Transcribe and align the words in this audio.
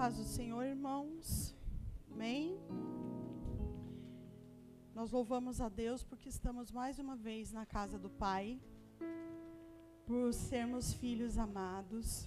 paz 0.00 0.16
do 0.16 0.24
Senhor, 0.24 0.64
irmãos. 0.64 1.54
Amém. 2.10 2.58
Nós 4.94 5.12
louvamos 5.12 5.60
a 5.60 5.68
Deus 5.68 6.02
porque 6.02 6.26
estamos 6.26 6.72
mais 6.72 6.98
uma 6.98 7.14
vez 7.14 7.52
na 7.52 7.66
casa 7.66 7.98
do 7.98 8.08
Pai, 8.08 8.58
por 10.06 10.32
sermos 10.32 10.94
filhos 10.94 11.36
amados 11.36 12.26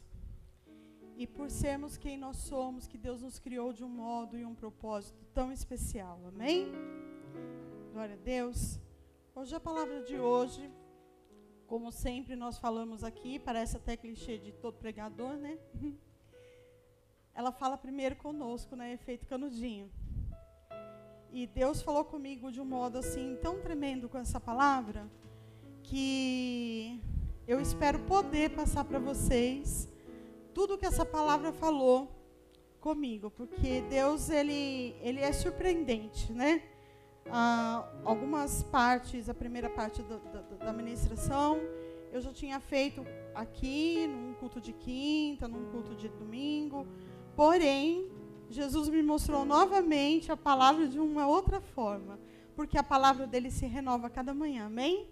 e 1.18 1.26
por 1.26 1.50
sermos 1.50 1.98
quem 1.98 2.16
nós 2.16 2.38
somos, 2.38 2.86
que 2.86 2.96
Deus 2.96 3.24
nos 3.24 3.40
criou 3.40 3.74
de 3.74 3.84
um 3.84 3.90
modo 3.90 4.38
e 4.38 4.46
um 4.46 4.54
propósito 4.54 5.26
tão 5.34 5.52
especial. 5.52 6.22
Amém? 6.28 6.72
Glória 7.92 8.14
a 8.14 8.24
Deus. 8.24 8.80
Hoje 9.34 9.56
a 9.56 9.60
palavra 9.60 10.04
de 10.04 10.20
hoje, 10.20 10.72
como 11.66 11.92
sempre 11.92 12.36
nós 12.36 12.60
falamos 12.60 13.04
aqui, 13.04 13.40
parece 13.40 13.78
até 13.78 13.98
clichê 13.98 14.38
de 14.38 14.52
todo 14.52 14.78
pregador, 14.78 15.38
né? 15.38 15.58
ela 17.36 17.52
fala 17.52 17.78
primeiro 17.78 18.16
conosco, 18.16 18.76
né? 18.76 18.94
Efeito 18.94 19.26
canudinho. 19.26 19.90
E 21.32 21.48
Deus 21.48 21.82
falou 21.82 22.06
comigo 22.06 22.52
de 22.52 22.62
um 22.62 22.66
modo 22.66 23.00
assim 23.00 23.38
tão 23.42 23.60
tremendo 23.60 24.08
com 24.08 24.18
essa 24.20 24.40
palavra 24.40 25.10
que 25.82 27.02
eu 27.48 27.60
espero 27.60 28.00
poder 28.00 28.52
passar 28.52 28.86
para 28.86 29.00
vocês 29.00 29.90
tudo 30.54 30.78
que 30.78 30.86
essa 30.86 31.04
palavra 31.04 31.52
falou 31.52 32.08
comigo, 32.80 33.32
porque 33.32 33.82
Deus 33.90 34.30
ele 34.30 34.96
ele 35.02 35.20
é 35.20 35.32
surpreendente, 35.32 36.32
né? 36.32 36.62
Ah, 37.32 37.90
algumas 38.04 38.62
partes, 38.64 39.28
a 39.28 39.34
primeira 39.34 39.70
parte 39.70 40.04
da, 40.04 40.18
da, 40.18 40.42
da 40.66 40.74
ministração, 40.74 41.60
eu 42.12 42.22
já 42.22 42.32
tinha 42.32 42.60
feito 42.60 43.04
aqui, 43.34 44.06
num 44.06 44.34
culto 44.36 44.62
de 44.62 44.74
quinta, 44.74 45.48
num 45.48 45.72
culto 45.72 45.96
de 45.96 46.10
domingo. 46.10 46.86
Porém, 47.36 48.10
Jesus 48.50 48.90
me 48.90 49.02
mostrou 49.02 49.46
novamente 49.46 50.32
a 50.32 50.38
palavra 50.38 50.88
de 50.88 51.00
uma 51.00 51.28
outra 51.28 51.60
forma, 51.60 52.20
porque 52.56 52.78
a 52.78 52.84
palavra 52.84 53.26
dele 53.26 53.50
se 53.50 53.66
renova 53.66 54.10
cada 54.10 54.34
manhã, 54.34 54.68
amém? 54.68 55.08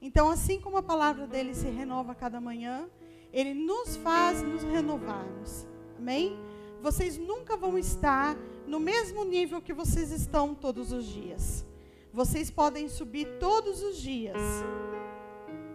Então, 0.00 0.28
assim 0.28 0.60
como 0.60 0.76
a 0.76 0.82
palavra 0.82 1.26
dele 1.26 1.54
se 1.54 1.68
renova 1.68 2.14
cada 2.14 2.40
manhã, 2.40 2.88
ele 3.32 3.54
nos 3.54 3.96
faz 3.96 4.42
nos 4.42 4.64
renovarmos, 4.64 5.66
amém? 5.96 6.36
Vocês 6.80 7.16
nunca 7.16 7.56
vão 7.56 7.78
estar 7.78 8.36
no 8.66 8.80
mesmo 8.80 9.24
nível 9.24 9.62
que 9.62 9.72
vocês 9.72 10.10
estão 10.10 10.54
todos 10.54 10.90
os 10.90 11.06
dias. 11.06 11.64
Vocês 12.12 12.50
podem 12.50 12.88
subir 12.88 13.38
todos 13.38 13.80
os 13.82 13.96
dias, 13.96 14.36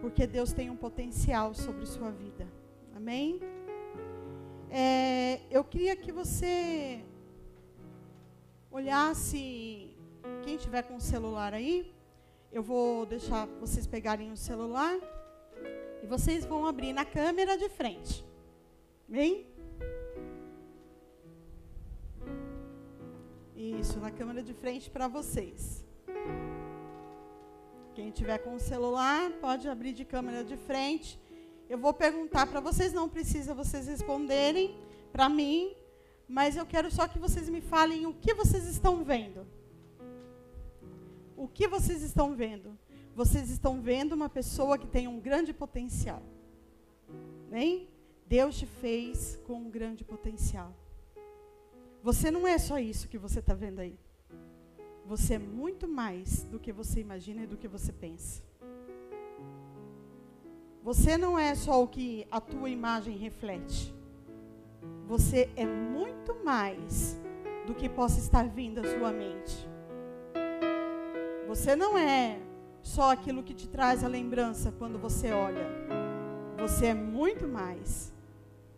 porque 0.02 0.28
Deus 0.28 0.52
tem 0.52 0.70
um 0.70 0.76
potencial 0.76 1.54
sobre 1.54 1.86
sua 1.86 2.12
vida, 2.12 2.48
amém? 2.94 3.40
É, 4.70 5.40
eu 5.50 5.64
queria 5.64 5.96
que 5.96 6.12
você 6.12 7.02
olhasse, 8.70 9.96
quem 10.44 10.58
tiver 10.58 10.84
com 10.84 10.98
o 10.98 11.02
celular 11.02 11.54
aí, 11.54 11.94
eu 12.52 12.62
vou 12.62 13.06
deixar 13.06 13.46
vocês 13.60 13.88
pegarem 13.88 14.32
o 14.32 14.38
celular 14.38 14.96
e 16.04 16.06
vocês 16.06 16.46
vão 16.46 16.66
abrir 16.66 16.94
na 16.94 17.06
câmera 17.06 17.58
de 17.58 17.70
frente. 17.70 18.26
Bem? 19.08 19.48
Isso, 23.56 24.00
na 24.00 24.12
câmera 24.12 24.44
de 24.44 24.54
frente 24.54 24.90
para 24.90 25.08
vocês. 25.08 25.86
Quem 27.96 28.12
tiver 28.12 28.38
com 28.40 28.54
o 28.54 28.60
celular, 28.60 29.32
pode 29.42 29.68
abrir 29.68 29.94
de 29.94 30.06
câmera 30.06 30.44
de 30.44 30.56
frente. 30.56 31.20
Eu 31.70 31.78
vou 31.78 31.94
perguntar 31.94 32.48
para 32.48 32.62
vocês, 32.62 32.94
não 32.94 33.10
precisa 33.10 33.54
vocês 33.54 33.88
responderem 33.88 34.76
para 35.12 35.28
mim, 35.28 35.76
mas 36.28 36.56
eu 36.56 36.66
quero 36.66 36.90
só 36.90 37.08
que 37.08 37.20
vocês 37.20 37.50
me 37.50 37.60
falem 37.60 38.06
o 38.06 38.14
que 38.14 38.34
vocês 38.34 38.66
estão 38.66 39.04
vendo. 39.04 39.46
O 41.36 41.48
que 41.48 41.68
vocês 41.68 42.02
estão 42.02 42.36
vendo? 42.36 42.78
Vocês 43.14 43.50
estão 43.50 43.82
vendo 43.82 44.14
uma 44.14 44.30
pessoa 44.30 44.78
que 44.78 44.88
tem 44.88 45.08
um 45.08 45.20
grande 45.20 45.54
potencial. 45.54 46.22
Bem? 47.50 47.90
Deus 48.28 48.58
te 48.58 48.66
fez 48.66 49.40
com 49.46 49.56
um 49.56 49.70
grande 49.70 50.04
potencial. 50.04 50.74
Você 52.02 52.32
não 52.32 52.48
é 52.48 52.58
só 52.58 52.80
isso 52.80 53.08
que 53.08 53.18
você 53.18 53.40
está 53.40 53.54
vendo 53.54 53.80
aí. 53.80 53.98
Você 55.06 55.36
é 55.36 55.40
muito 55.40 55.88
mais 55.88 56.44
do 56.44 56.60
que 56.60 56.72
você 56.72 57.00
imagina 57.00 57.44
e 57.44 57.48
do 57.48 57.58
que 57.58 57.68
você 57.68 57.92
pensa. 57.92 58.42
Você 60.84 61.18
não 61.18 61.38
é 61.38 61.54
só 61.56 61.84
o 61.84 61.88
que 61.88 62.28
a 62.32 62.40
tua 62.40 62.70
imagem 62.70 63.18
reflete. 63.18 63.94
Você 65.08 65.50
é 65.56 65.66
muito 65.66 66.36
mais 66.44 67.20
do 67.66 67.76
que 67.76 67.90
possa 67.90 68.20
estar 68.20 68.48
vindo 68.48 68.80
à 68.80 68.84
sua 68.84 69.12
mente. 69.12 69.68
Você 71.48 71.76
não 71.76 71.98
é 71.98 72.40
só 72.82 73.12
aquilo 73.12 73.44
que 73.44 73.54
te 73.54 73.68
traz 73.68 74.04
a 74.04 74.08
lembrança 74.08 74.72
quando 74.72 74.98
você 74.98 75.32
olha. 75.32 75.68
Você 76.58 76.88
é 76.88 76.94
muito 76.94 77.48
mais 77.48 78.14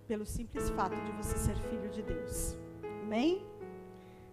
pelo 0.07 0.25
simples 0.25 0.69
fato 0.71 0.95
de 0.95 1.11
você 1.11 1.37
ser 1.37 1.55
filho 1.69 1.89
de 1.89 2.01
Deus. 2.01 2.57
Amém? 3.03 3.45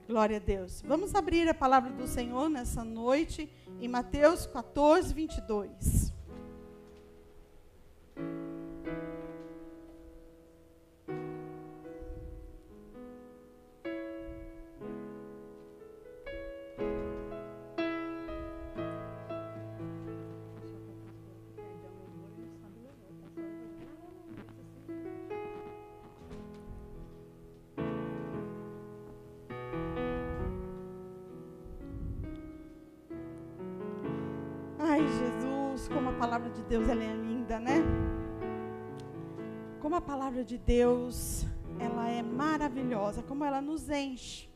Glória 0.09 0.37
a 0.37 0.41
Deus. 0.41 0.83
Vamos 0.87 1.15
abrir 1.15 1.49
a 1.49 1.55
palavra 1.55 1.93
do 1.93 2.07
Senhor 2.07 2.49
nessa 2.49 2.85
noite 2.85 3.51
em 3.81 3.89
Mateus 3.89 4.47
14, 4.47 5.13
22. 5.13 6.16
Deus 36.69 36.89
ela 36.89 37.03
é 37.03 37.15
linda, 37.15 37.61
né? 37.61 37.85
Como 39.81 39.95
a 39.95 40.01
palavra 40.01 40.43
de 40.43 40.59
Deus, 40.59 41.47
ela 41.79 42.09
é 42.09 42.23
maravilhosa, 42.23 43.23
como 43.23 43.45
ela 43.45 43.61
nos 43.61 43.89
enche. 43.89 44.49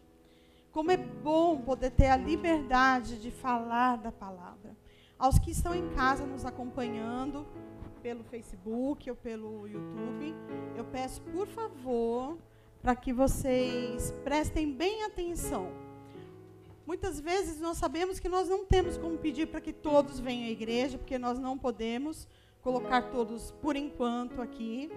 Como 0.73 0.91
é 0.91 0.97
bom 0.97 1.61
poder 1.61 1.91
ter 1.91 2.07
a 2.07 2.17
liberdade 2.17 3.21
de 3.21 3.31
falar 3.31 3.97
da 3.97 4.11
palavra. 4.11 4.77
Aos 5.19 5.39
que 5.39 5.51
estão 5.51 5.75
em 5.75 5.89
casa 5.91 6.27
nos 6.27 6.45
acompanhando 6.45 7.47
pelo 8.03 8.25
Facebook 8.25 9.09
ou 9.09 9.15
pelo 9.15 9.69
YouTube, 9.69 10.35
eu 10.77 10.85
peço, 10.85 11.21
por 11.23 11.47
favor, 11.47 12.39
para 12.83 12.97
que 12.97 13.13
vocês 13.13 14.13
prestem 14.25 14.73
bem 14.73 15.05
atenção 15.05 15.90
Muitas 16.91 17.21
vezes 17.21 17.61
nós 17.61 17.77
sabemos 17.77 18.19
que 18.19 18.29
nós 18.29 18.49
não 18.49 18.65
temos 18.65 18.97
como 18.97 19.17
pedir 19.17 19.47
para 19.47 19.61
que 19.61 19.73
todos 19.73 20.19
venham 20.19 20.49
à 20.49 20.51
igreja, 20.51 20.99
porque 20.99 21.21
nós 21.21 21.39
não 21.39 21.57
podemos 21.57 22.27
colocar 22.63 23.13
todos 23.13 23.53
por 23.63 23.77
enquanto 23.77 24.43
aqui. 24.43 24.91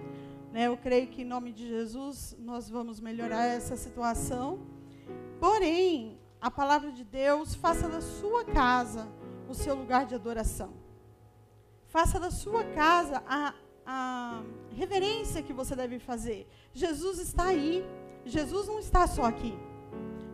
Né? 0.52 0.66
Eu 0.66 0.76
creio 0.76 1.06
que 1.06 1.22
em 1.22 1.24
nome 1.24 1.52
de 1.52 1.68
Jesus 1.68 2.34
nós 2.36 2.68
vamos 2.68 2.98
melhorar 2.98 3.46
essa 3.46 3.76
situação. 3.76 4.58
Porém, 5.38 6.18
a 6.40 6.50
palavra 6.50 6.90
de 6.90 7.04
Deus, 7.04 7.54
faça 7.54 7.88
da 7.88 8.00
sua 8.00 8.44
casa 8.44 9.06
o 9.48 9.54
seu 9.54 9.76
lugar 9.76 10.04
de 10.04 10.16
adoração. 10.16 10.72
Faça 11.86 12.18
da 12.18 12.32
sua 12.32 12.64
casa 12.64 13.22
a, 13.24 13.54
a 13.86 14.42
reverência 14.72 15.44
que 15.44 15.52
você 15.52 15.76
deve 15.76 16.00
fazer. 16.00 16.48
Jesus 16.72 17.20
está 17.20 17.44
aí. 17.44 17.86
Jesus 18.24 18.66
não 18.66 18.80
está 18.80 19.06
só 19.06 19.22
aqui. 19.22 19.56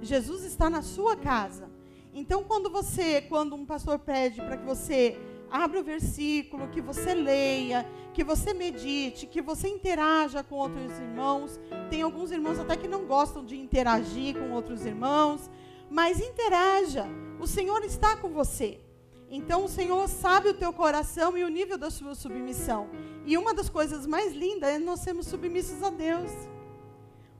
Jesus 0.02 0.44
está 0.44 0.70
na 0.70 0.82
sua 0.82 1.16
casa. 1.16 1.70
Então, 2.12 2.42
quando 2.42 2.70
você, 2.70 3.20
quando 3.22 3.54
um 3.54 3.64
pastor 3.64 3.98
pede 3.98 4.40
para 4.40 4.56
que 4.56 4.64
você 4.64 5.16
abra 5.50 5.80
o 5.80 5.84
versículo, 5.84 6.68
que 6.68 6.80
você 6.80 7.12
leia, 7.12 7.86
que 8.14 8.22
você 8.22 8.54
medite, 8.54 9.26
que 9.26 9.42
você 9.42 9.68
interaja 9.68 10.42
com 10.42 10.56
outros 10.56 10.98
irmãos. 10.98 11.60
Tem 11.90 12.02
alguns 12.02 12.30
irmãos 12.30 12.58
até 12.58 12.76
que 12.76 12.88
não 12.88 13.04
gostam 13.04 13.44
de 13.44 13.56
interagir 13.56 14.38
com 14.38 14.52
outros 14.52 14.86
irmãos, 14.86 15.50
mas 15.90 16.20
interaja. 16.20 17.06
O 17.40 17.46
Senhor 17.46 17.82
está 17.82 18.16
com 18.16 18.28
você. 18.30 18.80
Então 19.28 19.64
o 19.64 19.68
Senhor 19.68 20.08
sabe 20.08 20.48
o 20.48 20.54
teu 20.54 20.72
coração 20.72 21.36
e 21.36 21.44
o 21.44 21.48
nível 21.48 21.78
da 21.78 21.90
sua 21.90 22.14
submissão. 22.14 22.88
E 23.24 23.36
uma 23.36 23.54
das 23.54 23.68
coisas 23.68 24.06
mais 24.06 24.32
lindas 24.32 24.70
é 24.70 24.78
nós 24.78 25.00
sermos 25.00 25.26
submissos 25.26 25.82
a 25.82 25.90
Deus. 25.90 26.30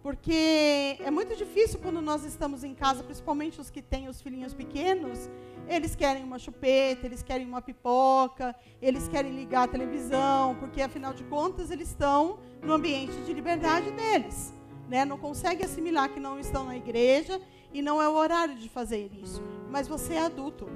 Porque 0.02 0.96
é 1.00 1.10
muito 1.10 1.36
difícil 1.36 1.78
quando 1.78 2.00
nós 2.00 2.24
estamos 2.24 2.64
em 2.64 2.74
casa, 2.74 3.02
principalmente 3.02 3.60
os 3.60 3.68
que 3.68 3.82
têm 3.82 4.08
os 4.08 4.22
filhinhos 4.22 4.54
pequenos, 4.54 5.28
eles 5.68 5.94
querem 5.94 6.24
uma 6.24 6.38
chupeta, 6.38 7.06
eles 7.06 7.22
querem 7.22 7.46
uma 7.46 7.60
pipoca, 7.60 8.56
eles 8.80 9.06
querem 9.08 9.34
ligar 9.36 9.64
a 9.64 9.68
televisão, 9.68 10.56
porque 10.58 10.80
afinal 10.80 11.12
de 11.12 11.22
contas 11.24 11.70
eles 11.70 11.88
estão 11.88 12.38
no 12.62 12.72
ambiente 12.72 13.12
de 13.26 13.32
liberdade 13.32 13.90
deles. 13.90 14.54
né, 14.88 15.04
não 15.04 15.16
consegue 15.16 15.64
assimilar 15.64 16.08
que 16.08 16.18
não 16.18 16.40
estão 16.40 16.64
na 16.64 16.76
igreja 16.76 17.40
e 17.72 17.80
não 17.80 18.02
é 18.02 18.08
o 18.08 18.14
horário 18.14 18.56
de 18.56 18.68
fazer 18.68 19.08
isso. 19.22 19.40
Mas 19.70 19.86
você 19.86 20.14
é 20.14 20.22
adulto. 20.22 20.68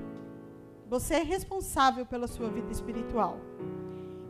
Você 0.89 1.15
é 1.15 1.23
responsável 1.25 2.07
pela 2.07 2.29
sua 2.29 2.49
vida 2.49 2.71
espiritual. 2.71 3.41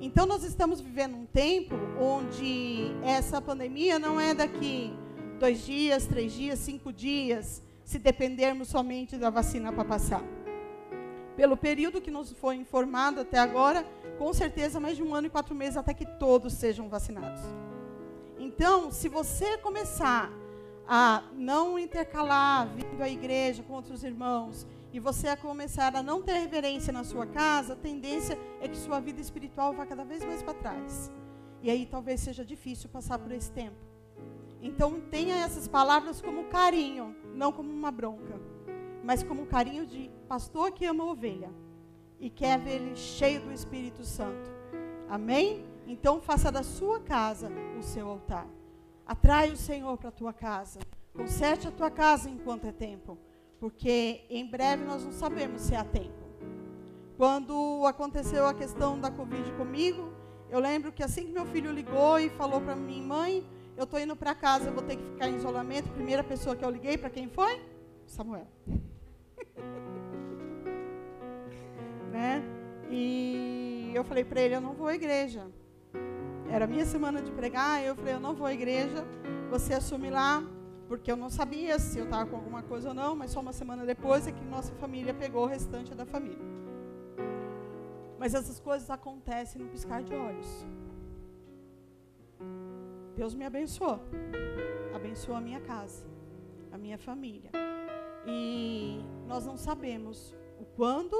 Então 0.04 0.26
nós 0.26 0.44
estamos 0.44 0.82
vivendo 0.82 1.16
um 1.16 1.24
tempo 1.24 1.74
onde 1.98 2.94
essa 3.02 3.40
pandemia 3.40 3.98
não 3.98 4.20
é 4.20 4.34
daqui 4.34 4.92
dois 5.40 5.64
dias, 5.64 6.06
três 6.06 6.30
dias, 6.34 6.58
cinco 6.58 6.92
dias, 6.92 7.62
se 7.82 7.98
dependermos 7.98 8.68
somente 8.68 9.16
da 9.16 9.30
vacina 9.30 9.72
para 9.72 9.82
passar. 9.82 10.22
Pelo 11.34 11.56
período 11.56 12.02
que 12.02 12.10
nos 12.10 12.32
foi 12.32 12.56
informado 12.56 13.22
até 13.22 13.38
agora, 13.38 13.82
com 14.18 14.30
certeza 14.34 14.78
mais 14.78 14.94
de 14.94 15.02
um 15.02 15.14
ano 15.14 15.28
e 15.28 15.30
quatro 15.30 15.54
meses 15.54 15.78
até 15.78 15.94
que 15.94 16.04
todos 16.04 16.52
sejam 16.52 16.86
vacinados. 16.86 17.40
Então, 18.38 18.90
se 18.90 19.08
você 19.08 19.56
começar 19.56 20.30
a 20.86 21.22
não 21.32 21.78
intercalar 21.78 22.68
vindo 22.68 23.00
à 23.02 23.08
igreja 23.08 23.62
com 23.62 23.72
outros 23.72 24.04
irmãos, 24.04 24.66
e 24.94 25.00
você 25.00 25.26
a 25.26 25.36
começar 25.36 25.96
a 25.96 26.04
não 26.04 26.22
ter 26.22 26.34
reverência 26.34 26.92
na 26.92 27.02
sua 27.02 27.26
casa, 27.26 27.72
a 27.72 27.76
tendência 27.76 28.38
é 28.60 28.68
que 28.68 28.76
sua 28.76 29.00
vida 29.00 29.20
espiritual 29.20 29.74
vá 29.74 29.84
cada 29.84 30.04
vez 30.04 30.24
mais 30.24 30.40
para 30.40 30.54
trás. 30.54 31.10
E 31.60 31.68
aí 31.68 31.84
talvez 31.84 32.20
seja 32.20 32.44
difícil 32.44 32.88
passar 32.88 33.18
por 33.18 33.32
esse 33.32 33.50
tempo. 33.50 33.74
Então 34.62 35.00
tenha 35.00 35.34
essas 35.38 35.66
palavras 35.66 36.22
como 36.22 36.44
carinho, 36.44 37.12
não 37.34 37.50
como 37.50 37.72
uma 37.72 37.90
bronca, 37.90 38.40
mas 39.02 39.24
como 39.24 39.46
carinho 39.46 39.84
de 39.84 40.08
pastor 40.28 40.70
que 40.70 40.86
ama 40.86 41.02
a 41.02 41.08
ovelha 41.08 41.50
e 42.20 42.30
quer 42.30 42.56
ver 42.60 42.76
ele 42.76 42.94
cheio 42.94 43.40
do 43.40 43.52
Espírito 43.52 44.04
Santo. 44.04 44.48
Amém? 45.08 45.66
Então 45.88 46.20
faça 46.20 46.52
da 46.52 46.62
sua 46.62 47.00
casa 47.00 47.50
o 47.76 47.82
seu 47.82 48.08
altar. 48.08 48.46
Atrai 49.04 49.50
o 49.50 49.56
Senhor 49.56 49.98
para 49.98 50.10
a 50.10 50.12
tua 50.12 50.32
casa. 50.32 50.78
Conserte 51.12 51.66
a 51.66 51.72
tua 51.72 51.90
casa 51.90 52.30
enquanto 52.30 52.68
é 52.68 52.72
tempo. 52.72 53.18
Porque 53.64 54.20
em 54.28 54.44
breve 54.44 54.84
nós 54.84 55.02
não 55.02 55.10
sabemos 55.10 55.62
se 55.62 55.74
há 55.74 55.82
tempo. 55.82 56.12
Quando 57.16 57.86
aconteceu 57.86 58.46
a 58.46 58.52
questão 58.52 59.00
da 59.00 59.10
Covid 59.10 59.52
comigo, 59.52 60.12
eu 60.50 60.60
lembro 60.60 60.92
que 60.92 61.02
assim 61.02 61.24
que 61.24 61.32
meu 61.32 61.46
filho 61.46 61.72
ligou 61.72 62.18
e 62.18 62.28
falou 62.28 62.60
para 62.60 62.76
mim, 62.76 63.00
mãe, 63.00 63.42
eu 63.74 63.84
estou 63.84 63.98
indo 63.98 64.14
para 64.14 64.34
casa, 64.34 64.68
eu 64.68 64.74
vou 64.74 64.82
ter 64.82 64.96
que 64.96 65.02
ficar 65.02 65.30
em 65.30 65.36
isolamento. 65.36 65.88
Primeira 65.92 66.22
pessoa 66.22 66.54
que 66.54 66.62
eu 66.62 66.68
liguei, 66.68 66.98
para 66.98 67.08
quem 67.08 67.26
foi? 67.26 67.58
Samuel. 68.06 68.46
né? 72.12 72.42
E 72.90 73.92
eu 73.94 74.04
falei 74.04 74.24
para 74.24 74.42
ele, 74.42 74.56
eu 74.56 74.60
não 74.60 74.74
vou 74.74 74.88
à 74.88 74.94
igreja. 74.94 75.50
Era 76.50 76.66
minha 76.66 76.84
semana 76.84 77.22
de 77.22 77.30
pregar, 77.30 77.82
eu 77.82 77.96
falei, 77.96 78.12
eu 78.12 78.20
não 78.20 78.34
vou 78.34 78.46
à 78.46 78.52
igreja, 78.52 79.06
você 79.48 79.72
assume 79.72 80.10
lá, 80.10 80.44
porque 80.94 81.10
eu 81.10 81.16
não 81.16 81.28
sabia 81.28 81.76
se 81.76 81.98
eu 81.98 82.04
estava 82.04 82.24
com 82.30 82.36
alguma 82.36 82.62
coisa 82.62 82.90
ou 82.90 82.94
não, 82.94 83.16
mas 83.16 83.32
só 83.32 83.40
uma 83.40 83.52
semana 83.52 83.84
depois 83.84 84.28
é 84.28 84.32
que 84.32 84.44
nossa 84.44 84.72
família 84.76 85.12
pegou 85.12 85.42
o 85.42 85.46
restante 85.46 85.92
da 85.92 86.06
família. 86.06 86.46
Mas 88.16 88.32
essas 88.32 88.60
coisas 88.60 88.88
acontecem 88.88 89.60
no 89.60 89.68
piscar 89.68 90.04
de 90.04 90.14
olhos. 90.14 90.64
Deus 93.16 93.34
me 93.34 93.44
abençoou. 93.44 93.98
Abençoou 94.94 95.36
a 95.36 95.40
minha 95.40 95.60
casa, 95.60 96.06
a 96.70 96.78
minha 96.78 96.96
família. 96.96 97.50
E 98.24 99.00
nós 99.26 99.44
não 99.44 99.56
sabemos 99.56 100.32
o 100.60 100.64
quando 100.76 101.16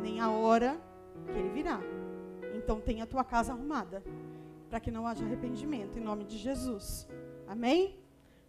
nem 0.00 0.20
a 0.20 0.30
hora 0.30 0.80
que 1.26 1.38
ele 1.40 1.48
virá. 1.48 1.80
Então 2.54 2.80
tenha 2.80 3.02
a 3.02 3.06
tua 3.08 3.24
casa 3.24 3.52
arrumada 3.52 4.00
para 4.70 4.78
que 4.78 4.92
não 4.92 5.08
haja 5.08 5.24
arrependimento, 5.24 5.98
em 5.98 6.02
nome 6.02 6.22
de 6.24 6.38
Jesus. 6.38 7.08
Amém? 7.48 8.01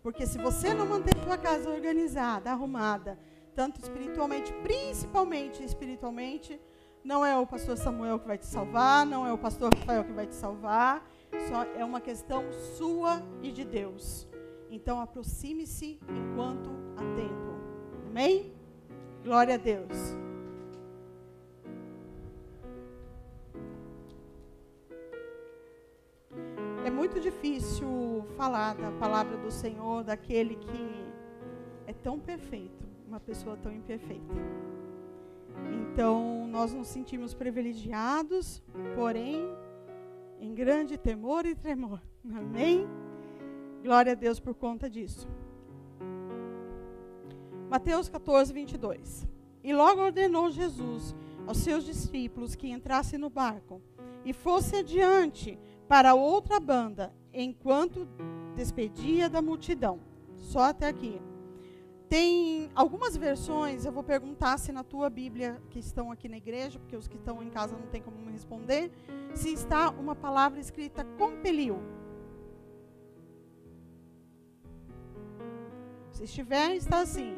Porque 0.04 0.28
se 0.28 0.38
você 0.38 0.74
não 0.74 0.86
manter 0.86 1.16
a 1.18 1.24
tua 1.24 1.38
casa 1.38 1.70
organizada, 1.70 2.52
arrumada, 2.52 3.18
tanto 3.56 3.80
espiritualmente, 3.82 4.52
principalmente 4.62 5.64
espiritualmente, 5.64 6.60
não 7.04 7.26
é 7.26 7.38
o 7.38 7.48
pastor 7.48 7.78
Samuel 7.78 8.20
que 8.20 8.28
vai 8.28 8.38
te 8.38 8.46
salvar, 8.46 9.06
não 9.06 9.26
é 9.26 9.32
o 9.32 9.38
pastor 9.38 9.74
Rafael 9.74 10.04
que 10.04 10.12
vai 10.12 10.28
te 10.28 10.36
salvar, 10.36 11.10
só 11.48 11.64
é 11.64 11.86
uma 11.86 12.02
questão 12.02 12.44
sua 12.76 13.24
e 13.42 13.52
de 13.52 13.64
Deus. 13.64 14.28
Então 14.70 15.00
aproxime-se 15.00 16.00
enquanto 16.10 16.70
há 16.98 17.16
tempo. 17.16 17.54
Amém? 18.10 18.54
Glória 19.24 19.56
a 19.56 19.58
Deus. 19.58 19.98
Muito 27.14 27.22
difícil 27.22 28.26
falar 28.36 28.74
da 28.74 28.92
palavra 28.94 29.38
do 29.38 29.52
Senhor, 29.52 30.04
daquele 30.04 30.56
que 30.56 31.14
é 31.86 31.94
tão 31.94 32.20
perfeito, 32.20 32.84
uma 33.08 33.20
pessoa 33.20 33.56
tão 33.56 33.72
imperfeita. 33.72 34.34
Então, 35.72 36.48
nós 36.48 36.74
nos 36.74 36.88
sentimos 36.88 37.36
privilegiados, 37.36 38.64
porém, 38.96 39.48
em 40.40 40.56
grande 40.56 40.98
temor 40.98 41.46
e 41.46 41.54
tremor. 41.54 42.02
Amém? 42.34 42.88
Glória 43.84 44.14
a 44.14 44.16
Deus 44.16 44.40
por 44.40 44.56
conta 44.56 44.90
disso. 44.90 45.28
Mateus 47.70 48.10
14, 48.10 48.52
22. 48.52 49.28
E 49.64 49.72
logo 49.72 50.02
ordenou 50.02 50.50
Jesus 50.50 51.16
aos 51.46 51.58
seus 51.60 51.84
discípulos 51.86 52.56
que 52.56 52.72
entrassem 52.72 53.20
no 53.20 53.30
barco 53.30 53.84
e 54.26 54.34
fosse 54.34 54.78
adiante 54.78 55.60
para 55.94 56.16
outra 56.16 56.60
banda, 56.60 57.14
enquanto 57.32 58.08
despedia 58.56 59.30
da 59.30 59.44
multidão. 59.44 60.00
Só 60.36 60.62
até 60.62 60.88
aqui. 60.88 61.22
Tem 62.10 62.72
algumas 62.74 63.16
versões, 63.16 63.86
eu 63.86 63.92
vou 63.92 64.02
perguntar 64.02 64.58
se 64.58 64.72
na 64.72 64.84
tua 64.84 65.08
Bíblia, 65.08 65.62
que 65.70 65.78
estão 65.78 66.12
aqui 66.12 66.28
na 66.28 66.38
igreja, 66.38 66.80
porque 66.80 66.98
os 66.98 67.08
que 67.08 67.16
estão 67.16 67.44
em 67.44 67.50
casa 67.52 67.78
não 67.78 67.86
tem 67.86 68.02
como 68.02 68.18
me 68.18 68.32
responder, 68.32 68.92
se 69.36 69.54
está 69.54 69.92
uma 69.92 70.16
palavra 70.16 70.60
escrita 70.60 71.06
compeliu. 71.16 71.78
Se 76.12 76.24
estiver, 76.24 76.76
está 76.76 77.02
assim. 77.02 77.36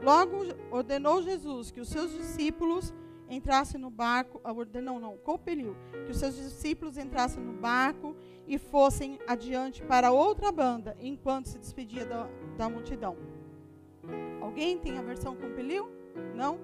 Logo 0.00 0.44
ordenou 0.70 1.22
Jesus 1.22 1.72
que 1.72 1.80
os 1.80 1.88
seus 1.88 2.12
discípulos 2.12 2.94
entrasse 3.28 3.76
no 3.76 3.90
barco, 3.90 4.40
ordenou 4.44 5.00
não, 5.00 5.16
compeliu 5.18 5.76
que 6.04 6.12
os 6.12 6.18
seus 6.18 6.36
discípulos 6.36 6.96
entrassem 6.96 7.42
no 7.42 7.52
barco 7.52 8.14
e 8.46 8.58
fossem 8.58 9.18
adiante 9.26 9.82
para 9.82 10.12
outra 10.12 10.52
banda, 10.52 10.96
enquanto 11.00 11.46
se 11.46 11.58
despedia 11.58 12.06
da, 12.06 12.28
da 12.56 12.68
multidão. 12.68 13.16
Alguém 14.40 14.78
tem 14.78 14.98
a 14.98 15.02
versão 15.02 15.34
compeliu? 15.34 15.90
Não? 16.34 16.58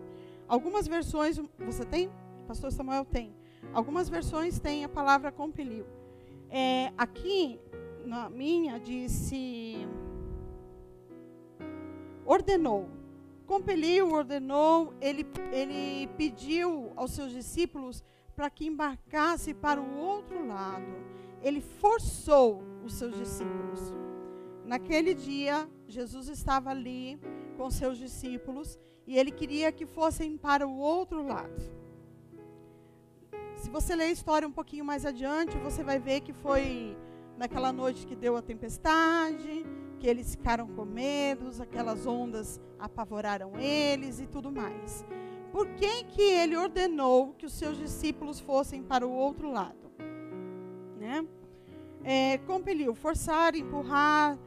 Algumas 0.47 0.87
versões, 0.87 1.41
você 1.59 1.85
tem? 1.85 2.11
Pastor 2.47 2.71
Samuel 2.71 3.05
tem. 3.05 3.35
Algumas 3.73 4.09
versões 4.09 4.59
têm 4.59 4.85
a 4.85 4.89
palavra 4.89 5.33
compeliu. 5.33 5.85
É, 6.51 6.93
aqui, 6.97 7.59
na 8.05 8.29
minha, 8.29 8.79
disse 8.79 9.87
ordenou 12.25 12.89
compeliu, 13.53 14.11
ordenou, 14.13 14.95
ele, 14.99 15.27
ele 15.53 16.07
pediu 16.17 16.91
aos 16.97 17.11
seus 17.11 17.31
discípulos 17.31 18.03
para 18.35 18.49
que 18.49 18.67
embarcasse 18.67 19.53
para 19.53 19.79
o 19.79 19.99
outro 19.99 20.47
lado. 20.47 20.91
Ele 21.43 21.61
forçou 21.61 22.63
os 22.83 22.95
seus 22.95 23.15
discípulos. 23.15 23.93
Naquele 24.65 25.13
dia, 25.13 25.69
Jesus 25.87 26.29
estava 26.29 26.71
ali 26.71 27.21
com 27.59 27.71
seus 27.71 27.99
discípulos 27.99 28.79
e 29.07 29.19
ele 29.19 29.31
queria 29.31 29.71
que 29.71 29.85
fossem 29.85 30.39
para 30.39 30.67
o 30.67 30.79
outro 30.79 31.23
lado. 31.23 31.63
Se 33.57 33.69
você 33.69 33.95
ler 33.95 34.05
a 34.05 34.13
história 34.13 34.49
um 34.49 34.53
pouquinho 34.53 34.85
mais 34.87 35.05
adiante, 35.05 35.59
você 35.59 35.85
vai 35.85 35.99
ver 35.99 36.23
que 36.23 36.33
foi 36.33 36.97
naquela 37.43 37.73
noite 37.73 38.07
que 38.07 38.15
deu 38.15 38.37
a 38.37 38.41
tempestade, 38.41 39.67
que 39.99 40.07
eles 40.07 40.37
ficaram 40.37 40.65
com 40.69 40.85
medo, 40.85 41.51
aquelas 41.61 42.07
ondas 42.07 42.61
apavoraram 42.79 43.59
eles 43.59 44.21
e 44.21 44.29
tudo 44.29 44.53
mais. 44.53 45.05
Por 45.51 45.67
que, 45.71 46.05
que 46.05 46.23
ele 46.23 46.57
ordenou 46.57 47.35
que 47.37 47.45
os 47.45 47.53
seus 47.53 47.77
discípulos 47.77 48.39
fossem 48.39 48.81
para 48.81 49.05
o 49.05 49.11
outro 49.11 49.51
lado? 49.51 49.91
Né? 51.01 51.27
É, 52.05 52.39
compeliu, 52.39 52.95
forçar, 52.95 53.57
empurrar, 53.57 54.39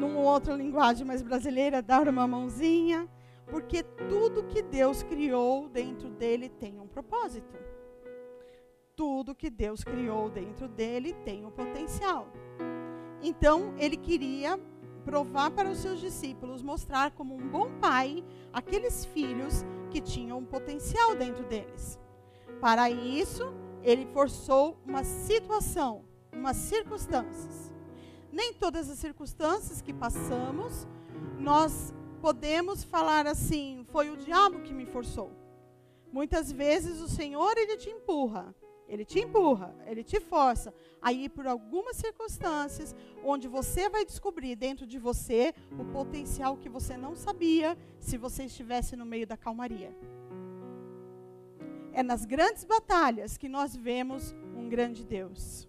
numa 0.00 0.18
outra 0.18 0.56
linguagem 0.56 1.06
mais 1.06 1.22
brasileira, 1.22 1.80
dar 1.80 2.08
uma 2.08 2.26
mãozinha, 2.26 3.08
porque 3.46 3.84
tudo 3.84 4.48
que 4.48 4.62
Deus 4.62 5.04
criou 5.04 5.68
dentro 5.68 6.10
dele 6.10 6.48
tem 6.48 6.80
um 6.80 6.88
propósito. 6.88 7.56
Tudo 9.02 9.34
que 9.34 9.50
Deus 9.50 9.82
criou 9.82 10.30
dentro 10.30 10.68
dele 10.68 11.12
tem 11.24 11.44
um 11.44 11.50
potencial. 11.50 12.28
Então, 13.20 13.74
ele 13.76 13.96
queria 13.96 14.56
provar 15.04 15.50
para 15.50 15.68
os 15.68 15.78
seus 15.78 15.98
discípulos, 15.98 16.62
mostrar 16.62 17.10
como 17.10 17.34
um 17.34 17.48
bom 17.48 17.68
pai 17.80 18.22
aqueles 18.52 19.04
filhos 19.06 19.64
que 19.90 20.00
tinham 20.00 20.38
um 20.38 20.44
potencial 20.44 21.16
dentro 21.16 21.42
deles. 21.42 21.98
Para 22.60 22.88
isso, 22.92 23.52
ele 23.82 24.06
forçou 24.06 24.80
uma 24.86 25.02
situação, 25.02 26.04
umas 26.32 26.56
circunstâncias. 26.56 27.72
Nem 28.30 28.54
todas 28.54 28.88
as 28.88 29.00
circunstâncias 29.00 29.82
que 29.82 29.92
passamos, 29.92 30.86
nós 31.40 31.92
podemos 32.20 32.84
falar 32.84 33.26
assim: 33.26 33.84
foi 33.90 34.10
o 34.10 34.16
diabo 34.16 34.60
que 34.60 34.72
me 34.72 34.86
forçou. 34.86 35.32
Muitas 36.12 36.52
vezes 36.52 37.00
o 37.00 37.08
Senhor 37.08 37.58
ele 37.58 37.76
te 37.78 37.90
empurra, 37.90 38.54
ele 38.92 39.06
te 39.06 39.20
empurra, 39.20 39.74
ele 39.86 40.04
te 40.04 40.20
força 40.20 40.74
aí 41.00 41.26
por 41.26 41.46
algumas 41.46 41.96
circunstâncias 41.96 42.94
onde 43.24 43.48
você 43.48 43.88
vai 43.88 44.04
descobrir 44.04 44.54
dentro 44.54 44.86
de 44.86 44.98
você 44.98 45.54
o 45.78 45.84
potencial 45.86 46.58
que 46.58 46.68
você 46.68 46.94
não 46.94 47.16
sabia 47.16 47.74
se 47.98 48.18
você 48.18 48.44
estivesse 48.44 48.94
no 48.94 49.06
meio 49.06 49.26
da 49.26 49.34
calmaria. 49.34 49.96
É 51.90 52.02
nas 52.02 52.26
grandes 52.26 52.64
batalhas 52.64 53.38
que 53.38 53.48
nós 53.48 53.74
vemos 53.74 54.34
um 54.54 54.68
grande 54.68 55.06
Deus. 55.06 55.66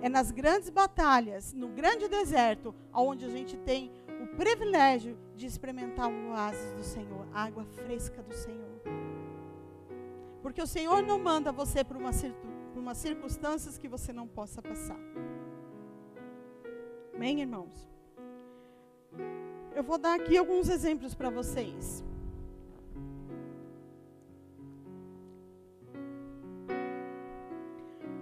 É 0.00 0.08
nas 0.08 0.30
grandes 0.30 0.70
batalhas, 0.70 1.52
no 1.52 1.68
grande 1.68 2.08
deserto, 2.08 2.74
onde 2.94 3.26
a 3.26 3.28
gente 3.28 3.58
tem 3.58 3.92
o 4.22 4.36
privilégio 4.36 5.18
de 5.36 5.44
experimentar 5.44 6.08
o 6.08 6.30
oásis 6.30 6.72
do 6.72 6.82
Senhor, 6.82 7.26
a 7.30 7.44
água 7.44 7.66
fresca 7.66 8.22
do 8.22 8.32
Senhor. 8.32 8.71
Porque 10.42 10.60
o 10.60 10.66
Senhor 10.66 11.02
não 11.02 11.18
manda 11.18 11.52
você 11.52 11.84
por, 11.84 11.96
uma, 11.96 12.10
umas 12.74 12.98
circunstâncias 12.98 13.78
que 13.78 13.88
você 13.88 14.12
não 14.12 14.26
possa 14.26 14.60
passar. 14.60 14.98
Amém, 17.14 17.40
irmãos? 17.40 17.88
Eu 19.74 19.84
vou 19.84 19.96
dar 19.96 20.18
aqui 20.18 20.36
alguns 20.36 20.68
exemplos 20.68 21.14
para 21.14 21.30
vocês. 21.30 22.04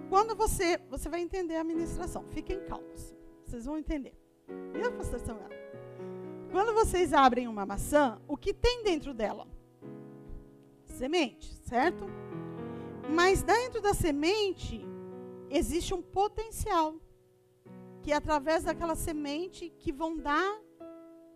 Quando 0.07 0.35
você, 0.35 0.77
você 0.89 1.09
vai 1.09 1.21
entender 1.21 1.55
a 1.55 1.63
ministração, 1.63 2.23
fiquem 2.29 2.59
calmos. 2.65 3.15
Vocês 3.45 3.65
vão 3.65 3.77
entender. 3.77 4.13
Viu, 4.73 4.91
pastor 4.91 5.19
Samuel? 5.19 5.49
Quando 6.51 6.73
vocês 6.73 7.13
abrem 7.13 7.47
uma 7.47 7.65
maçã, 7.65 8.21
o 8.27 8.37
que 8.37 8.53
tem 8.53 8.83
dentro 8.83 9.13
dela? 9.13 9.47
Semente, 11.01 11.51
certo? 11.63 12.05
Mas 13.09 13.41
dentro 13.41 13.81
da 13.81 13.91
semente 13.91 14.85
existe 15.49 15.95
um 15.95 16.01
potencial 16.19 16.93
que 18.03 18.11
é 18.11 18.15
através 18.15 18.65
daquela 18.65 18.93
semente 18.93 19.71
que 19.79 19.91
vão 19.91 20.15
dar 20.15 20.61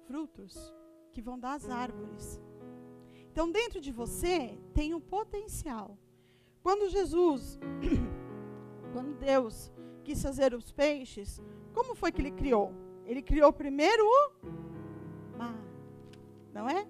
frutos, 0.05 0.71
que 1.11 1.19
vão 1.19 1.39
dar 1.39 1.55
as 1.55 1.67
árvores. 1.67 2.39
Então 3.31 3.51
dentro 3.51 3.81
de 3.81 3.91
você 3.91 4.55
tem 4.71 4.93
um 4.93 5.01
potencial. 5.01 5.97
Quando 6.61 6.87
Jesus 6.87 7.57
quando 8.93 9.17
Deus 9.17 9.71
quis 10.03 10.21
fazer 10.21 10.53
os 10.53 10.71
peixes, 10.71 11.41
como 11.73 11.95
foi 11.95 12.11
que 12.11 12.21
ele 12.21 12.29
criou? 12.29 12.71
Ele 13.03 13.23
criou 13.23 13.51
primeiro 13.51 14.03
o 14.05 15.37
mar, 15.39 15.59
não 16.53 16.69
é? 16.69 16.87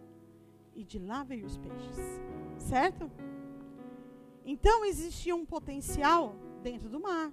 E 0.76 0.84
de 0.84 1.00
lá 1.00 1.24
veio 1.24 1.46
os 1.46 1.58
peixes, 1.58 2.20
certo? 2.60 3.10
Então 4.46 4.86
existia 4.86 5.36
um 5.36 5.46
potencial 5.46 6.36
dentro 6.62 6.90
do 6.90 7.00
mar. 7.00 7.32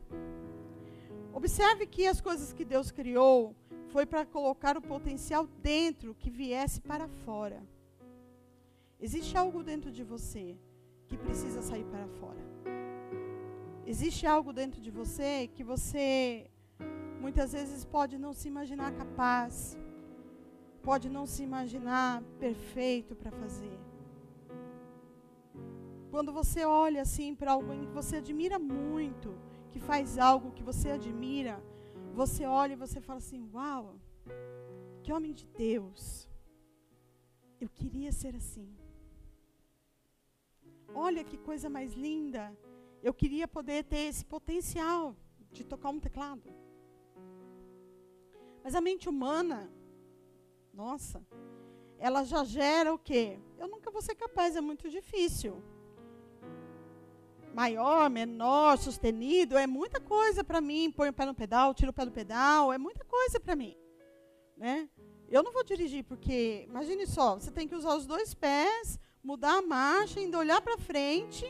Observe 1.33 1.87
que 1.87 2.07
as 2.07 2.21
coisas 2.21 2.53
que 2.53 2.65
Deus 2.65 2.91
criou 2.91 3.55
foi 3.89 4.07
para 4.07 4.25
colocar 4.25 4.77
o 4.77 4.83
potencial 4.83 5.47
dentro 5.63 6.15
que 6.15 6.31
viesse 6.31 6.81
para 6.81 7.09
fora. 7.09 7.63
Existe 9.01 9.37
algo 9.37 9.63
dentro 9.63 9.91
de 9.91 10.03
você 10.03 10.57
que 11.07 11.17
precisa 11.17 11.61
sair 11.61 11.85
para 11.85 12.07
fora. 12.09 12.43
Existe 13.85 14.27
algo 14.27 14.53
dentro 14.53 14.81
de 14.81 14.91
você 14.91 15.49
que 15.55 15.65
você 15.65 16.49
muitas 17.21 17.53
vezes 17.53 17.85
pode 17.85 18.17
não 18.17 18.33
se 18.33 18.49
imaginar 18.49 18.93
capaz, 18.93 19.77
pode 20.83 21.09
não 21.09 21.27
se 21.27 21.43
imaginar 21.43 22.23
perfeito 22.39 23.15
para 23.15 23.31
fazer. 23.31 23.92
Quando 26.13 26.31
você 26.31 26.63
olha 26.67 27.01
assim 27.01 27.35
para 27.35 27.53
alguém 27.53 27.87
que 27.87 27.93
você 28.01 28.17
admira 28.17 28.59
muito, 28.59 29.29
que 29.71 29.81
faz 29.81 30.19
algo 30.19 30.53
que 30.53 30.63
você 30.63 30.91
admira, 30.91 31.55
você 32.13 32.45
olha 32.45 32.75
e 32.75 32.83
você 32.85 33.01
fala 33.01 33.19
assim: 33.19 33.49
Uau, 33.55 33.99
que 35.03 35.11
homem 35.11 35.33
de 35.33 35.47
Deus. 35.47 36.29
Eu 37.59 37.71
queria 37.71 38.13
ser 38.13 38.37
assim. 38.37 38.69
Olha 40.95 41.25
que 41.25 41.39
coisa 41.39 41.71
mais 41.71 41.95
linda. 41.95 42.55
Eu 43.03 43.15
queria 43.15 43.49
poder 43.49 43.83
ter 43.85 44.05
esse 44.11 44.25
potencial 44.37 45.17
de 45.51 45.65
tocar 45.65 45.89
um 45.89 45.99
teclado. 45.99 46.49
Mas 48.63 48.75
a 48.75 48.83
mente 48.83 49.09
humana, 49.09 49.73
nossa, 50.75 51.27
ela 51.99 52.23
já 52.23 52.45
gera 52.45 52.93
o 52.93 52.99
quê? 52.99 53.41
Eu 53.59 53.67
nunca 53.67 53.91
vou 53.91 54.03
ser 54.03 54.15
capaz, 54.15 54.55
é 54.55 54.61
muito 54.61 54.91
difícil. 54.91 55.55
Maior, 57.55 58.09
menor, 58.09 58.79
sustenido, 58.79 59.59
é 59.59 59.67
muita 59.67 60.01
coisa 60.01 60.43
para 60.43 60.61
mim. 60.61 60.91
Põe 60.91 61.11
o 61.11 61.13
pé 61.13 61.27
no 61.27 61.35
pedal, 61.35 61.75
tiro 61.75 61.91
o 61.91 61.95
pé 61.95 62.05
do 62.05 62.11
pedal, 62.11 62.73
é 62.73 62.79
muita 62.79 63.05
coisa 63.05 63.39
para 63.39 63.55
mim. 63.55 63.77
Né? 64.57 64.89
Eu 65.29 65.43
não 65.43 65.53
vou 65.53 65.65
dirigir 65.65 66.05
porque, 66.05 66.67
imagine 66.69 67.07
só, 67.07 67.35
você 67.35 67.51
tem 67.51 67.67
que 67.67 67.75
usar 67.75 67.95
os 67.95 68.07
dois 68.07 68.35
pés, 68.35 68.99
mudar 69.23 69.59
a 69.59 69.63
marcha, 69.63 70.21
ainda 70.21 70.39
olhar 70.39 70.61
para 70.61 70.77
frente, 70.79 71.47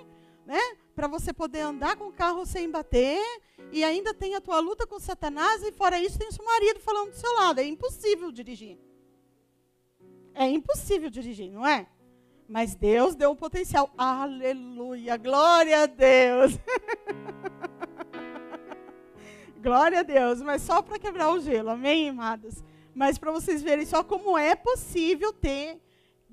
né? 0.47 0.59
Para 0.94 1.09
você 1.09 1.32
poder 1.32 1.61
andar 1.61 1.97
com 1.97 2.09
o 2.09 2.12
carro 2.12 2.44
sem 2.44 2.71
bater, 2.71 3.21
e 3.73 3.82
ainda 3.82 4.12
tem 4.12 4.35
a 4.35 4.40
tua 4.40 4.61
luta 4.61 4.87
com 4.87 4.99
Satanás, 4.99 5.62
e 5.62 5.73
fora 5.73 6.00
isso 6.00 6.18
tem 6.18 6.28
o 6.28 6.32
seu 6.32 6.44
marido 6.44 6.80
falando 6.80 7.11
do 7.11 7.16
seu 7.16 7.32
lado. 7.35 7.61
É 7.61 7.64
impossível 7.64 8.30
dirigir. 8.30 8.78
É 10.35 10.47
impossível 10.49 11.11
dirigir, 11.11 11.50
não 11.50 11.66
é? 11.66 11.88
Mas 12.52 12.75
Deus 12.75 13.14
deu 13.14 13.30
um 13.30 13.35
potencial. 13.35 13.90
Aleluia! 13.97 15.16
Glória 15.16 15.85
a 15.85 15.87
Deus! 15.87 16.52
Glória 19.56 20.00
a 20.00 20.02
Deus, 20.02 20.42
mas 20.42 20.61
só 20.61 20.82
para 20.82 20.99
quebrar 20.99 21.30
o 21.30 21.40
gelo, 21.40 21.71
amém, 21.71 22.11
amados? 22.11 22.62
Mas 22.94 23.16
para 23.16 23.32
vocês 23.32 23.62
verem 23.62 23.87
só 23.87 24.04
como 24.04 24.37
é 24.37 24.54
possível 24.54 25.32
ter, 25.32 25.80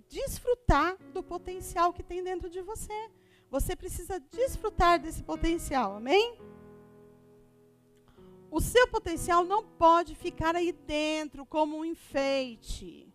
desfrutar 0.09 0.97
do 1.13 1.23
potencial 1.23 1.93
que 1.93 2.03
tem 2.03 2.21
dentro 2.21 2.49
de 2.49 2.59
você. 2.61 3.09
Você 3.49 3.73
precisa 3.73 4.19
desfrutar 4.19 4.99
desse 4.99 5.23
potencial, 5.23 5.95
amém? 5.95 6.37
O 8.51 8.59
seu 8.59 8.89
potencial 8.89 9.45
não 9.45 9.63
pode 9.63 10.15
ficar 10.15 10.53
aí 10.53 10.73
dentro 10.73 11.45
como 11.45 11.77
um 11.77 11.85
enfeite. 11.85 13.07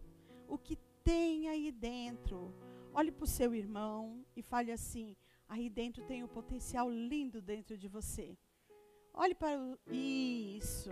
O 0.48 0.56
que 0.56 0.78
tem 1.04 1.50
aí 1.50 1.70
dentro? 1.70 2.63
Olhe 2.94 3.10
para 3.10 3.24
o 3.24 3.26
seu 3.26 3.52
irmão 3.52 4.24
e 4.36 4.42
fale 4.42 4.70
assim: 4.70 5.16
aí 5.48 5.68
dentro 5.68 6.04
tem 6.04 6.22
um 6.22 6.28
potencial 6.28 6.88
lindo 6.88 7.42
dentro 7.42 7.76
de 7.76 7.88
você. 7.88 8.38
Olhe 9.12 9.34
para 9.34 9.58
o, 9.58 9.76
isso. 9.92 10.90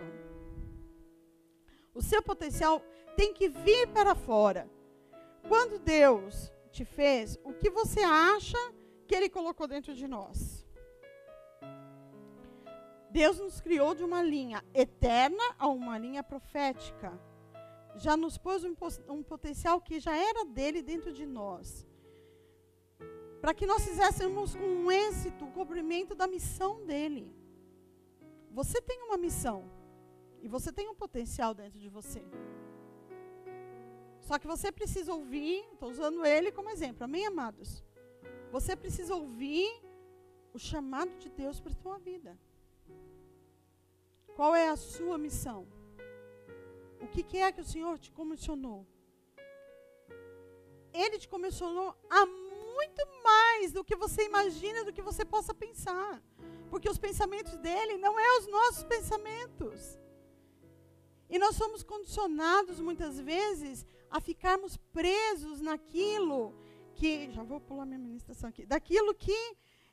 O 1.93 2.01
seu 2.01 2.21
potencial 2.21 2.81
tem 3.15 3.33
que 3.33 3.47
vir 3.47 3.87
para 3.87 4.15
fora. 4.15 4.69
Quando 5.47 5.79
Deus 5.79 6.51
te 6.71 6.83
fez, 6.83 7.39
o 7.43 7.53
que 7.53 7.69
você 7.69 8.01
acha 8.01 8.57
que 9.07 9.15
Ele 9.15 9.29
colocou 9.29 9.67
dentro 9.67 9.93
de 9.93 10.07
nós. 10.07 10.65
Deus 13.11 13.39
nos 13.39 13.61
criou 13.61 13.93
de 13.93 14.03
uma 14.03 14.23
linha 14.23 14.63
eterna 14.73 15.43
a 15.57 15.67
uma 15.67 15.97
linha 15.97 16.23
profética. 16.23 17.17
Já 17.95 18.17
nos 18.17 18.37
pôs 18.37 18.63
um, 18.63 18.75
um 19.07 19.21
potencial 19.21 19.79
que 19.79 19.99
já 19.99 20.17
era 20.17 20.43
dele 20.45 20.81
dentro 20.81 21.13
de 21.13 21.25
nós. 21.25 21.85
Para 23.43 23.53
que 23.53 23.65
nós 23.65 23.83
fizéssemos 23.83 24.55
com 24.55 24.89
êxito 24.89 25.43
o 25.43 25.51
cumprimento 25.51 26.15
da 26.15 26.25
missão 26.25 26.85
dele. 26.85 27.29
Você 28.49 28.81
tem 28.81 29.01
uma 29.03 29.17
missão. 29.17 29.69
E 30.41 30.47
você 30.47 30.71
tem 30.71 30.87
um 30.87 30.95
potencial 30.95 31.53
dentro 31.53 31.77
de 31.77 31.89
você. 31.89 32.23
Só 34.21 34.39
que 34.39 34.47
você 34.47 34.71
precisa 34.71 35.13
ouvir, 35.13 35.57
estou 35.73 35.89
usando 35.89 36.25
ele 36.25 36.53
como 36.53 36.69
exemplo, 36.69 37.03
amém, 37.03 37.25
amados? 37.25 37.83
Você 38.49 38.77
precisa 38.77 39.13
ouvir 39.13 39.69
o 40.53 40.57
chamado 40.57 41.13
de 41.17 41.29
Deus 41.29 41.59
para 41.59 41.73
a 41.73 41.81
sua 41.83 41.97
vida. 41.97 42.39
Qual 44.37 44.55
é 44.55 44.69
a 44.69 44.77
sua 44.77 45.17
missão? 45.17 45.67
O 47.01 47.07
que, 47.09 47.21
que 47.21 47.39
é 47.39 47.51
que 47.51 47.59
o 47.59 47.69
Senhor 47.73 47.99
te 47.99 48.09
comissionou? 48.09 48.87
Ele 50.93 51.19
te 51.19 51.27
comissionou 51.27 51.93
a 52.09 52.25
muito 52.73 53.01
mais 53.23 53.71
do 53.71 53.83
que 53.83 53.95
você 53.95 54.25
imagina, 54.25 54.83
do 54.83 54.93
que 54.93 55.01
você 55.01 55.23
possa 55.23 55.53
pensar. 55.53 56.21
Porque 56.69 56.89
os 56.89 56.97
pensamentos 56.97 57.55
dele 57.57 57.97
não 57.97 58.19
é 58.19 58.37
os 58.39 58.47
nossos 58.47 58.83
pensamentos. 58.83 59.99
E 61.29 61.39
nós 61.39 61.55
somos 61.55 61.83
condicionados 61.83 62.79
muitas 62.79 63.19
vezes 63.19 63.85
a 64.09 64.19
ficarmos 64.19 64.77
presos 64.77 65.61
naquilo 65.61 66.53
que, 66.95 67.31
já 67.31 67.43
vou 67.43 67.59
pular 67.59 67.85
minha 67.85 67.99
ministração 67.99 68.49
aqui, 68.49 68.65
daquilo 68.65 69.15
que 69.15 69.39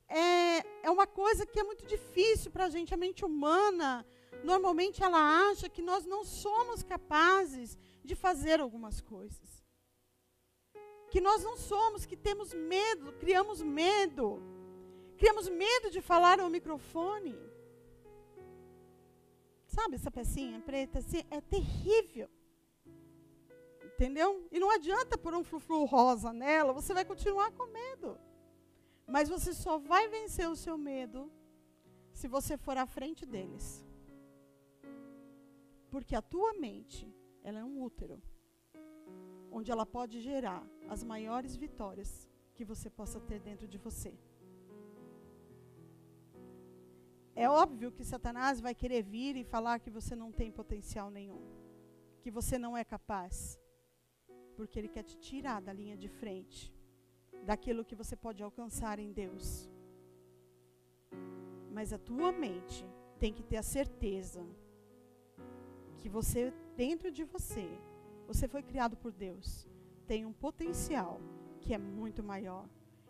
é, 0.09 0.59
é 0.83 0.91
uma 0.91 1.07
coisa 1.07 1.47
que 1.47 1.59
é 1.59 1.65
muito 1.65 1.87
difícil 1.87 2.51
para 2.51 2.65
a 2.67 2.69
gente, 2.69 2.93
a 2.93 2.97
mente 2.97 3.25
humana, 3.25 4.05
normalmente 4.45 5.03
ela 5.03 5.49
acha 5.49 5.69
que 5.69 5.81
nós 5.81 6.05
não 6.05 6.25
somos 6.25 6.83
capazes 6.83 7.79
de 8.05 8.15
fazer 8.15 8.61
algumas 8.61 9.01
coisas. 9.01 9.60
Que 11.11 11.21
nós 11.21 11.43
não 11.43 11.57
somos, 11.57 12.07
que 12.07 12.17
temos 12.17 12.55
medo, 12.55 13.13
criamos 13.15 13.61
medo. 13.61 14.43
Criamos 15.17 15.49
medo 15.49 15.91
de 15.91 16.01
falar 16.01 16.41
ao 16.41 16.49
microfone. 16.49 17.37
Sabe 19.67 19.97
essa 19.97 20.11
pecinha 20.11 20.61
preta 20.61 20.99
assim? 21.01 21.23
É 21.31 21.41
terrível. 21.41 22.29
Entendeu? 23.85 24.49
E 24.51 24.59
não 24.59 24.71
adianta 24.71 25.19
pôr 25.19 25.35
um 25.35 25.45
frufru 25.45 25.85
rosa 25.85 26.33
nela, 26.33 26.73
você 26.73 26.95
vai 26.95 27.05
continuar 27.05 27.53
com 27.53 27.67
medo. 27.67 28.19
Mas 29.07 29.29
você 29.29 29.53
só 29.53 29.79
vai 29.79 30.09
vencer 30.09 30.49
o 30.49 30.57
seu 30.57 30.79
medo 30.79 31.31
se 32.13 32.27
você 32.27 32.57
for 32.57 32.77
à 32.79 32.87
frente 32.87 33.27
deles. 33.27 33.85
Porque 35.91 36.15
a 36.15 36.23
tua 36.23 36.55
mente, 36.55 37.13
ela 37.43 37.59
é 37.59 37.65
um 37.65 37.83
útero, 37.83 38.23
onde 39.51 39.71
ela 39.71 39.87
pode 39.87 40.21
gerar 40.21 40.67
as 40.89 41.03
maiores 41.03 41.57
vitórias 41.57 42.29
que 42.55 42.65
você 42.65 42.89
possa 42.91 43.21
ter 43.21 43.41
dentro 43.41 43.67
de 43.67 43.79
você. 43.79 44.13
É 47.35 47.49
óbvio 47.49 47.93
que 47.93 48.05
Satanás 48.05 48.61
vai 48.61 48.75
querer 48.75 49.03
vir 49.03 49.37
e 49.37 49.45
falar 49.45 49.79
que 49.79 49.91
você 49.91 50.15
não 50.15 50.31
tem 50.31 50.51
potencial 50.51 51.11
nenhum, 51.11 51.43
que 52.21 52.31
você 52.31 52.59
não 52.59 52.77
é 52.77 52.85
capaz, 52.85 53.59
porque 54.57 54.79
ele 54.79 54.89
quer 54.89 55.05
te 55.05 55.17
tirar 55.17 55.61
da 55.63 55.73
linha 55.73 55.97
de 55.97 56.09
frente, 56.09 56.73
daquilo 57.45 57.85
que 57.85 57.95
você 57.95 58.15
pode 58.15 58.43
alcançar 58.43 58.99
em 58.99 59.11
Deus. 59.11 59.71
Mas 61.73 61.93
a 61.93 61.99
tua 61.99 62.31
mente 62.31 62.85
tem 63.19 63.33
que 63.33 63.43
ter 63.43 63.57
a 63.57 63.63
certeza 63.63 64.45
que 65.99 66.09
você, 66.09 66.53
dentro 66.77 67.11
de 67.11 67.25
você, 67.25 67.69
você 68.33 68.47
foi 68.47 68.63
criado 68.63 68.97
por 68.97 69.11
Deus, 69.11 69.67
tem 70.07 70.25
um 70.25 70.33
potencial 70.33 71.21
que 71.61 71.75
é 71.75 71.79
muito 71.79 72.23
maior. 72.23 72.65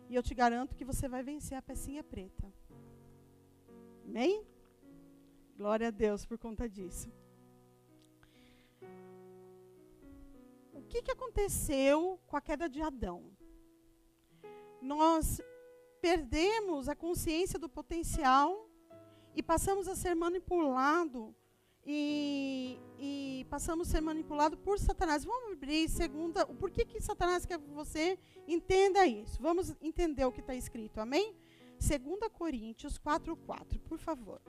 E 0.09 0.15
eu 0.15 0.23
te 0.23 0.33
garanto 0.33 0.75
que 0.75 0.83
você 0.83 1.07
vai 1.07 1.21
vencer 1.21 1.55
a 1.55 1.61
pecinha 1.61 2.03
preta. 2.03 2.51
Amém? 4.03 4.43
Glória 5.55 5.89
a 5.89 5.91
Deus 5.91 6.25
por 6.25 6.39
conta 6.39 6.67
disso. 6.67 7.07
O 10.73 10.81
que, 10.89 11.03
que 11.03 11.11
aconteceu 11.11 12.19
com 12.25 12.35
a 12.35 12.41
queda 12.41 12.67
de 12.67 12.81
Adão? 12.81 13.31
Nós 14.81 15.39
perdemos 16.01 16.89
a 16.89 16.95
consciência 16.95 17.59
do 17.59 17.69
potencial 17.69 18.67
e 19.35 19.43
passamos 19.43 19.87
a 19.87 19.95
ser 19.95 20.15
manipulado 20.15 21.35
e, 21.85 22.79
e, 22.99 23.45
passamos 23.49 23.87
a 23.87 23.91
ser 23.91 24.01
manipulado 24.01 24.57
por 24.57 24.79
Satanás. 24.79 25.25
Vamos 25.25 25.53
abrir 25.53 25.89
segunda. 25.89 26.45
Por 26.45 26.71
que, 26.71 26.85
que 26.85 27.01
Satanás 27.01 27.45
quer 27.45 27.59
que 27.59 27.69
você 27.71 28.19
entenda 28.47 29.05
isso? 29.05 29.41
Vamos 29.41 29.75
entender 29.81 30.25
o 30.25 30.31
que 30.31 30.41
está 30.41 30.55
escrito, 30.55 30.99
amém? 30.99 31.35
2 31.79 32.31
Coríntios 32.31 32.97
4, 32.97 33.35
4, 33.35 33.79
por 33.79 33.97
favor. 33.97 34.41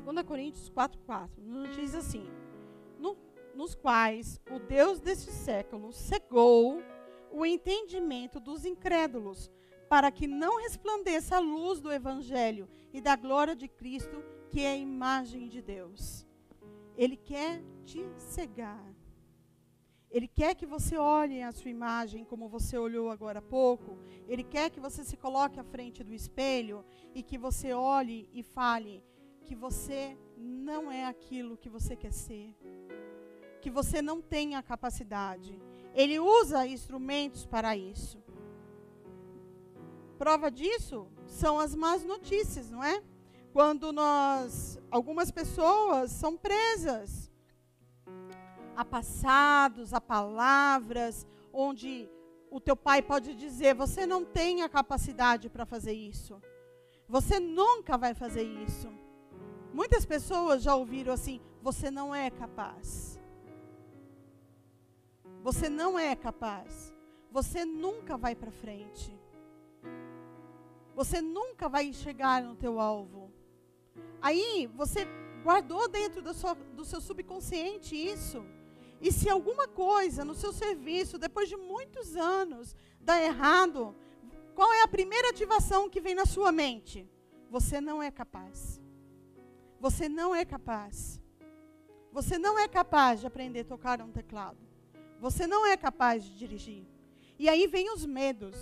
2 0.00 0.22
Coríntios 0.26 0.68
4, 0.68 1.00
4, 1.06 1.42
nos 1.42 1.74
diz 1.74 1.94
assim: 1.94 2.26
no, 2.98 3.16
nos 3.54 3.74
quais 3.74 4.38
o 4.50 4.58
Deus 4.58 5.00
deste 5.00 5.30
século 5.30 5.90
cegou 5.92 6.82
o 7.32 7.46
entendimento 7.46 8.38
dos 8.38 8.64
incrédulos, 8.66 9.50
para 9.88 10.10
que 10.10 10.26
não 10.26 10.60
resplandeça 10.60 11.36
a 11.36 11.40
luz 11.40 11.80
do 11.80 11.90
Evangelho 11.90 12.68
e 12.92 13.00
da 13.00 13.16
glória 13.16 13.56
de 13.56 13.68
Cristo, 13.68 14.22
que 14.50 14.60
é 14.60 14.72
a 14.72 14.76
imagem 14.76 15.48
de 15.48 15.62
Deus. 15.62 16.26
Ele 16.96 17.16
quer 17.16 17.62
te 17.84 18.04
cegar. 18.18 18.84
Ele 20.10 20.28
quer 20.28 20.54
que 20.54 20.66
você 20.66 20.96
olhe 20.96 21.42
a 21.42 21.52
sua 21.52 21.70
imagem 21.70 22.24
como 22.24 22.48
você 22.48 22.76
olhou 22.78 23.10
agora 23.10 23.38
há 23.38 23.42
pouco. 23.42 23.98
Ele 24.28 24.44
quer 24.44 24.70
que 24.70 24.80
você 24.80 25.04
se 25.04 25.16
coloque 25.16 25.58
à 25.58 25.64
frente 25.64 26.04
do 26.04 26.14
espelho 26.14 26.84
e 27.14 27.22
que 27.22 27.36
você 27.36 27.72
olhe 27.72 28.28
e 28.32 28.42
fale: 28.42 29.02
que 29.46 29.54
você 29.54 30.18
não 30.36 30.90
é 30.90 31.06
aquilo 31.06 31.56
que 31.56 31.68
você 31.68 31.94
quer 31.94 32.12
ser, 32.12 32.54
que 33.62 33.70
você 33.70 34.02
não 34.02 34.20
tem 34.20 34.56
a 34.56 34.62
capacidade. 34.62 35.58
Ele 35.94 36.18
usa 36.18 36.66
instrumentos 36.66 37.46
para 37.46 37.76
isso. 37.76 38.18
Prova 40.18 40.50
disso 40.50 41.06
são 41.26 41.58
as 41.58 41.74
más 41.74 42.02
notícias, 42.04 42.70
não 42.70 42.82
é? 42.82 43.02
Quando 43.52 43.92
nós, 43.92 44.78
algumas 44.90 45.30
pessoas 45.30 46.10
são 46.10 46.36
presas 46.36 47.30
a 48.74 48.84
passados, 48.84 49.94
a 49.94 50.00
palavras, 50.00 51.26
onde 51.52 52.10
o 52.50 52.60
teu 52.60 52.76
pai 52.76 53.00
pode 53.00 53.34
dizer: 53.34 53.74
você 53.74 54.04
não 54.06 54.24
tem 54.24 54.62
a 54.62 54.68
capacidade 54.68 55.48
para 55.48 55.64
fazer 55.64 55.92
isso. 55.92 56.40
Você 57.08 57.38
nunca 57.38 57.96
vai 57.96 58.14
fazer 58.14 58.42
isso. 58.42 58.88
Muitas 59.76 60.06
pessoas 60.06 60.62
já 60.62 60.74
ouviram 60.74 61.12
assim: 61.12 61.38
você 61.60 61.90
não 61.90 62.14
é 62.14 62.30
capaz. 62.30 63.20
Você 65.42 65.68
não 65.68 65.98
é 65.98 66.16
capaz. 66.16 66.94
Você 67.30 67.66
nunca 67.66 68.16
vai 68.16 68.34
para 68.34 68.50
frente. 68.50 69.14
Você 70.94 71.20
nunca 71.20 71.68
vai 71.68 71.92
chegar 71.92 72.42
no 72.42 72.56
teu 72.56 72.80
alvo. 72.80 73.30
Aí 74.22 74.66
você 74.74 75.06
guardou 75.42 75.86
dentro 75.88 76.22
do 76.22 76.32
seu, 76.32 76.54
do 76.54 76.84
seu 76.86 77.00
subconsciente 77.02 77.94
isso. 77.94 78.42
E 78.98 79.12
se 79.12 79.28
alguma 79.28 79.68
coisa 79.68 80.24
no 80.24 80.34
seu 80.34 80.54
serviço, 80.54 81.18
depois 81.18 81.50
de 81.50 81.56
muitos 81.58 82.16
anos, 82.16 82.74
dá 82.98 83.22
errado, 83.22 83.94
qual 84.54 84.72
é 84.72 84.82
a 84.84 84.88
primeira 84.88 85.28
ativação 85.28 85.90
que 85.90 86.00
vem 86.00 86.14
na 86.14 86.24
sua 86.24 86.50
mente? 86.50 87.06
Você 87.50 87.78
não 87.78 88.02
é 88.02 88.10
capaz. 88.10 88.85
Você 89.86 90.08
não 90.08 90.34
é 90.34 90.44
capaz. 90.44 91.20
Você 92.10 92.38
não 92.38 92.58
é 92.58 92.66
capaz 92.66 93.20
de 93.20 93.26
aprender 93.28 93.60
a 93.60 93.64
tocar 93.64 94.02
um 94.02 94.10
teclado. 94.10 94.58
Você 95.20 95.46
não 95.46 95.64
é 95.64 95.76
capaz 95.76 96.24
de 96.24 96.36
dirigir. 96.36 96.84
E 97.38 97.48
aí 97.48 97.68
vem 97.68 97.88
os 97.94 98.04
medos. 98.04 98.56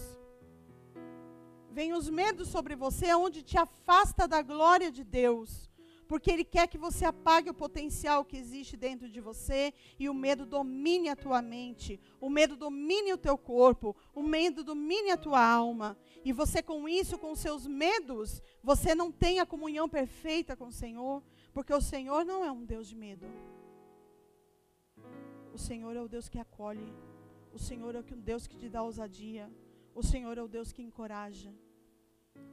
Vem 1.71 1.95
os 1.95 2.11
medos 2.11 2.49
sobre 2.49 2.77
você, 2.77 3.15
onde 3.15 3.43
te 3.43 3.57
afasta 3.57 4.29
da 4.29 4.43
glória 4.43 4.93
de 4.93 5.03
Deus 5.03 5.71
porque 6.07 6.31
Ele 6.31 6.45
quer 6.45 6.69
que 6.69 6.79
você 6.79 7.05
apague 7.05 7.51
o 7.51 7.55
potencial 7.55 8.25
que 8.25 8.37
existe 8.37 8.77
dentro 8.77 9.09
de 9.09 9.21
você 9.21 9.73
e 9.99 10.09
o 10.09 10.15
medo 10.15 10.45
domine 10.47 11.09
a 11.09 11.17
tua 11.17 11.41
mente, 11.41 12.01
o 12.21 12.29
medo 12.29 12.57
domine 12.57 13.13
o 13.13 13.19
teu 13.19 13.37
corpo, 13.37 13.97
o 14.15 14.23
medo 14.23 14.63
domine 14.63 15.11
a 15.11 15.17
tua 15.17 15.45
alma. 15.45 15.97
E 16.25 16.33
você, 16.33 16.63
com 16.63 16.89
isso, 16.89 17.19
com 17.19 17.35
seus 17.35 17.67
medos, 17.67 18.43
você 18.63 18.95
não 18.95 19.11
tem 19.11 19.41
a 19.41 19.47
comunhão 19.47 19.89
perfeita 19.89 20.57
com 20.57 20.69
o 20.69 20.73
Senhor, 20.73 21.23
porque 21.53 21.73
o 21.73 21.81
Senhor 21.81 22.25
não 22.25 22.45
é 22.45 22.51
um 22.51 22.65
Deus 22.65 22.89
de 22.89 22.97
medo. 22.97 23.27
O 25.53 25.59
Senhor 25.59 25.95
é 25.97 26.01
o 26.01 26.09
Deus 26.09 26.29
que 26.29 26.39
acolhe, 26.39 26.93
o 27.53 27.59
Senhor 27.59 27.95
é 27.95 28.01
o 28.01 28.03
Deus 28.03 28.47
que 28.47 28.57
te 28.57 28.69
dá 28.69 28.83
ousadia, 28.83 29.51
o 29.95 30.03
Senhor 30.03 30.37
é 30.37 30.43
o 30.43 30.49
Deus 30.49 30.73
que 30.73 30.83
encoraja. 30.83 31.55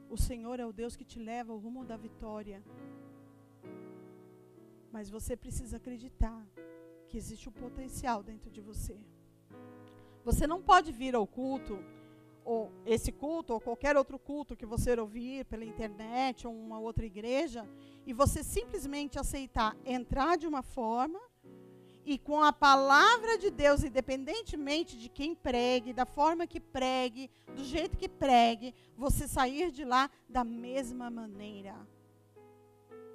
O 0.08 0.16
Senhor 0.16 0.60
é 0.60 0.66
o 0.66 0.72
Deus 0.72 0.94
que 0.94 1.04
te 1.04 1.18
leva 1.18 1.52
ao 1.52 1.58
rumo 1.58 1.84
da 1.84 1.96
vitória. 1.96 2.62
Mas 4.92 5.08
você 5.08 5.36
precisa 5.36 5.78
acreditar 5.78 6.46
que 7.08 7.16
existe 7.16 7.48
um 7.48 7.52
potencial 7.52 8.22
dentro 8.22 8.50
de 8.50 8.60
você. 8.60 8.96
Você 10.24 10.46
não 10.46 10.62
pode 10.62 10.92
vir 10.92 11.14
ao 11.14 11.26
culto, 11.26 11.78
ou 12.44 12.70
esse 12.84 13.10
culto, 13.10 13.52
ou 13.54 13.60
qualquer 13.60 13.96
outro 13.96 14.18
culto 14.18 14.56
que 14.56 14.66
você 14.66 14.98
ouvir 14.98 15.44
pela 15.46 15.64
internet 15.64 16.46
ou 16.46 16.54
uma 16.54 16.78
outra 16.78 17.06
igreja, 17.06 17.68
e 18.06 18.12
você 18.12 18.42
simplesmente 18.42 19.18
aceitar 19.18 19.76
entrar 19.84 20.36
de 20.36 20.46
uma 20.46 20.62
forma 20.62 21.20
e 22.04 22.18
com 22.18 22.42
a 22.42 22.52
palavra 22.52 23.38
de 23.38 23.50
Deus, 23.50 23.84
independentemente 23.84 24.98
de 24.98 25.08
quem 25.08 25.34
pregue, 25.34 25.92
da 25.92 26.04
forma 26.04 26.46
que 26.46 26.60
pregue, 26.60 27.30
do 27.54 27.64
jeito 27.64 27.96
que 27.96 28.08
pregue, 28.08 28.74
você 28.96 29.28
sair 29.28 29.70
de 29.70 29.84
lá 29.84 30.10
da 30.28 30.42
mesma 30.42 31.10
maneira. 31.10 31.76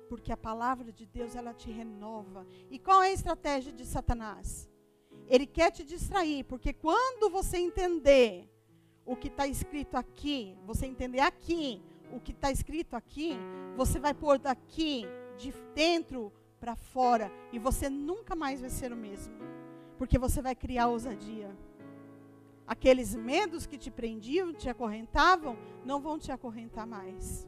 Porque 0.09 0.31
a 0.31 0.37
palavra 0.37 0.91
de 0.91 1.05
Deus, 1.05 1.35
ela 1.35 1.53
te 1.53 1.69
renova. 1.71 2.45
E 2.69 2.79
qual 2.79 3.03
é 3.03 3.09
a 3.09 3.13
estratégia 3.13 3.71
de 3.71 3.85
Satanás? 3.85 4.69
Ele 5.27 5.45
quer 5.45 5.71
te 5.71 5.83
distrair, 5.83 6.43
porque 6.45 6.71
quando 6.73 7.29
você 7.29 7.57
entender 7.57 8.49
o 9.05 9.15
que 9.15 9.27
está 9.27 9.45
escrito 9.47 9.95
aqui, 9.95 10.57
você 10.65 10.85
entender 10.85 11.19
aqui 11.19 11.81
o 12.11 12.19
que 12.19 12.31
está 12.31 12.51
escrito 12.51 12.95
aqui, 12.95 13.37
você 13.75 13.99
vai 13.99 14.13
pôr 14.13 14.37
daqui, 14.37 15.05
de 15.37 15.53
dentro 15.75 16.31
para 16.59 16.75
fora 16.75 17.31
e 17.51 17.59
você 17.59 17.89
nunca 17.89 18.35
mais 18.35 18.61
vai 18.61 18.69
ser 18.69 18.91
o 18.91 18.95
mesmo. 18.95 19.35
Porque 19.97 20.17
você 20.17 20.41
vai 20.41 20.55
criar 20.55 20.87
ousadia. 20.87 21.55
Aqueles 22.65 23.15
medos 23.15 23.65
que 23.65 23.77
te 23.77 23.89
prendiam, 23.89 24.53
te 24.53 24.69
acorrentavam, 24.69 25.57
não 25.85 26.01
vão 26.01 26.19
te 26.19 26.31
acorrentar 26.31 26.85
mais. 26.85 27.47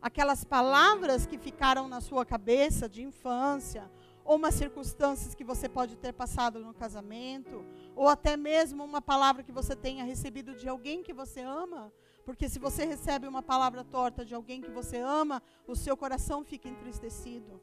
Aquelas 0.00 0.44
palavras 0.44 1.26
que 1.26 1.36
ficaram 1.36 1.88
na 1.88 2.00
sua 2.00 2.24
cabeça 2.24 2.88
de 2.88 3.02
infância, 3.02 3.90
ou 4.24 4.36
umas 4.36 4.54
circunstâncias 4.54 5.34
que 5.34 5.42
você 5.42 5.68
pode 5.68 5.96
ter 5.96 6.12
passado 6.12 6.60
no 6.60 6.74
casamento, 6.74 7.64
ou 7.96 8.08
até 8.08 8.36
mesmo 8.36 8.84
uma 8.84 9.00
palavra 9.00 9.42
que 9.42 9.50
você 9.50 9.74
tenha 9.74 10.04
recebido 10.04 10.54
de 10.54 10.68
alguém 10.68 11.02
que 11.02 11.12
você 11.12 11.40
ama, 11.40 11.92
porque 12.24 12.48
se 12.48 12.58
você 12.58 12.84
recebe 12.84 13.26
uma 13.26 13.42
palavra 13.42 13.82
torta 13.82 14.24
de 14.24 14.34
alguém 14.34 14.60
que 14.60 14.70
você 14.70 14.98
ama, 14.98 15.42
o 15.66 15.74
seu 15.74 15.96
coração 15.96 16.44
fica 16.44 16.68
entristecido. 16.68 17.60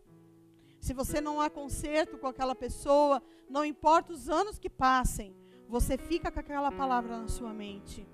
Se 0.82 0.94
você 0.94 1.22
não 1.22 1.40
há 1.40 1.50
conserto 1.50 2.18
com 2.18 2.28
aquela 2.28 2.56
pessoa, 2.56 3.22
não 3.50 3.64
importa 3.64 4.12
os 4.12 4.28
anos 4.28 4.58
que 4.58 4.70
passem, 4.70 5.36
você 5.70 5.98
fica 5.98 6.32
com 6.32 6.40
aquela 6.40 6.72
palavra 6.72 7.18
na 7.18 7.28
sua 7.28 7.54
mente. 7.54 8.08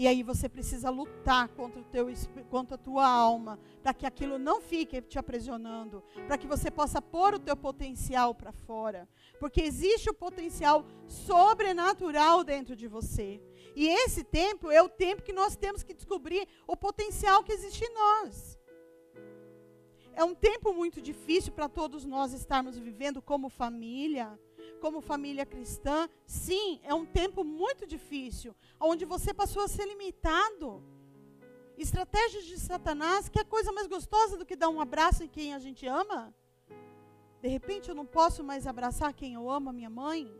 E 0.00 0.08
aí 0.08 0.22
você 0.22 0.48
precisa 0.48 0.88
lutar 0.88 1.48
contra, 1.48 1.78
o 1.78 1.84
teu, 1.84 2.06
contra 2.48 2.76
a 2.76 2.78
tua 2.78 3.06
alma, 3.06 3.60
para 3.82 3.92
que 3.92 4.06
aquilo 4.06 4.38
não 4.38 4.58
fique 4.58 5.02
te 5.02 5.18
aprisionando, 5.18 6.02
para 6.26 6.38
que 6.38 6.46
você 6.46 6.70
possa 6.70 7.02
pôr 7.02 7.34
o 7.34 7.38
teu 7.38 7.54
potencial 7.54 8.34
para 8.34 8.50
fora. 8.50 9.06
Porque 9.38 9.60
existe 9.60 10.08
o 10.08 10.14
potencial 10.14 10.86
sobrenatural 11.06 12.42
dentro 12.42 12.74
de 12.74 12.88
você. 12.88 13.42
E 13.76 13.86
esse 13.88 14.24
tempo 14.24 14.70
é 14.70 14.80
o 14.80 14.88
tempo 14.88 15.20
que 15.22 15.34
nós 15.34 15.54
temos 15.54 15.82
que 15.82 15.92
descobrir 15.92 16.48
o 16.66 16.74
potencial 16.74 17.44
que 17.44 17.52
existe 17.52 17.84
em 17.84 17.92
nós. 17.92 18.58
É 20.14 20.24
um 20.24 20.34
tempo 20.34 20.72
muito 20.72 21.02
difícil 21.02 21.52
para 21.52 21.68
todos 21.68 22.06
nós 22.06 22.32
estarmos 22.32 22.78
vivendo 22.78 23.20
como 23.20 23.50
família, 23.50 24.38
como 24.80 25.00
família 25.00 25.46
cristã. 25.46 26.08
Sim, 26.26 26.80
é 26.82 26.92
um 26.92 27.06
tempo 27.06 27.44
muito 27.44 27.86
difícil, 27.86 28.54
onde 28.80 29.04
você 29.04 29.32
passou 29.32 29.62
a 29.62 29.68
ser 29.68 29.86
limitado. 29.86 30.82
Estratégias 31.76 32.44
de 32.44 32.58
Satanás, 32.58 33.28
que 33.28 33.38
é 33.38 33.44
coisa 33.44 33.70
mais 33.72 33.86
gostosa 33.86 34.36
do 34.36 34.46
que 34.46 34.56
dar 34.56 34.68
um 34.68 34.80
abraço 34.80 35.22
em 35.22 35.28
quem 35.28 35.54
a 35.54 35.58
gente 35.58 35.86
ama. 35.86 36.34
De 37.40 37.48
repente 37.48 37.88
eu 37.88 37.94
não 37.94 38.04
posso 38.04 38.42
mais 38.44 38.66
abraçar 38.66 39.14
quem 39.14 39.34
eu 39.34 39.48
amo, 39.48 39.70
a 39.70 39.72
minha 39.72 39.88
mãe. 39.88 40.30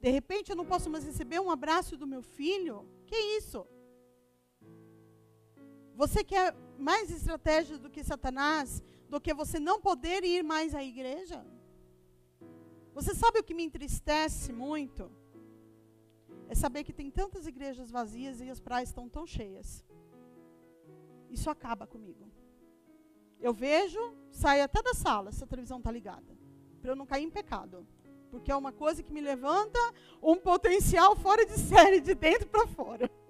De 0.00 0.10
repente 0.10 0.50
eu 0.50 0.56
não 0.56 0.64
posso 0.64 0.90
mais 0.90 1.04
receber 1.04 1.40
um 1.40 1.50
abraço 1.50 1.96
do 1.96 2.06
meu 2.06 2.22
filho. 2.22 2.86
Que 3.06 3.16
isso? 3.38 3.66
Você 5.94 6.24
quer 6.24 6.54
mais 6.78 7.10
estratégias 7.10 7.78
do 7.78 7.90
que 7.90 8.02
Satanás, 8.02 8.82
do 9.08 9.20
que 9.20 9.34
você 9.34 9.58
não 9.60 9.80
poder 9.80 10.24
ir 10.24 10.42
mais 10.42 10.74
à 10.74 10.82
igreja? 10.82 11.44
Você 12.94 13.14
sabe 13.14 13.38
o 13.38 13.44
que 13.44 13.54
me 13.54 13.64
entristece 13.64 14.52
muito? 14.52 15.10
É 16.48 16.54
saber 16.54 16.84
que 16.84 16.92
tem 16.92 17.10
tantas 17.10 17.46
igrejas 17.46 17.90
vazias 17.90 18.40
e 18.40 18.50
as 18.50 18.60
praias 18.60 18.90
estão 18.90 19.08
tão 19.08 19.26
cheias. 19.26 19.82
Isso 21.30 21.48
acaba 21.48 21.86
comigo. 21.86 22.30
Eu 23.40 23.54
vejo, 23.54 23.98
saio 24.30 24.62
até 24.62 24.82
da 24.82 24.92
sala 24.92 25.32
se 25.32 25.42
a 25.42 25.46
televisão 25.46 25.78
está 25.78 25.90
ligada, 25.90 26.36
para 26.80 26.92
eu 26.92 26.96
não 26.96 27.06
cair 27.06 27.24
em 27.24 27.30
pecado. 27.30 27.86
Porque 28.30 28.52
é 28.52 28.56
uma 28.56 28.72
coisa 28.72 29.02
que 29.02 29.12
me 29.12 29.20
levanta 29.20 29.78
um 30.22 30.36
potencial 30.36 31.16
fora 31.16 31.44
de 31.46 31.56
série, 31.58 32.00
de 32.00 32.14
dentro 32.14 32.48
para 32.48 32.66
fora. 32.66 33.10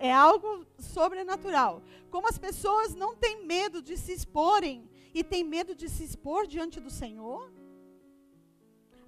É 0.00 0.12
algo 0.12 0.64
sobrenatural. 0.78 1.82
Como 2.08 2.28
as 2.28 2.38
pessoas 2.38 2.94
não 2.94 3.16
têm 3.16 3.44
medo 3.44 3.82
de 3.82 3.96
se 3.96 4.12
exporem 4.12 4.88
e 5.18 5.24
têm 5.24 5.42
medo 5.42 5.74
de 5.74 5.88
se 5.88 6.04
expor 6.04 6.46
diante 6.46 6.78
do 6.78 6.90
Senhor. 6.90 7.52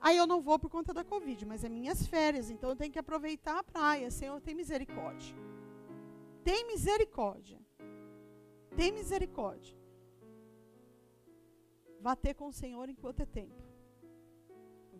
Aí 0.00 0.16
eu 0.16 0.26
não 0.26 0.40
vou 0.46 0.58
por 0.58 0.68
conta 0.68 0.92
da 0.92 1.04
Covid, 1.04 1.46
mas 1.46 1.62
é 1.62 1.68
minhas 1.68 2.04
férias, 2.04 2.50
então 2.50 2.70
eu 2.70 2.74
tenho 2.80 2.92
que 2.94 2.98
aproveitar 2.98 3.56
a 3.58 3.62
praia. 3.62 4.10
Senhor, 4.10 4.40
tem 4.40 4.54
misericórdia. 4.62 5.36
Tem 6.42 6.66
misericórdia. 6.66 7.60
Tem 8.76 8.90
misericórdia. 8.90 9.76
Vá 12.00 12.16
ter 12.16 12.34
com 12.34 12.48
o 12.48 12.52
Senhor 12.52 12.88
enquanto 12.88 13.20
é 13.20 13.26
tempo. 13.26 13.62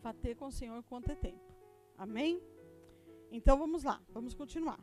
Vá 0.05 0.13
ter 0.13 0.37
com 0.37 0.47
o 0.47 0.53
Senhor 0.53 0.79
enquanto 0.79 1.11
é 1.11 1.17
tempo. 1.17 1.51
Amém? 1.99 2.41
Então 3.33 3.59
vamos 3.59 3.83
lá, 3.83 4.01
vamos 4.11 4.33
continuar. 4.33 4.79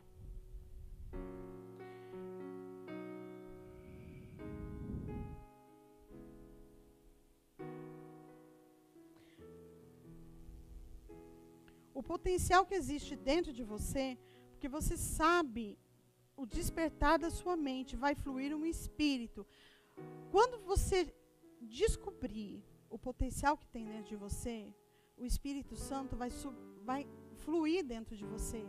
O 11.98 12.02
potencial 12.02 12.64
que 12.64 12.76
existe 12.76 13.16
dentro 13.16 13.52
de 13.52 13.64
você, 13.64 14.16
porque 14.52 14.68
você 14.68 14.96
sabe 14.96 15.76
o 16.36 16.46
despertar 16.46 17.18
da 17.18 17.28
sua 17.28 17.56
mente, 17.56 17.96
vai 17.96 18.14
fluir 18.14 18.56
um 18.56 18.64
espírito. 18.64 19.44
Quando 20.30 20.60
você 20.60 21.12
descobrir 21.60 22.64
o 22.88 22.96
potencial 22.96 23.58
que 23.58 23.66
tem 23.66 23.84
dentro 23.84 24.10
de 24.10 24.14
você, 24.14 24.72
o 25.16 25.24
Espírito 25.26 25.74
Santo 25.74 26.14
vai, 26.16 26.30
vai 26.84 27.04
fluir 27.38 27.84
dentro 27.84 28.16
de 28.16 28.24
você. 28.24 28.64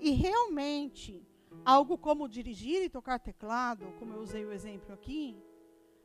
E 0.00 0.12
realmente, 0.12 1.22
algo 1.66 1.98
como 1.98 2.26
dirigir 2.26 2.82
e 2.82 2.88
tocar 2.88 3.18
teclado, 3.18 3.92
como 3.98 4.14
eu 4.14 4.20
usei 4.22 4.42
o 4.46 4.52
exemplo 4.52 4.94
aqui, 4.94 5.36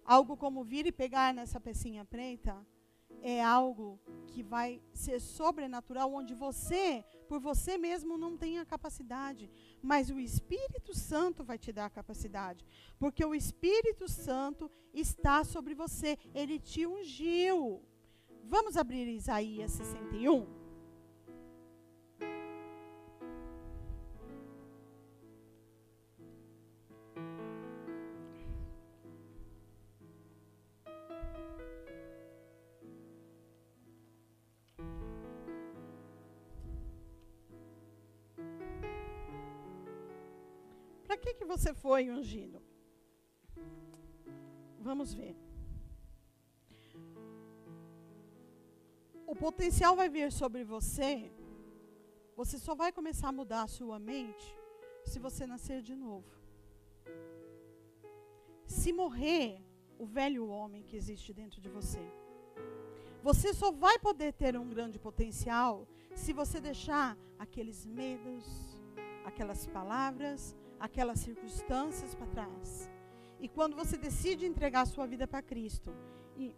algo 0.03 0.35
como 0.35 0.65
vir 0.65 0.85
e 0.85 0.91
pegar 0.91 1.33
nessa 1.33 1.57
pecinha 1.57 2.03
preta, 2.03 2.53
é 3.21 3.43
algo 3.43 3.99
que 4.27 4.43
vai 4.43 4.81
ser 4.93 5.19
sobrenatural, 5.19 6.13
onde 6.13 6.33
você, 6.33 7.03
por 7.27 7.39
você 7.39 7.77
mesmo, 7.77 8.17
não 8.17 8.37
tem 8.37 8.59
a 8.59 8.65
capacidade, 8.65 9.49
mas 9.81 10.09
o 10.09 10.19
Espírito 10.19 10.95
Santo 10.95 11.43
vai 11.43 11.57
te 11.57 11.71
dar 11.71 11.85
a 11.85 11.89
capacidade, 11.89 12.65
porque 12.97 13.23
o 13.23 13.35
Espírito 13.35 14.07
Santo 14.07 14.69
está 14.93 15.43
sobre 15.43 15.73
você, 15.73 16.17
ele 16.33 16.59
te 16.59 16.85
ungiu. 16.85 17.81
Vamos 18.43 18.77
abrir 18.77 19.07
Isaías 19.07 19.71
61? 19.71 20.58
Você 41.53 41.73
foi 41.73 42.03
ungido? 42.17 42.57
Vamos 44.87 45.09
ver. 45.19 45.35
O 49.31 49.35
potencial 49.45 49.93
vai 50.01 50.09
vir 50.17 50.31
sobre 50.41 50.63
você. 50.75 51.11
Você 52.39 52.57
só 52.65 52.73
vai 52.81 52.91
começar 52.99 53.29
a 53.29 53.37
mudar 53.39 53.63
a 53.63 53.73
sua 53.77 53.97
mente 54.11 54.47
se 55.11 55.17
você 55.25 55.43
nascer 55.53 55.81
de 55.89 55.95
novo. 56.05 56.31
Se 58.77 58.93
morrer 59.01 59.47
o 60.03 60.05
velho 60.05 60.43
homem 60.47 60.83
que 60.87 60.95
existe 61.01 61.33
dentro 61.41 61.59
de 61.65 61.69
você. 61.77 62.03
Você 63.27 63.49
só 63.61 63.69
vai 63.85 63.97
poder 64.07 64.31
ter 64.41 64.53
um 64.57 64.69
grande 64.75 64.97
potencial 65.07 65.87
se 66.15 66.31
você 66.41 66.57
deixar 66.69 67.17
aqueles 67.37 67.85
medos, 67.85 68.45
aquelas 69.25 69.61
palavras, 69.67 70.55
aquelas 70.79 71.19
circunstâncias 71.19 72.15
para 72.15 72.27
trás. 72.27 72.89
E 73.39 73.47
quando 73.47 73.75
você 73.75 73.97
decide 73.97 74.45
entregar 74.45 74.85
sua 74.85 75.05
vida 75.05 75.27
para 75.27 75.41
Cristo 75.41 75.93
e 76.37 76.55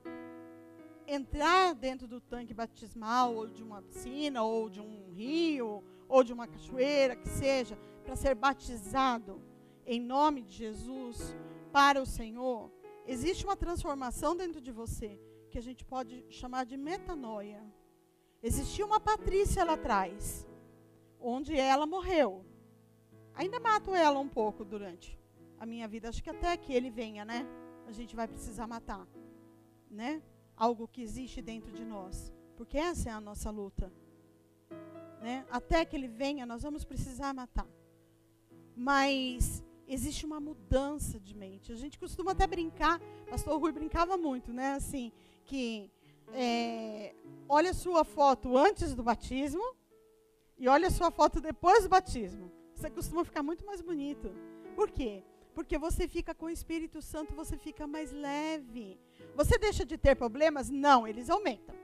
entrar 1.07 1.73
dentro 1.75 2.07
do 2.07 2.21
tanque 2.21 2.53
batismal, 2.53 3.35
ou 3.35 3.47
de 3.47 3.61
uma 3.61 3.81
piscina, 3.81 4.43
ou 4.43 4.69
de 4.69 4.79
um 4.79 5.11
rio, 5.11 5.83
ou 6.07 6.23
de 6.23 6.33
uma 6.33 6.47
cachoeira, 6.47 7.15
que 7.15 7.29
seja, 7.29 7.77
para 8.03 8.15
ser 8.15 8.35
batizado 8.35 9.41
em 9.85 9.99
nome 9.99 10.41
de 10.41 10.53
Jesus 10.53 11.35
para 11.71 12.01
o 12.01 12.05
Senhor, 12.05 12.71
existe 13.05 13.43
uma 13.43 13.55
transformação 13.55 14.35
dentro 14.35 14.61
de 14.61 14.71
você 14.71 15.19
que 15.49 15.57
a 15.57 15.61
gente 15.61 15.83
pode 15.83 16.25
chamar 16.29 16.65
de 16.65 16.77
metanoia. 16.77 17.61
Existia 18.41 18.85
uma 18.85 18.99
Patrícia 18.99 19.63
lá 19.63 19.73
atrás, 19.73 20.47
onde 21.19 21.55
ela 21.55 21.85
morreu. 21.85 22.45
Ainda 23.41 23.59
mato 23.59 23.95
ela 23.95 24.19
um 24.19 24.27
pouco 24.27 24.63
durante 24.63 25.17
a 25.59 25.65
minha 25.65 25.87
vida. 25.87 26.07
Acho 26.07 26.21
que 26.21 26.29
até 26.29 26.55
que 26.55 26.71
ele 26.71 26.91
venha, 26.91 27.25
né? 27.25 27.43
A 27.87 27.91
gente 27.91 28.15
vai 28.15 28.27
precisar 28.27 28.67
matar, 28.67 29.07
né? 29.89 30.21
Algo 30.55 30.87
que 30.87 31.01
existe 31.01 31.41
dentro 31.41 31.71
de 31.71 31.83
nós. 31.83 32.31
Porque 32.55 32.77
essa 32.77 33.09
é 33.09 33.11
a 33.11 33.19
nossa 33.19 33.49
luta. 33.49 33.91
Né? 35.19 35.43
Até 35.49 35.83
que 35.83 35.95
ele 35.95 36.07
venha, 36.07 36.45
nós 36.45 36.61
vamos 36.61 36.83
precisar 36.83 37.33
matar. 37.33 37.67
Mas 38.75 39.63
existe 39.87 40.23
uma 40.23 40.39
mudança 40.39 41.19
de 41.19 41.35
mente. 41.35 41.71
A 41.71 41.75
gente 41.75 41.97
costuma 41.97 42.33
até 42.33 42.45
brincar, 42.45 43.01
pastor 43.27 43.59
Rui 43.59 43.71
brincava 43.71 44.17
muito, 44.17 44.53
né? 44.53 44.73
Assim, 44.73 45.11
que 45.45 45.89
é, 46.31 47.15
olha 47.49 47.73
sua 47.73 48.03
foto 48.03 48.55
antes 48.55 48.93
do 48.93 49.01
batismo 49.01 49.75
e 50.59 50.67
olha 50.67 50.91
sua 50.91 51.09
foto 51.09 51.41
depois 51.41 51.81
do 51.81 51.89
batismo. 51.89 52.60
Você 52.81 52.89
costuma 52.89 53.23
ficar 53.23 53.43
muito 53.43 53.63
mais 53.63 53.79
bonito. 53.79 54.33
Por 54.75 54.89
quê? 54.89 55.23
Porque 55.53 55.77
você 55.77 56.07
fica 56.07 56.33
com 56.33 56.47
o 56.47 56.49
Espírito 56.49 56.99
Santo, 56.99 57.35
você 57.35 57.55
fica 57.55 57.85
mais 57.85 58.11
leve. 58.11 58.99
Você 59.35 59.55
deixa 59.59 59.85
de 59.85 59.99
ter 59.99 60.15
problemas? 60.15 60.67
Não, 60.67 61.07
eles 61.07 61.29
aumentam. 61.29 61.75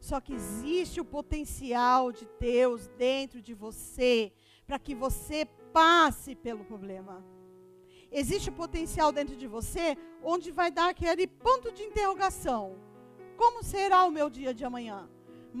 Só 0.00 0.20
que 0.20 0.34
existe 0.34 1.00
o 1.00 1.04
potencial 1.04 2.10
de 2.10 2.28
Deus 2.40 2.88
dentro 2.98 3.40
de 3.40 3.54
você 3.54 4.32
para 4.66 4.80
que 4.80 4.96
você 4.96 5.46
passe 5.72 6.34
pelo 6.34 6.64
problema. 6.64 7.24
Existe 8.10 8.50
o 8.50 8.54
potencial 8.54 9.12
dentro 9.12 9.36
de 9.36 9.46
você 9.46 9.96
onde 10.24 10.50
vai 10.50 10.72
dar 10.72 10.88
aquele 10.88 11.28
ponto 11.28 11.70
de 11.70 11.84
interrogação. 11.84 12.76
Como 13.36 13.62
será 13.62 14.04
o 14.06 14.10
meu 14.10 14.28
dia 14.28 14.52
de 14.52 14.64
amanhã? 14.64 15.08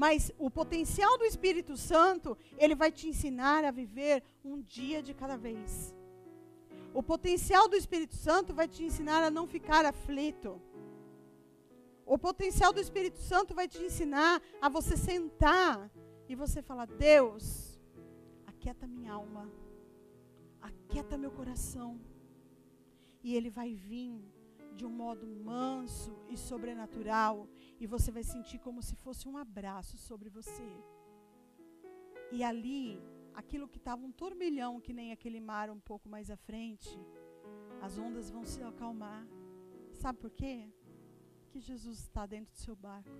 Mas 0.02 0.30
o 0.38 0.48
potencial 0.48 1.18
do 1.18 1.24
Espírito 1.24 1.76
Santo, 1.76 2.38
ele 2.56 2.76
vai 2.76 2.90
te 2.92 3.08
ensinar 3.08 3.64
a 3.64 3.72
viver 3.72 4.22
um 4.44 4.60
dia 4.62 5.02
de 5.02 5.12
cada 5.12 5.36
vez. 5.36 5.92
O 6.94 7.02
potencial 7.02 7.68
do 7.68 7.74
Espírito 7.74 8.14
Santo 8.14 8.54
vai 8.54 8.68
te 8.68 8.84
ensinar 8.84 9.24
a 9.24 9.30
não 9.36 9.44
ficar 9.48 9.84
aflito. 9.84 10.62
O 12.06 12.16
potencial 12.16 12.72
do 12.72 12.78
Espírito 12.78 13.18
Santo 13.18 13.56
vai 13.56 13.66
te 13.66 13.82
ensinar 13.82 14.40
a 14.62 14.68
você 14.68 14.96
sentar 14.96 15.90
e 16.28 16.36
você 16.36 16.62
falar: 16.62 16.86
Deus, 16.86 17.76
aquieta 18.46 18.86
minha 18.86 19.14
alma, 19.14 19.50
aquieta 20.60 21.18
meu 21.18 21.32
coração. 21.32 22.00
E 23.20 23.34
ele 23.34 23.50
vai 23.50 23.74
vir 23.74 24.22
de 24.76 24.86
um 24.86 24.90
modo 24.90 25.26
manso 25.26 26.16
e 26.28 26.36
sobrenatural, 26.36 27.48
e 27.78 27.86
você 27.86 28.10
vai 28.10 28.24
sentir 28.24 28.58
como 28.58 28.82
se 28.82 28.96
fosse 28.96 29.28
um 29.28 29.36
abraço 29.36 29.96
sobre 29.96 30.28
você. 30.28 30.70
E 32.32 32.42
ali, 32.42 33.00
aquilo 33.34 33.68
que 33.68 33.78
estava 33.78 34.04
um 34.04 34.12
turbilhão, 34.12 34.80
que 34.80 34.92
nem 34.92 35.12
aquele 35.12 35.40
mar 35.40 35.70
um 35.70 35.80
pouco 35.80 36.08
mais 36.08 36.30
à 36.30 36.36
frente, 36.36 36.98
as 37.80 37.96
ondas 37.98 38.30
vão 38.30 38.44
se 38.44 38.62
acalmar. 38.62 39.26
Sabe 39.92 40.18
por 40.18 40.30
quê? 40.30 40.68
que 41.48 41.60
Jesus 41.60 41.98
está 41.98 42.24
dentro 42.26 42.52
do 42.52 42.58
seu 42.58 42.76
barco. 42.76 43.10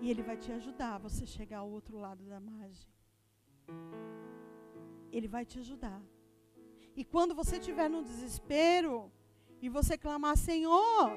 E 0.00 0.10
Ele 0.10 0.22
vai 0.22 0.36
te 0.36 0.50
ajudar 0.52 0.94
a 0.94 0.98
você 0.98 1.26
chegar 1.26 1.58
ao 1.58 1.70
outro 1.70 1.98
lado 1.98 2.24
da 2.24 2.40
margem. 2.40 2.90
Ele 5.10 5.28
vai 5.28 5.44
te 5.44 5.58
ajudar. 5.58 6.02
E 6.96 7.04
quando 7.04 7.34
você 7.34 7.56
estiver 7.58 7.88
no 7.88 8.02
desespero 8.02 9.10
e 9.60 9.68
você 9.68 9.96
clamar, 9.96 10.36
Senhor, 10.36 11.10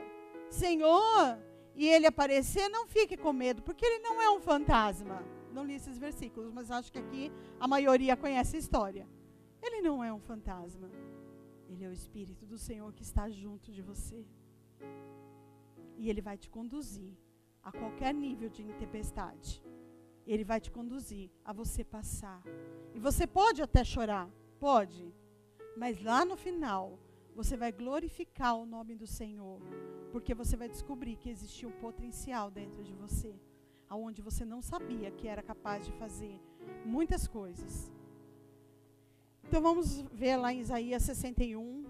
Senhor, 0.52 1.40
e 1.76 1.88
Ele 1.88 2.06
aparecer, 2.06 2.70
não 2.70 2.86
fique 2.86 3.18
com 3.18 3.32
medo, 3.34 3.62
porque 3.62 3.86
Ele 3.86 4.00
não 4.00 4.22
é 4.22 4.30
um 4.30 4.40
fantasma. 4.40 5.24
Não 5.52 5.66
li 5.66 5.76
esses 5.76 5.98
versículos, 5.98 6.52
mas 6.52 6.72
acho 6.72 6.92
que 6.92 7.00
aqui 7.00 7.32
a 7.60 7.68
maioria 7.68 8.16
conhece 8.16 8.56
a 8.56 8.60
história. 8.60 9.08
Ele 9.62 9.82
não 9.82 10.04
é 10.04 10.12
um 10.14 10.20
fantasma. 10.20 10.90
Ele 11.70 11.84
é 11.86 11.88
o 11.88 11.94
Espírito 11.94 12.46
do 12.46 12.58
Senhor 12.58 12.92
que 12.94 13.04
está 13.04 13.30
junto 13.30 13.72
de 13.72 13.82
você. 13.82 14.26
E 15.98 16.10
Ele 16.10 16.22
vai 16.22 16.38
te 16.38 16.50
conduzir 16.50 17.14
a 17.64 17.72
qualquer 17.72 18.14
nível 18.14 18.50
de 18.50 18.64
tempestade. 18.74 19.64
Ele 20.26 20.44
vai 20.44 20.60
te 20.60 20.72
conduzir 20.72 21.30
a 21.44 21.54
você 21.54 21.84
passar. 21.84 22.44
E 22.94 23.00
você 23.00 23.26
pode 23.26 23.62
até 23.62 23.84
chorar, 23.84 24.30
pode. 24.60 25.14
Mas 25.78 26.02
lá 26.04 26.26
no 26.26 26.36
final, 26.36 27.00
você 27.36 27.56
vai 27.58 27.72
glorificar 27.72 28.56
o 28.56 28.66
nome 28.66 28.96
do 28.96 29.08
Senhor. 29.08 29.60
Porque 30.12 30.34
você 30.34 30.56
vai 30.58 30.68
descobrir 30.68 31.16
que 31.16 31.30
existia 31.30 31.68
um 31.68 31.80
potencial 31.88 32.52
dentro 32.52 32.84
de 32.84 32.94
você. 32.94 33.34
Aonde 33.90 34.22
você 34.22 34.46
não 34.46 34.62
sabia 34.62 35.12
que 35.12 35.28
era 35.28 35.42
capaz 35.42 35.86
de 35.86 35.92
fazer 35.94 36.40
muitas 36.86 37.28
coisas. 37.28 37.92
Então 39.44 39.62
vamos 39.62 40.02
ver 40.14 40.38
lá 40.38 40.54
em 40.54 40.60
Isaías 40.60 41.04
61, 41.04 41.86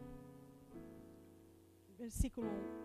versículo 1.98 2.48
1 2.48 2.82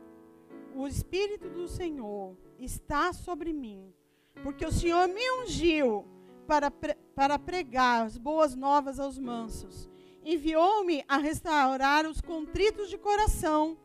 o 0.76 0.86
Espírito 0.86 1.48
do 1.48 1.66
Senhor 1.66 2.36
está 2.58 3.12
sobre 3.12 3.52
mim, 3.52 3.92
porque 4.42 4.64
o 4.64 4.70
Senhor 4.70 5.08
me 5.08 5.30
ungiu 5.40 6.04
para, 6.46 6.70
pre 6.70 6.94
para 7.14 7.38
pregar 7.38 8.04
as 8.04 8.18
boas 8.18 8.54
novas 8.54 9.00
aos 9.00 9.18
mansos. 9.18 9.90
Enviou-me 10.26 11.04
a 11.08 11.16
restaurar 11.16 12.04
os 12.04 12.20
contritos 12.20 12.90
de 12.90 12.98
coração, 12.98 13.78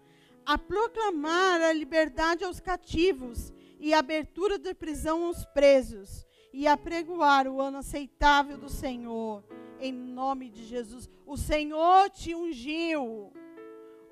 a 0.46 0.58
proclamar 0.58 1.62
a 1.62 1.72
liberdade 1.72 2.44
aos 2.44 2.60
cativos 2.60 3.54
e 3.80 3.94
a 3.94 4.00
abertura 4.00 4.58
da 4.58 4.74
prisão 4.76 5.26
aos 5.26 5.46
presos, 5.46 6.26
e 6.52 6.68
a 6.68 6.76
pregoar 6.76 7.48
o 7.48 7.62
ano 7.62 7.78
aceitável 7.78 8.58
do 8.58 8.70
Senhor, 8.70 9.44
em 9.80 9.94
nome 9.94 10.50
de 10.50 10.66
Jesus. 10.66 11.10
O 11.26 11.38
Senhor 11.38 12.10
te 12.10 12.36
ungiu. 12.36 13.32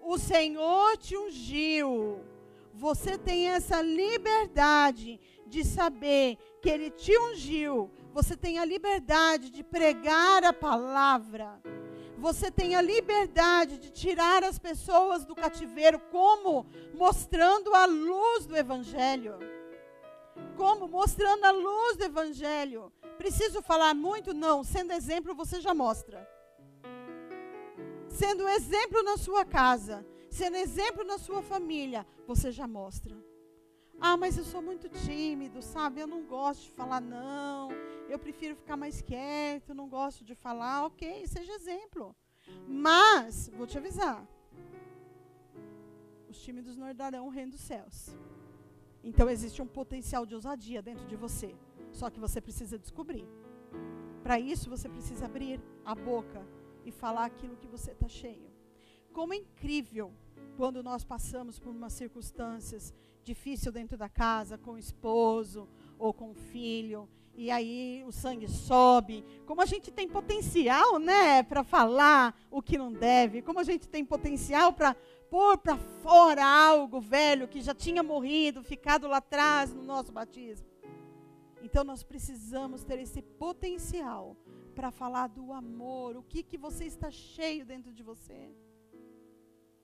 O 0.01 0.17
Senhor 0.17 0.95
te 0.97 1.17
ungiu 1.17 2.23
você 2.79 3.17
tem 3.17 3.49
essa 3.49 3.81
liberdade 3.81 5.19
de 5.45 5.65
saber 5.65 6.37
que 6.61 6.69
Ele 6.69 6.89
te 6.89 7.11
ungiu. 7.17 7.91
Você 8.13 8.37
tem 8.37 8.57
a 8.57 8.63
liberdade 8.63 9.49
de 9.49 9.63
pregar 9.63 10.45
a 10.45 10.53
palavra. 10.53 11.61
Você 12.19 12.51
tem 12.51 12.75
a 12.75 12.81
liberdade 12.81 13.77
de 13.77 13.91
tirar 13.91 14.43
as 14.43 14.59
pessoas 14.59 15.25
do 15.25 15.35
cativeiro, 15.35 15.99
como 16.11 16.65
mostrando 16.93 17.73
a 17.73 17.85
luz 17.85 18.45
do 18.45 18.55
Evangelho. 18.55 19.39
Como 20.55 20.87
mostrando 20.87 21.45
a 21.45 21.51
luz 21.51 21.97
do 21.97 22.03
Evangelho. 22.03 22.91
Preciso 23.17 23.61
falar 23.61 23.93
muito? 23.93 24.33
Não. 24.33 24.63
Sendo 24.63 24.93
exemplo, 24.93 25.33
você 25.33 25.59
já 25.59 25.73
mostra. 25.73 26.27
Sendo 28.07 28.47
exemplo 28.47 29.01
na 29.03 29.17
sua 29.17 29.45
casa 29.45 30.05
sendo 30.29 30.57
exemplo 30.57 31.03
na 31.03 31.17
sua 31.17 31.41
família, 31.41 32.05
você 32.27 32.51
já 32.51 32.67
mostra. 32.67 33.15
Ah, 34.01 34.15
mas 34.15 34.37
eu 34.37 34.43
sou 34.43 34.61
muito 34.61 34.87
tímido, 34.89 35.61
sabe? 35.61 35.99
Eu 35.99 36.07
não 36.07 36.23
gosto 36.23 36.63
de 36.63 36.71
falar 36.71 37.01
não. 37.01 37.69
Eu 38.07 38.17
prefiro 38.17 38.55
ficar 38.55 38.77
mais 38.77 39.01
quieto, 39.01 39.73
não 39.73 39.89
gosto 39.89 40.23
de 40.23 40.33
falar. 40.33 40.85
Ok, 40.85 41.27
seja 41.27 41.53
exemplo. 41.53 42.15
Mas, 42.67 43.49
vou 43.49 43.67
te 43.67 43.77
avisar. 43.77 44.25
Os 46.29 46.39
tímidos 46.41 46.77
não 46.77 46.87
herdarão 46.87 47.27
o 47.27 47.29
reino 47.29 47.51
dos 47.51 47.61
céus. 47.61 48.15
Então 49.03 49.29
existe 49.29 49.61
um 49.61 49.67
potencial 49.67 50.25
de 50.25 50.35
ousadia 50.35 50.81
dentro 50.81 51.05
de 51.07 51.15
você. 51.15 51.55
Só 51.91 52.09
que 52.09 52.19
você 52.19 52.39
precisa 52.39 52.77
descobrir. 52.77 53.27
Para 54.23 54.39
isso 54.39 54.69
você 54.69 54.87
precisa 54.87 55.25
abrir 55.25 55.61
a 55.83 55.93
boca 55.93 56.45
e 56.85 56.91
falar 56.91 57.25
aquilo 57.25 57.57
que 57.57 57.67
você 57.67 57.91
está 57.91 58.07
cheio 58.07 58.49
como 59.19 59.33
é 59.33 59.37
incrível 59.37 60.13
quando 60.55 60.83
nós 60.83 61.03
passamos 61.03 61.59
por 61.59 61.71
umas 61.71 61.93
circunstâncias 61.93 62.93
difíceis 63.29 63.73
dentro 63.73 63.97
da 63.97 64.09
casa, 64.09 64.57
com 64.57 64.71
o 64.71 64.77
esposo 64.77 65.67
ou 65.97 66.13
com 66.13 66.31
o 66.31 66.33
filho, 66.51 67.07
e 67.35 67.51
aí 67.51 68.03
o 68.07 68.11
sangue 68.11 68.47
sobe. 68.47 69.23
Como 69.45 69.61
a 69.61 69.65
gente 69.65 69.91
tem 69.91 70.07
potencial, 70.07 70.97
né, 70.97 71.43
para 71.43 71.63
falar 71.63 72.35
o 72.49 72.61
que 72.61 72.77
não 72.77 72.91
deve, 72.91 73.41
como 73.41 73.59
a 73.59 73.63
gente 73.63 73.87
tem 73.87 74.03
potencial 74.03 74.73
para 74.73 74.95
pôr 75.29 75.57
para 75.57 75.77
fora 75.77 76.43
algo 76.43 76.99
velho 76.99 77.47
que 77.47 77.61
já 77.61 77.75
tinha 77.75 78.01
morrido, 78.01 78.63
ficado 78.63 79.07
lá 79.07 79.17
atrás 79.17 79.73
no 79.73 79.83
nosso 79.83 80.11
batismo. 80.11 80.67
Então 81.61 81.83
nós 81.83 82.01
precisamos 82.03 82.83
ter 82.83 82.97
esse 82.99 83.21
potencial 83.21 84.35
para 84.73 84.89
falar 84.91 85.27
do 85.27 85.53
amor, 85.53 86.17
o 86.17 86.23
que 86.23 86.41
que 86.41 86.57
você 86.57 86.85
está 86.85 87.11
cheio 87.11 87.65
dentro 87.65 87.91
de 87.93 88.01
você 88.01 88.49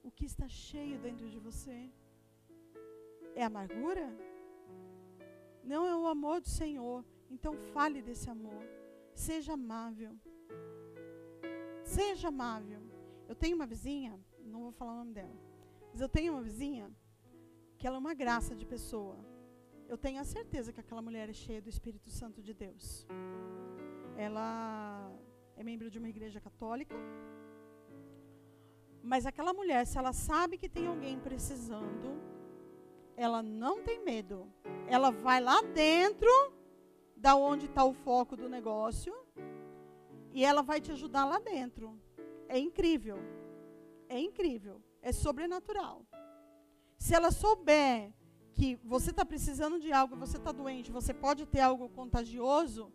o 0.06 0.12
que 0.12 0.26
está 0.26 0.48
cheio 0.48 1.00
dentro 1.00 1.28
de 1.28 1.40
você? 1.40 1.92
É 3.36 3.44
amargura? 3.44 4.08
Não 5.64 5.86
é 5.86 5.96
o 5.96 6.08
amor 6.08 6.42
do 6.42 6.50
Senhor. 6.50 7.04
Então 7.30 7.58
fale 7.74 8.02
desse 8.02 8.30
amor. 8.30 8.64
Seja 9.14 9.54
amável. 9.54 10.14
Seja 11.84 12.30
amável. 12.30 12.82
Eu 13.28 13.36
tenho 13.36 13.56
uma 13.56 13.66
vizinha, 13.66 14.20
não 14.46 14.62
vou 14.62 14.72
falar 14.72 14.94
o 14.94 14.98
nome 14.98 15.14
dela, 15.14 15.36
mas 15.92 16.00
eu 16.00 16.08
tenho 16.08 16.34
uma 16.34 16.42
vizinha 16.42 16.92
que 17.78 17.88
ela 17.88 17.98
é 17.98 18.00
uma 18.00 18.14
graça 18.14 18.56
de 18.56 18.66
pessoa. 18.66 19.18
Eu 19.88 19.98
tenho 19.98 20.20
a 20.20 20.24
certeza 20.24 20.72
que 20.74 20.80
aquela 20.80 21.02
mulher 21.02 21.30
é 21.30 21.34
cheia 21.34 21.62
do 21.62 21.70
Espírito 21.70 22.10
Santo 22.10 22.42
de 22.42 22.54
Deus. 22.54 23.06
Ela 24.18 25.12
é 25.56 25.64
membro 25.64 25.90
de 25.90 26.00
uma 26.00 26.10
igreja 26.10 26.40
católica. 26.40 26.96
Mas 29.04 29.26
aquela 29.26 29.54
mulher, 29.54 29.86
se 29.86 29.98
ela 29.98 30.14
sabe 30.14 30.58
que 30.58 30.68
tem 30.68 30.88
alguém 30.88 31.20
precisando, 31.20 32.10
ela 33.16 33.42
não 33.42 33.82
tem 33.82 34.04
medo. 34.04 34.52
Ela 34.88 35.12
vai 35.12 35.42
lá 35.42 35.62
dentro 35.62 36.30
da 37.16 37.36
onde 37.36 37.66
está 37.66 37.84
o 37.84 37.94
foco 37.94 38.36
do 38.36 38.50
negócio 38.50 39.14
e 40.32 40.44
ela 40.44 40.62
vai 40.62 40.82
te 40.82 40.92
ajudar 40.92 41.26
lá 41.26 41.40
dentro. 41.40 41.98
É 42.48 42.60
incrível. 42.60 43.18
É 44.10 44.20
incrível. 44.20 44.82
É 45.02 45.12
sobrenatural. 45.12 46.06
Se 46.98 47.14
ela 47.14 47.32
souber 47.32 48.14
que 48.54 48.76
você 48.84 49.12
está 49.12 49.26
precisando 49.26 49.80
de 49.80 49.92
algo, 49.92 50.16
você 50.16 50.38
está 50.38 50.52
doente, 50.52 50.92
você 50.92 51.14
pode 51.14 51.46
ter 51.46 51.62
algo 51.62 51.90
contagioso, 51.90 52.92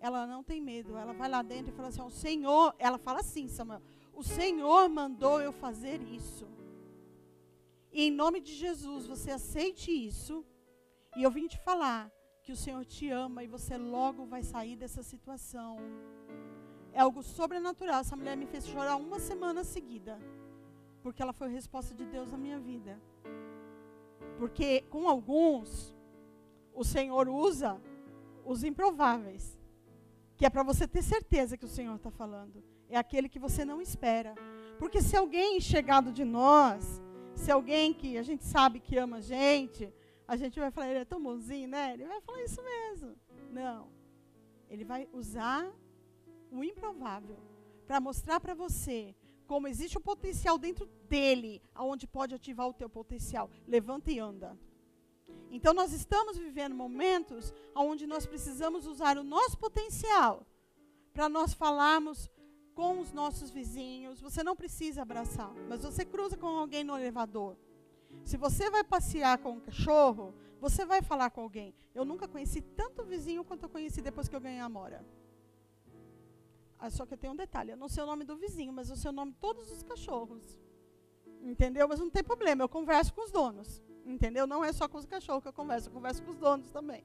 ela 0.00 0.26
não 0.26 0.42
tem 0.42 0.60
medo. 0.60 0.96
Ela 0.96 1.12
vai 1.12 1.28
lá 1.28 1.42
dentro 1.42 1.72
e 1.72 1.76
fala 1.76 1.88
assim: 1.88 2.02
O 2.02 2.10
Senhor, 2.10 2.74
ela 2.78 2.98
fala 2.98 3.20
assim, 3.20 3.48
Samuel: 3.48 3.82
O 4.12 4.22
Senhor 4.22 4.88
mandou 4.88 5.40
eu 5.40 5.52
fazer 5.52 6.00
isso. 6.02 6.46
E 7.92 8.04
em 8.04 8.10
nome 8.10 8.40
de 8.40 8.54
Jesus, 8.54 9.06
você 9.06 9.30
aceite 9.30 9.90
isso. 9.90 10.44
E 11.16 11.22
eu 11.22 11.30
vim 11.30 11.46
te 11.46 11.58
falar 11.58 12.12
que 12.42 12.52
o 12.52 12.56
Senhor 12.56 12.84
te 12.84 13.10
ama 13.10 13.42
e 13.44 13.46
você 13.46 13.76
logo 13.76 14.24
vai 14.24 14.42
sair 14.42 14.76
dessa 14.76 15.02
situação. 15.02 15.76
É 16.92 17.00
algo 17.00 17.22
sobrenatural. 17.22 18.00
Essa 18.00 18.16
mulher 18.16 18.36
me 18.36 18.46
fez 18.46 18.66
chorar 18.66 18.96
uma 18.96 19.18
semana 19.18 19.64
seguida. 19.64 20.18
Porque 21.02 21.22
ela 21.22 21.32
foi 21.32 21.48
a 21.48 21.50
resposta 21.50 21.94
de 21.94 22.04
Deus 22.06 22.30
na 22.30 22.38
minha 22.38 22.58
vida. 22.58 23.00
Porque 24.38 24.82
com 24.90 25.08
alguns, 25.08 25.94
o 26.74 26.84
Senhor 26.84 27.28
usa 27.28 27.80
os 28.44 28.64
improváveis. 28.64 29.58
Que 30.36 30.46
é 30.46 30.50
para 30.50 30.62
você 30.62 30.86
ter 30.86 31.02
certeza 31.02 31.56
que 31.56 31.64
o 31.64 31.68
Senhor 31.68 31.96
está 31.96 32.10
falando. 32.10 32.62
É 32.88 32.96
aquele 32.96 33.28
que 33.28 33.38
você 33.38 33.64
não 33.64 33.80
espera. 33.80 34.34
Porque 34.78 35.02
se 35.02 35.16
alguém 35.16 35.60
chegado 35.60 36.12
de 36.12 36.24
nós, 36.24 37.02
se 37.38 37.50
alguém 37.50 37.94
que 37.94 38.18
a 38.18 38.22
gente 38.22 38.44
sabe 38.44 38.80
que 38.80 38.96
ama 38.98 39.18
a 39.18 39.20
gente, 39.20 39.92
a 40.26 40.36
gente 40.36 40.58
vai 40.58 40.70
falar, 40.70 40.88
ele 40.88 40.98
é 40.98 41.04
tão 41.04 41.22
bonzinho, 41.22 41.68
né? 41.68 41.94
Ele 41.94 42.04
vai 42.04 42.20
falar 42.20 42.42
isso 42.42 42.60
mesmo. 42.62 43.16
Não. 43.50 43.88
Ele 44.68 44.84
vai 44.84 45.08
usar 45.12 45.72
o 46.50 46.62
improvável 46.62 47.38
para 47.86 48.00
mostrar 48.00 48.38
para 48.40 48.54
você 48.54 49.14
como 49.46 49.66
existe 49.66 49.96
um 49.96 50.00
potencial 50.00 50.58
dentro 50.58 50.84
dele, 51.08 51.62
aonde 51.74 52.06
pode 52.06 52.34
ativar 52.34 52.68
o 52.68 52.74
teu 52.74 52.90
potencial. 52.90 53.48
Levanta 53.66 54.10
e 54.10 54.18
anda. 54.18 54.58
Então 55.50 55.72
nós 55.72 55.92
estamos 55.92 56.36
vivendo 56.36 56.74
momentos 56.74 57.54
onde 57.74 58.06
nós 58.06 58.26
precisamos 58.26 58.86
usar 58.86 59.16
o 59.16 59.24
nosso 59.24 59.56
potencial 59.56 60.46
para 61.14 61.28
nós 61.28 61.54
falarmos 61.54 62.28
com 62.78 63.00
os 63.00 63.12
nossos 63.12 63.50
vizinhos. 63.50 64.20
Você 64.20 64.40
não 64.44 64.54
precisa 64.54 65.02
abraçar, 65.02 65.52
mas 65.68 65.82
você 65.82 66.04
cruza 66.04 66.36
com 66.36 66.46
alguém 66.46 66.84
no 66.84 66.96
elevador. 66.96 67.56
Se 68.24 68.36
você 68.36 68.70
vai 68.70 68.84
passear 68.84 69.36
com 69.38 69.54
um 69.54 69.60
cachorro, 69.60 70.32
você 70.60 70.84
vai 70.84 71.02
falar 71.02 71.30
com 71.30 71.40
alguém. 71.40 71.74
Eu 71.92 72.04
nunca 72.04 72.28
conheci 72.28 72.60
tanto 72.60 73.04
vizinho 73.04 73.42
quanto 73.42 73.64
eu 73.64 73.68
conheci 73.68 74.00
depois 74.00 74.28
que 74.28 74.36
eu 74.36 74.40
ganhei 74.40 74.60
a 74.60 74.68
Mora. 74.68 75.04
Ah, 76.78 76.88
só 76.88 77.04
que 77.04 77.14
eu 77.14 77.18
tenho 77.18 77.32
um 77.32 77.36
detalhe, 77.36 77.72
eu 77.72 77.76
não 77.76 77.88
sei 77.88 78.04
o 78.04 78.06
nome 78.06 78.22
do 78.22 78.36
vizinho, 78.36 78.72
mas 78.72 78.88
eu 78.90 78.94
sei 78.94 79.10
o 79.10 79.12
nome 79.12 79.32
de 79.32 79.38
todos 79.38 79.72
os 79.72 79.82
cachorros. 79.82 80.62
Entendeu? 81.42 81.88
Mas 81.88 81.98
não 81.98 82.08
tem 82.08 82.22
problema, 82.22 82.62
eu 82.62 82.68
converso 82.68 83.12
com 83.12 83.24
os 83.24 83.32
donos. 83.32 83.82
Entendeu? 84.06 84.46
Não 84.46 84.64
é 84.64 84.72
só 84.72 84.86
com 84.86 84.98
os 84.98 85.04
cachorros 85.04 85.42
que 85.42 85.48
eu 85.48 85.52
converso, 85.52 85.88
eu 85.88 85.92
converso 85.92 86.22
com 86.22 86.30
os 86.30 86.38
donos 86.38 86.70
também. 86.70 87.02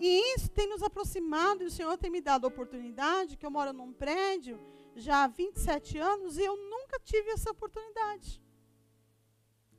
E 0.00 0.34
isso 0.34 0.50
tem 0.50 0.68
nos 0.68 0.82
aproximado, 0.82 1.62
e 1.62 1.66
o 1.66 1.70
Senhor 1.70 1.96
tem 1.96 2.10
me 2.10 2.20
dado 2.20 2.44
a 2.44 2.48
oportunidade, 2.48 3.36
que 3.36 3.46
eu 3.46 3.52
moro 3.52 3.72
num 3.72 3.92
prédio 3.92 4.58
já 5.00 5.24
há 5.24 5.26
27 5.26 5.98
anos, 5.98 6.38
e 6.38 6.42
eu 6.42 6.56
nunca 6.56 6.98
tive 7.00 7.30
essa 7.30 7.50
oportunidade. 7.50 8.42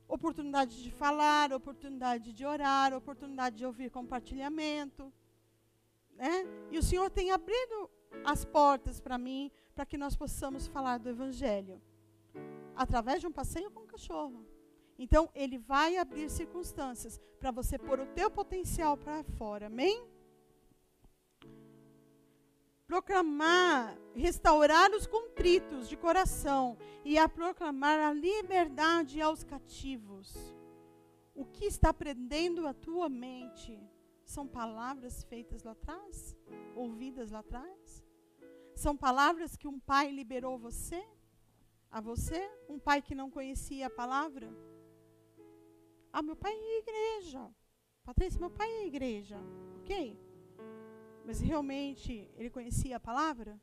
Oportunidade 0.08 0.82
de 0.82 0.90
falar, 0.90 1.52
oportunidade 1.52 2.32
de 2.32 2.44
orar, 2.44 2.92
oportunidade 2.92 3.56
de 3.56 3.64
ouvir 3.64 3.90
compartilhamento. 3.90 5.12
Né? 6.14 6.44
E 6.70 6.78
o 6.78 6.82
Senhor 6.82 7.08
tem 7.10 7.30
abrido 7.30 7.90
as 8.24 8.44
portas 8.44 9.00
para 9.00 9.16
mim, 9.16 9.50
para 9.74 9.86
que 9.86 9.96
nós 9.96 10.14
possamos 10.14 10.66
falar 10.66 10.98
do 10.98 11.08
Evangelho. 11.08 11.80
Através 12.76 13.20
de 13.20 13.26
um 13.26 13.32
passeio 13.32 13.70
com 13.70 13.80
o 13.80 13.86
cachorro. 13.86 14.46
Então, 14.98 15.30
ele 15.34 15.58
vai 15.58 15.96
abrir 15.96 16.28
circunstâncias 16.30 17.20
para 17.40 17.50
você 17.50 17.78
pôr 17.78 17.98
o 17.98 18.06
teu 18.06 18.30
potencial 18.30 18.96
para 18.96 19.24
fora. 19.24 19.66
Amém? 19.66 20.11
Proclamar, 22.92 23.96
restaurar 24.14 24.90
os 24.90 25.06
contritos 25.06 25.88
de 25.88 25.96
coração 25.96 26.76
e 27.02 27.16
a 27.16 27.26
proclamar 27.26 27.98
a 27.98 28.12
liberdade 28.12 29.18
aos 29.18 29.42
cativos. 29.42 30.30
O 31.34 31.42
que 31.42 31.64
está 31.64 31.94
prendendo 31.94 32.66
a 32.66 32.74
tua 32.74 33.08
mente? 33.08 33.80
São 34.26 34.46
palavras 34.46 35.24
feitas 35.24 35.62
lá 35.62 35.72
atrás? 35.72 36.36
Ouvidas 36.76 37.30
lá 37.30 37.38
atrás? 37.38 38.04
São 38.74 38.94
palavras 38.94 39.56
que 39.56 39.66
um 39.66 39.80
pai 39.80 40.10
liberou 40.10 40.58
você? 40.58 41.02
A 41.90 41.98
você? 41.98 42.46
Um 42.68 42.78
pai 42.78 43.00
que 43.00 43.14
não 43.14 43.30
conhecia 43.30 43.86
a 43.86 43.96
palavra? 44.02 44.54
Ah, 46.12 46.20
meu 46.20 46.36
pai 46.36 46.52
é 46.52 46.78
igreja. 46.80 47.50
Patrícia, 48.04 48.38
meu 48.38 48.50
pai 48.50 48.70
é 48.70 48.86
igreja. 48.86 49.38
Ok. 49.80 50.31
Mas 51.24 51.40
realmente 51.40 52.30
ele 52.36 52.50
conhecia 52.50 52.96
a 52.96 53.00
palavra? 53.00 53.60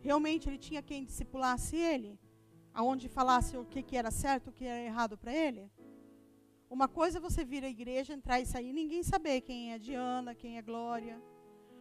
Realmente 0.00 0.48
ele 0.48 0.58
tinha 0.58 0.82
quem 0.82 1.04
discipulasse 1.04 1.76
ele? 1.76 2.18
Aonde 2.72 3.08
falasse 3.08 3.56
o 3.56 3.64
que, 3.64 3.82
que 3.82 3.96
era 3.96 4.10
certo, 4.10 4.48
o 4.48 4.52
que 4.52 4.64
era 4.64 4.82
errado 4.82 5.18
para 5.18 5.32
ele? 5.32 5.70
Uma 6.70 6.86
coisa 6.86 7.18
é 7.18 7.20
você 7.20 7.44
vir 7.44 7.64
à 7.64 7.68
igreja, 7.68 8.12
entrar 8.12 8.40
e 8.40 8.46
sair, 8.46 8.72
ninguém 8.72 9.02
saber 9.02 9.40
quem 9.40 9.72
é 9.72 9.78
Diana, 9.78 10.34
quem 10.34 10.58
é 10.58 10.62
Glória. 10.62 11.20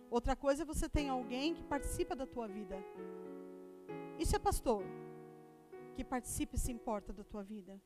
Outra 0.10 0.36
coisa 0.36 0.64
é 0.64 0.66
você 0.66 0.88
ter 0.88 1.08
alguém 1.08 1.54
que 1.54 1.64
participa 1.64 2.16
da 2.16 2.26
tua 2.26 2.48
vida. 2.48 2.78
Isso 4.18 4.36
é 4.36 4.40
pastor, 4.40 4.84
que 5.94 6.04
participa 6.04 6.56
e 6.56 6.60
se 6.60 6.72
importa 6.72 7.12
da 7.12 7.24
tua 7.24 7.44
vida. 7.44 7.80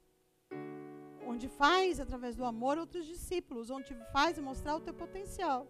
Onde 1.25 1.47
faz, 1.47 1.99
através 1.99 2.35
do 2.35 2.45
amor, 2.45 2.77
outros 2.77 3.05
discípulos. 3.05 3.69
Onde 3.69 3.95
faz 4.11 4.37
mostrar 4.37 4.75
o 4.75 4.81
teu 4.81 4.93
potencial. 4.93 5.67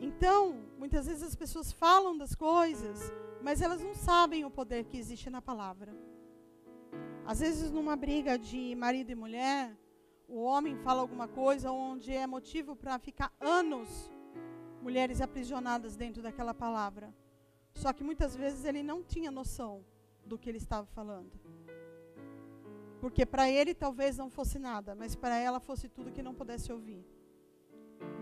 Então, 0.00 0.56
muitas 0.78 1.06
vezes 1.06 1.22
as 1.22 1.34
pessoas 1.34 1.72
falam 1.72 2.16
das 2.16 2.34
coisas, 2.34 3.12
mas 3.42 3.60
elas 3.62 3.82
não 3.82 3.94
sabem 3.94 4.44
o 4.44 4.50
poder 4.50 4.84
que 4.84 4.96
existe 4.96 5.30
na 5.30 5.40
palavra. 5.40 5.96
Às 7.24 7.40
vezes, 7.40 7.70
numa 7.70 7.96
briga 7.96 8.38
de 8.38 8.74
marido 8.76 9.10
e 9.10 9.14
mulher, 9.14 9.76
o 10.28 10.42
homem 10.42 10.76
fala 10.76 11.00
alguma 11.00 11.28
coisa 11.28 11.70
onde 11.70 12.12
é 12.12 12.26
motivo 12.26 12.76
para 12.76 12.98
ficar 12.98 13.32
anos 13.40 14.10
mulheres 14.82 15.20
aprisionadas 15.20 15.96
dentro 15.96 16.22
daquela 16.22 16.54
palavra. 16.54 17.12
Só 17.74 17.92
que 17.92 18.04
muitas 18.04 18.36
vezes 18.36 18.64
ele 18.64 18.82
não 18.82 19.02
tinha 19.02 19.30
noção 19.30 19.84
do 20.24 20.38
que 20.38 20.48
ele 20.48 20.58
estava 20.58 20.86
falando. 20.86 21.32
Porque 23.00 23.26
para 23.26 23.50
ele 23.50 23.74
talvez 23.74 24.16
não 24.16 24.30
fosse 24.30 24.58
nada, 24.58 24.94
mas 24.94 25.14
para 25.14 25.36
ela 25.36 25.60
fosse 25.60 25.88
tudo 25.88 26.12
que 26.12 26.22
não 26.22 26.34
pudesse 26.34 26.72
ouvir. 26.72 27.04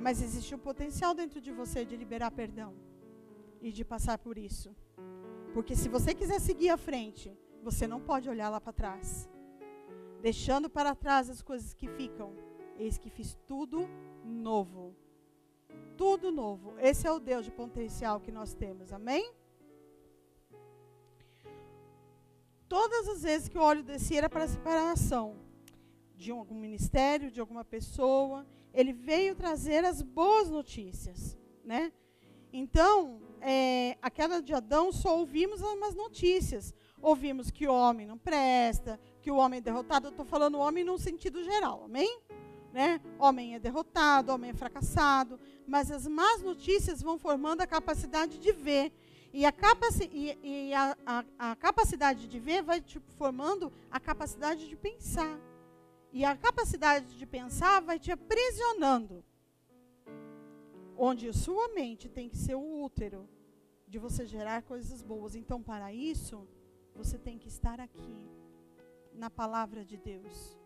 Mas 0.00 0.22
existe 0.22 0.54
um 0.54 0.58
potencial 0.58 1.14
dentro 1.14 1.40
de 1.40 1.50
você 1.50 1.84
de 1.84 1.96
liberar 1.96 2.30
perdão 2.30 2.74
e 3.60 3.72
de 3.72 3.84
passar 3.84 4.18
por 4.18 4.36
isso. 4.36 4.74
Porque 5.52 5.74
se 5.74 5.88
você 5.88 6.14
quiser 6.14 6.40
seguir 6.40 6.68
à 6.70 6.76
frente, 6.76 7.36
você 7.62 7.86
não 7.86 8.00
pode 8.00 8.28
olhar 8.28 8.50
lá 8.50 8.60
para 8.60 8.72
trás. 8.72 9.28
Deixando 10.20 10.68
para 10.68 10.94
trás 10.94 11.30
as 11.30 11.40
coisas 11.40 11.72
que 11.72 11.88
ficam. 11.88 12.34
Eis 12.78 12.98
que 12.98 13.08
fiz 13.08 13.38
tudo 13.46 13.88
novo. 14.24 14.94
Tudo 15.96 16.32
novo. 16.32 16.74
Esse 16.78 17.06
é 17.06 17.12
o 17.12 17.20
Deus 17.20 17.44
de 17.44 17.52
potencial 17.52 18.20
que 18.20 18.32
nós 18.32 18.52
temos. 18.52 18.92
Amém? 18.92 19.32
Todas 22.68 23.08
as 23.08 23.22
vezes 23.22 23.48
que 23.48 23.56
o 23.56 23.62
óleo 23.62 23.82
descia 23.82 24.18
era 24.18 24.28
para 24.28 24.48
separação 24.48 25.36
de 26.16 26.30
algum 26.30 26.58
ministério, 26.58 27.30
de 27.30 27.40
alguma 27.40 27.64
pessoa. 27.64 28.46
Ele 28.74 28.92
veio 28.92 29.34
trazer 29.34 29.84
as 29.84 30.02
boas 30.02 30.50
notícias, 30.50 31.38
né? 31.64 31.92
Então, 32.52 33.20
é, 33.40 33.96
a 34.02 34.10
queda 34.10 34.42
de 34.42 34.52
Adão 34.52 34.92
só 34.92 35.18
ouvimos 35.18 35.62
umas 35.62 35.94
notícias 35.94 36.74
ouvimos 37.04 37.50
que 37.50 37.68
o 37.68 37.72
homem 37.72 38.06
não 38.06 38.18
presta, 38.18 38.98
que 39.20 39.30
o 39.30 39.36
homem 39.36 39.58
é 39.58 39.60
derrotado. 39.60 40.06
Eu 40.06 40.10
estou 40.10 40.24
falando 40.24 40.58
homem 40.58 40.82
num 40.82 40.98
sentido 40.98 41.44
geral, 41.44 41.84
amém? 41.84 42.20
Né? 42.72 43.00
Homem 43.18 43.54
é 43.54 43.58
derrotado, 43.58 44.32
homem 44.32 44.50
é 44.50 44.54
fracassado. 44.54 45.38
Mas 45.66 45.90
as 45.90 46.08
más 46.08 46.42
notícias 46.42 47.02
vão 47.02 47.18
formando 47.18 47.60
a 47.60 47.66
capacidade 47.66 48.38
de 48.38 48.52
ver. 48.52 48.92
E 49.32 49.44
a, 49.44 49.52
capaci 49.52 50.10
e, 50.12 50.68
e 50.70 50.74
a, 50.74 50.96
a, 51.04 51.24
a 51.38 51.56
capacidade 51.56 52.26
de 52.26 52.38
ver 52.38 52.62
vai 52.62 52.80
te 52.80 52.98
formando 53.18 53.72
a 53.90 54.00
capacidade 54.00 54.68
de 54.68 54.76
pensar. 54.76 55.38
E 56.16 56.24
a 56.24 56.36
capacidade 56.36 57.18
de 57.18 57.26
pensar 57.26 57.80
vai 57.82 57.98
te 57.98 58.12
aprisionando. 58.12 59.24
Onde 60.96 61.32
sua 61.32 61.66
mente 61.70 62.08
tem 62.08 62.28
que 62.28 62.36
ser 62.36 62.54
o 62.54 62.84
útero 62.84 63.28
de 63.88 63.98
você 63.98 64.24
gerar 64.24 64.62
coisas 64.62 65.02
boas. 65.02 65.34
Então, 65.34 65.60
para 65.60 65.92
isso, 65.92 66.46
você 66.94 67.18
tem 67.18 67.36
que 67.36 67.48
estar 67.48 67.80
aqui, 67.80 68.28
na 69.12 69.28
palavra 69.28 69.84
de 69.84 69.96
Deus. 69.96 70.56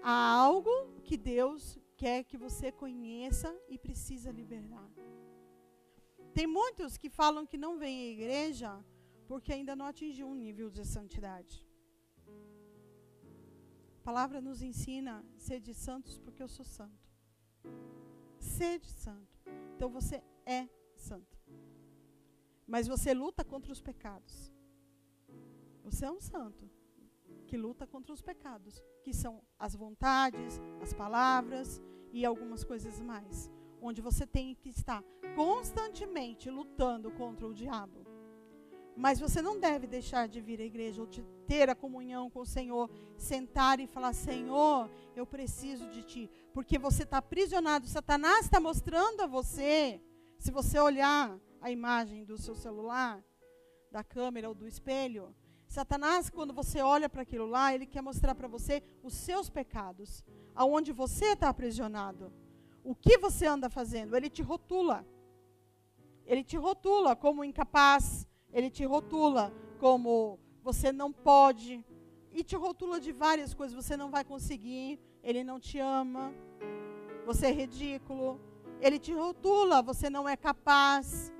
Há 0.00 0.32
algo 0.32 0.70
que 1.02 1.16
Deus 1.16 1.76
quer 1.96 2.22
que 2.22 2.38
você 2.38 2.70
conheça 2.70 3.52
e 3.68 3.76
precisa 3.76 4.30
liberar. 4.30 4.88
Tem 6.32 6.46
muitos 6.46 6.96
que 6.96 7.10
falam 7.10 7.44
que 7.44 7.58
não 7.58 7.78
vêm 7.78 7.98
à 8.00 8.12
igreja 8.12 8.84
porque 9.26 9.52
ainda 9.52 9.74
não 9.74 9.86
atingiu 9.86 10.28
um 10.28 10.36
nível 10.36 10.70
de 10.70 10.84
santidade. 10.84 11.68
A 14.00 14.02
palavra 14.02 14.40
nos 14.40 14.62
ensina 14.62 15.22
ser 15.36 15.60
de 15.60 15.74
santos 15.74 16.16
porque 16.16 16.42
eu 16.42 16.48
sou 16.48 16.64
santo. 16.64 17.06
Sede 18.38 18.90
santo. 18.90 19.38
Então 19.76 19.90
você 19.90 20.24
é 20.46 20.66
santo. 20.96 21.38
Mas 22.66 22.88
você 22.88 23.12
luta 23.12 23.44
contra 23.44 23.70
os 23.70 23.82
pecados. 23.82 24.50
Você 25.84 26.06
é 26.06 26.10
um 26.10 26.20
santo 26.20 26.68
que 27.46 27.58
luta 27.58 27.86
contra 27.86 28.10
os 28.14 28.22
pecados, 28.22 28.82
que 29.02 29.12
são 29.12 29.42
as 29.58 29.76
vontades, 29.76 30.58
as 30.80 30.94
palavras 30.94 31.78
e 32.10 32.24
algumas 32.24 32.64
coisas 32.64 33.00
mais, 33.02 33.50
onde 33.82 34.00
você 34.00 34.26
tem 34.26 34.54
que 34.54 34.70
estar 34.70 35.04
constantemente 35.36 36.48
lutando 36.48 37.10
contra 37.10 37.46
o 37.46 37.52
diabo. 37.52 37.99
Mas 39.00 39.18
você 39.18 39.40
não 39.40 39.58
deve 39.58 39.86
deixar 39.86 40.28
de 40.28 40.42
vir 40.42 40.60
à 40.60 40.64
igreja 40.64 41.00
ou 41.00 41.06
de 41.06 41.22
ter 41.46 41.70
a 41.70 41.74
comunhão 41.74 42.28
com 42.28 42.40
o 42.40 42.46
Senhor, 42.46 42.90
sentar 43.16 43.80
e 43.80 43.86
falar: 43.86 44.12
Senhor, 44.12 44.90
eu 45.16 45.24
preciso 45.24 45.88
de 45.88 46.02
Ti, 46.02 46.30
porque 46.52 46.78
você 46.78 47.04
está 47.04 47.16
aprisionado. 47.16 47.86
Satanás 47.86 48.44
está 48.44 48.60
mostrando 48.60 49.22
a 49.22 49.26
você, 49.26 49.98
se 50.38 50.50
você 50.50 50.78
olhar 50.78 51.34
a 51.62 51.70
imagem 51.70 52.26
do 52.26 52.36
seu 52.36 52.54
celular, 52.54 53.24
da 53.90 54.04
câmera 54.04 54.50
ou 54.50 54.54
do 54.54 54.68
espelho, 54.68 55.34
Satanás, 55.66 56.28
quando 56.28 56.52
você 56.52 56.82
olha 56.82 57.08
para 57.08 57.22
aquilo 57.22 57.46
lá, 57.46 57.74
ele 57.74 57.86
quer 57.86 58.02
mostrar 58.02 58.34
para 58.34 58.48
você 58.48 58.82
os 59.02 59.14
seus 59.14 59.48
pecados, 59.48 60.22
aonde 60.54 60.92
você 60.92 61.32
está 61.32 61.48
aprisionado. 61.48 62.30
O 62.84 62.94
que 62.94 63.16
você 63.16 63.46
anda 63.46 63.70
fazendo? 63.70 64.14
Ele 64.14 64.28
te 64.28 64.42
rotula. 64.42 65.06
Ele 66.26 66.44
te 66.44 66.58
rotula 66.58 67.16
como 67.16 67.42
incapaz, 67.42 68.26
ele 68.52 68.70
te 68.70 68.84
rotula 68.84 69.52
como 69.78 70.38
você 70.62 70.92
não 70.92 71.12
pode, 71.12 71.84
e 72.32 72.44
te 72.44 72.56
rotula 72.56 73.00
de 73.00 73.12
várias 73.12 73.54
coisas. 73.54 73.74
Você 73.74 73.96
não 73.96 74.10
vai 74.10 74.24
conseguir, 74.24 74.98
ele 75.22 75.42
não 75.42 75.58
te 75.58 75.78
ama, 75.78 76.32
você 77.26 77.46
é 77.46 77.52
ridículo. 77.52 78.40
Ele 78.80 78.98
te 78.98 79.12
rotula, 79.12 79.82
você 79.82 80.08
não 80.08 80.28
é 80.28 80.36
capaz. 80.36 81.32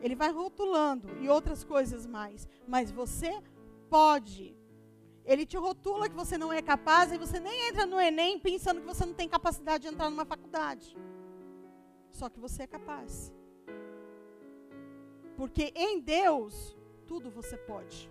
Ele 0.00 0.14
vai 0.14 0.30
rotulando 0.30 1.08
e 1.20 1.28
outras 1.28 1.62
coisas 1.64 2.06
mais. 2.06 2.48
Mas 2.66 2.90
você 2.90 3.42
pode. 3.90 4.56
Ele 5.24 5.46
te 5.46 5.56
rotula 5.56 6.08
que 6.08 6.14
você 6.14 6.36
não 6.36 6.52
é 6.52 6.60
capaz 6.60 7.12
e 7.12 7.18
você 7.18 7.40
nem 7.40 7.68
entra 7.68 7.86
no 7.86 8.00
Enem 8.00 8.38
pensando 8.38 8.80
que 8.80 8.86
você 8.86 9.04
não 9.06 9.14
tem 9.14 9.28
capacidade 9.28 9.82
de 9.82 9.94
entrar 9.94 10.10
numa 10.10 10.24
faculdade. 10.24 10.96
Só 12.10 12.28
que 12.28 12.38
você 12.38 12.64
é 12.64 12.66
capaz. 12.66 13.32
Porque 15.36 15.72
em 15.74 16.00
Deus, 16.00 16.76
tudo 17.06 17.30
você 17.30 17.56
pode. 17.56 18.10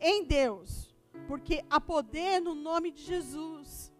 Em 0.00 0.24
Deus. 0.24 0.94
Porque 1.26 1.64
há 1.70 1.80
poder 1.80 2.40
no 2.40 2.54
nome 2.54 2.90
de 2.90 3.02
Jesus. 3.02 3.92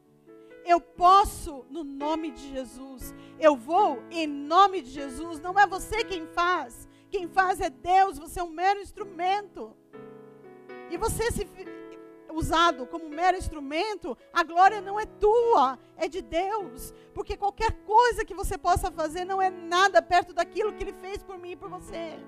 Eu 0.64 0.80
posso 0.80 1.64
no 1.70 1.84
nome 1.84 2.30
de 2.30 2.51
Jesus. 2.51 3.14
Eu 3.38 3.57
vou 3.57 4.03
em 4.11 4.26
nome 4.26 4.82
de 4.82 4.90
Jesus. 4.90 5.40
Não 5.40 5.59
é 5.59 5.66
você 5.66 6.05
quem 6.05 6.26
faz. 6.26 6.88
Quem 7.11 7.28
faz 7.28 7.61
é 7.61 7.70
Deus. 7.70 8.18
Você 8.18 8.40
é 8.40 8.42
um 8.42 8.51
mero 8.51 8.80
instrumento. 8.80 9.76
E 10.90 10.97
você 10.97 11.30
se 11.30 11.45
usado 12.35 12.87
como 12.87 13.09
mero 13.09 13.37
instrumento, 13.37 14.16
a 14.32 14.43
glória 14.43 14.80
não 14.80 14.99
é 14.99 15.07
tua, 15.07 15.78
é 15.97 16.09
de 16.09 16.20
Deus. 16.20 16.93
Porque 17.14 17.37
qualquer 17.37 17.72
coisa 17.85 18.24
que 18.24 18.35
você 18.35 18.59
possa 18.59 18.91
fazer 18.91 19.24
não 19.24 19.41
é 19.41 19.51
nada 19.51 20.03
perto 20.03 20.35
daquilo 20.35 20.72
que 20.72 20.82
Ele 20.82 20.93
fez 20.93 21.22
por 21.22 21.39
mim 21.39 21.53
e 21.53 21.57
por 21.57 21.70
você. 21.70 22.18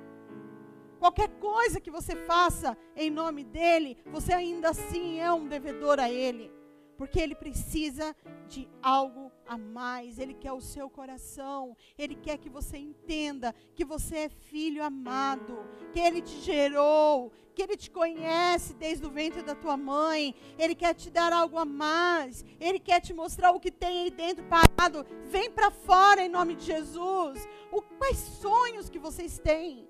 Qualquer 0.98 1.28
coisa 1.38 1.80
que 1.80 1.90
você 1.90 2.16
faça 2.16 2.76
em 2.94 3.11
nome 3.11 3.44
dEle, 3.44 3.98
você 4.07 4.32
ainda 4.32 4.70
assim 4.70 5.20
é 5.20 5.30
um 5.32 5.46
devedor 5.46 5.98
a 6.00 6.11
Ele. 6.11 6.50
Porque 6.96 7.20
Ele 7.20 7.34
precisa 7.34 8.16
de 8.48 8.66
algo 8.82 9.30
a 9.46 9.59
mais. 9.59 10.18
Ele 10.18 10.32
quer 10.32 10.52
o 10.52 10.61
seu 10.61 10.88
coração. 10.88 11.76
Ele 11.98 12.14
quer 12.14 12.38
que 12.38 12.48
você 12.48 12.78
entenda 12.78 13.54
que 13.74 13.84
você 13.84 14.16
é 14.16 14.28
filho 14.28 14.82
amado. 14.82 15.59
Que 15.92 16.00
Ele 16.00 16.22
te 16.22 16.40
gerou. 16.40 17.30
Que 17.57 17.62
Ele 17.62 17.74
te 17.74 17.90
conhece 17.90 18.74
desde 18.74 19.07
o 19.07 19.11
ventre 19.11 19.40
da 19.40 19.54
tua 19.54 19.78
mãe. 19.78 20.34
Ele 20.59 20.74
quer 20.74 20.92
te 20.92 21.09
dar 21.09 21.32
algo 21.32 21.57
a 21.57 21.64
mais. 21.64 22.44
Ele 22.61 22.78
quer 22.78 23.00
te 23.00 23.14
mostrar 23.14 23.50
o 23.52 23.59
que 23.59 23.70
tem 23.70 24.02
aí 24.02 24.11
dentro 24.11 24.44
parado. 24.44 25.07
Vem 25.24 25.50
para 25.50 25.70
fora 25.70 26.20
em 26.22 26.28
nome 26.28 26.54
de 26.54 26.66
Jesus. 26.66 27.48
O, 27.72 27.80
quais 27.80 28.18
sonhos 28.18 28.90
que 28.90 28.98
vocês 28.98 29.38
têm? 29.38 29.88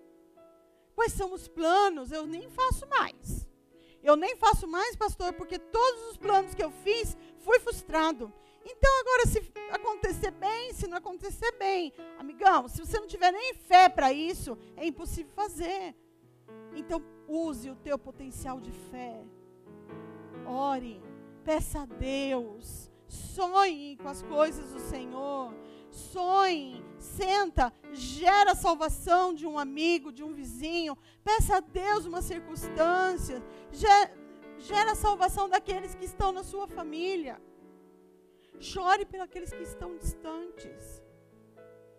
Quais 0.94 1.12
são 1.12 1.34
os 1.34 1.48
planos? 1.48 2.12
Eu 2.12 2.24
nem 2.24 2.48
faço 2.48 2.86
mais. 2.86 3.48
Eu 4.00 4.14
nem 4.14 4.36
faço 4.36 4.68
mais, 4.68 4.94
pastor, 4.94 5.32
porque 5.32 5.58
todos 5.58 6.10
os 6.10 6.16
planos 6.16 6.54
que 6.54 6.62
eu 6.62 6.70
fiz 6.70 7.16
fui 7.40 7.58
frustrado. 7.58 8.32
Então, 8.64 9.00
agora, 9.00 9.26
se 9.26 9.42
acontecer 9.72 10.30
bem, 10.30 10.72
se 10.72 10.86
não 10.86 10.98
acontecer 10.98 11.50
bem, 11.58 11.92
amigão, 12.16 12.68
se 12.68 12.78
você 12.78 13.00
não 13.00 13.08
tiver 13.08 13.32
nem 13.32 13.54
fé 13.54 13.88
para 13.88 14.12
isso, 14.12 14.56
é 14.76 14.86
impossível 14.86 15.32
fazer. 15.34 15.96
Então, 16.76 17.02
use 17.26 17.70
o 17.70 17.76
teu 17.76 17.98
potencial 17.98 18.60
de 18.60 18.70
fé. 18.70 19.24
Ore, 20.46 21.02
peça 21.44 21.80
a 21.80 21.86
Deus, 21.86 22.90
sonhe 23.08 23.96
com 23.96 24.08
as 24.08 24.22
coisas 24.22 24.72
do 24.72 24.78
Senhor 24.78 25.52
sonhe, 25.96 26.84
senta, 26.98 27.72
gera 27.92 28.52
a 28.52 28.54
salvação 28.54 29.34
de 29.34 29.46
um 29.46 29.58
amigo, 29.58 30.12
de 30.12 30.22
um 30.22 30.32
vizinho, 30.32 30.96
peça 31.24 31.56
a 31.56 31.60
Deus 31.60 32.04
uma 32.04 32.20
circunstância, 32.20 33.42
gera, 34.58 34.92
a 34.92 34.94
salvação 34.94 35.48
daqueles 35.48 35.94
que 35.94 36.04
estão 36.04 36.32
na 36.32 36.44
sua 36.44 36.68
família. 36.68 37.40
Chore 38.58 39.04
pelos 39.04 39.28
que 39.30 39.62
estão 39.62 39.96
distantes. 39.96 40.95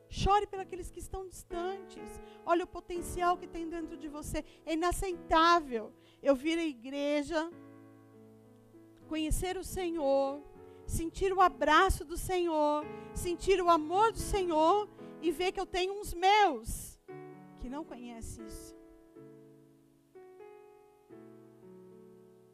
Chore 0.10 0.48
pelos 0.48 0.90
que 0.90 1.00
estão 1.00 1.28
distantes. 1.28 2.22
Olha 2.46 2.64
o 2.64 2.68
potencial 2.68 3.38
que 3.38 3.48
tem 3.48 3.68
dentro 3.68 3.98
de 3.98 4.08
você. 4.08 4.44
É 4.66 4.74
inaceitável 4.74 5.94
eu 6.22 6.36
vir 6.36 6.58
à 6.58 6.64
igreja, 6.64 7.52
conhecer 9.08 9.58
o 9.58 9.64
Senhor, 9.64 10.42
sentir 10.86 11.34
o 11.34 11.42
abraço 11.42 12.06
do 12.06 12.18
Senhor, 12.18 12.86
sentir 13.14 13.62
o 13.62 13.70
amor 13.70 14.12
do 14.12 14.20
Senhor 14.20 14.90
e 15.22 15.32
ver 15.32 15.52
que 15.52 15.60
eu 15.60 15.66
tenho 15.66 16.00
uns 16.00 16.14
meus 16.14 16.98
que 17.60 17.70
não 17.70 17.84
conhecem 17.84 18.46
isso. 18.46 18.76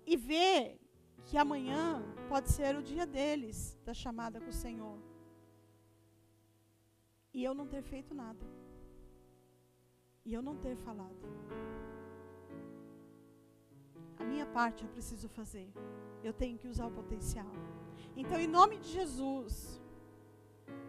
E 0.05 0.17
ver 0.17 0.79
que 1.25 1.37
amanhã 1.37 2.03
pode 2.27 2.51
ser 2.51 2.75
o 2.75 2.83
dia 2.83 3.05
deles, 3.05 3.77
da 3.85 3.93
chamada 3.93 4.41
com 4.41 4.49
o 4.49 4.53
Senhor. 4.53 5.12
E 7.33 7.43
eu 7.43 7.53
não 7.53 7.67
ter 7.67 7.81
feito 7.81 8.13
nada. 8.13 8.45
E 10.25 10.33
eu 10.33 10.41
não 10.41 10.55
ter 10.55 10.75
falado. 10.77 11.25
A 14.17 14.23
minha 14.23 14.45
parte 14.45 14.83
eu 14.83 14.89
preciso 14.89 15.27
fazer. 15.27 15.67
Eu 16.23 16.33
tenho 16.33 16.57
que 16.57 16.67
usar 16.67 16.85
o 16.87 16.91
potencial. 16.91 17.51
Então, 18.15 18.39
em 18.39 18.47
nome 18.47 18.77
de 18.77 18.89
Jesus, 18.89 19.81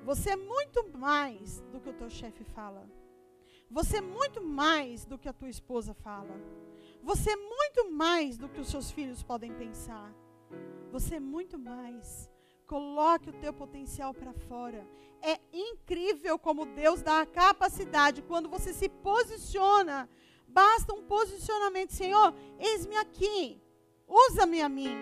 você 0.05 0.31
é 0.31 0.37
muito 0.37 0.87
mais 0.97 1.61
do 1.73 1.81
que 1.81 1.89
o 1.89 1.95
teu 1.95 2.11
chefe 2.11 2.45
fala. 2.45 2.87
Você 3.71 3.97
é 3.97 4.03
muito 4.03 4.45
mais 4.45 5.05
do 5.05 5.19
que 5.19 5.29
a 5.29 5.33
tua 5.33 5.49
esposa 5.49 5.95
fala. 5.95 6.39
Você 7.03 7.31
é 7.31 7.37
muito 7.37 7.91
mais 7.91 8.37
do 8.37 8.49
que 8.49 8.61
os 8.61 8.69
seus 8.69 8.91
filhos 8.91 9.23
podem 9.23 9.53
pensar. 9.55 10.15
Você 10.93 11.17
é 11.17 11.21
muito 11.21 11.59
mais. 11.59 12.31
Coloque 12.67 13.31
o 13.31 13.33
teu 13.35 13.53
potencial 13.53 14.15
para 14.15 14.33
fora. 14.33 14.87
É 15.21 15.39
incrível 15.53 16.39
como 16.39 16.67
Deus 16.67 17.03
dá 17.03 17.21
a 17.21 17.27
capacidade 17.27 18.23
quando 18.23 18.49
você 18.49 18.73
se 18.73 18.89
posiciona. 18.89 20.09
Basta 20.47 20.93
um 20.93 21.03
posicionamento, 21.03 21.93
Senhor, 21.93 22.35
eis-me 22.59 22.97
aqui. 22.97 23.61
Usa-me 24.07 24.61
a 24.61 24.69
mim. 24.69 24.95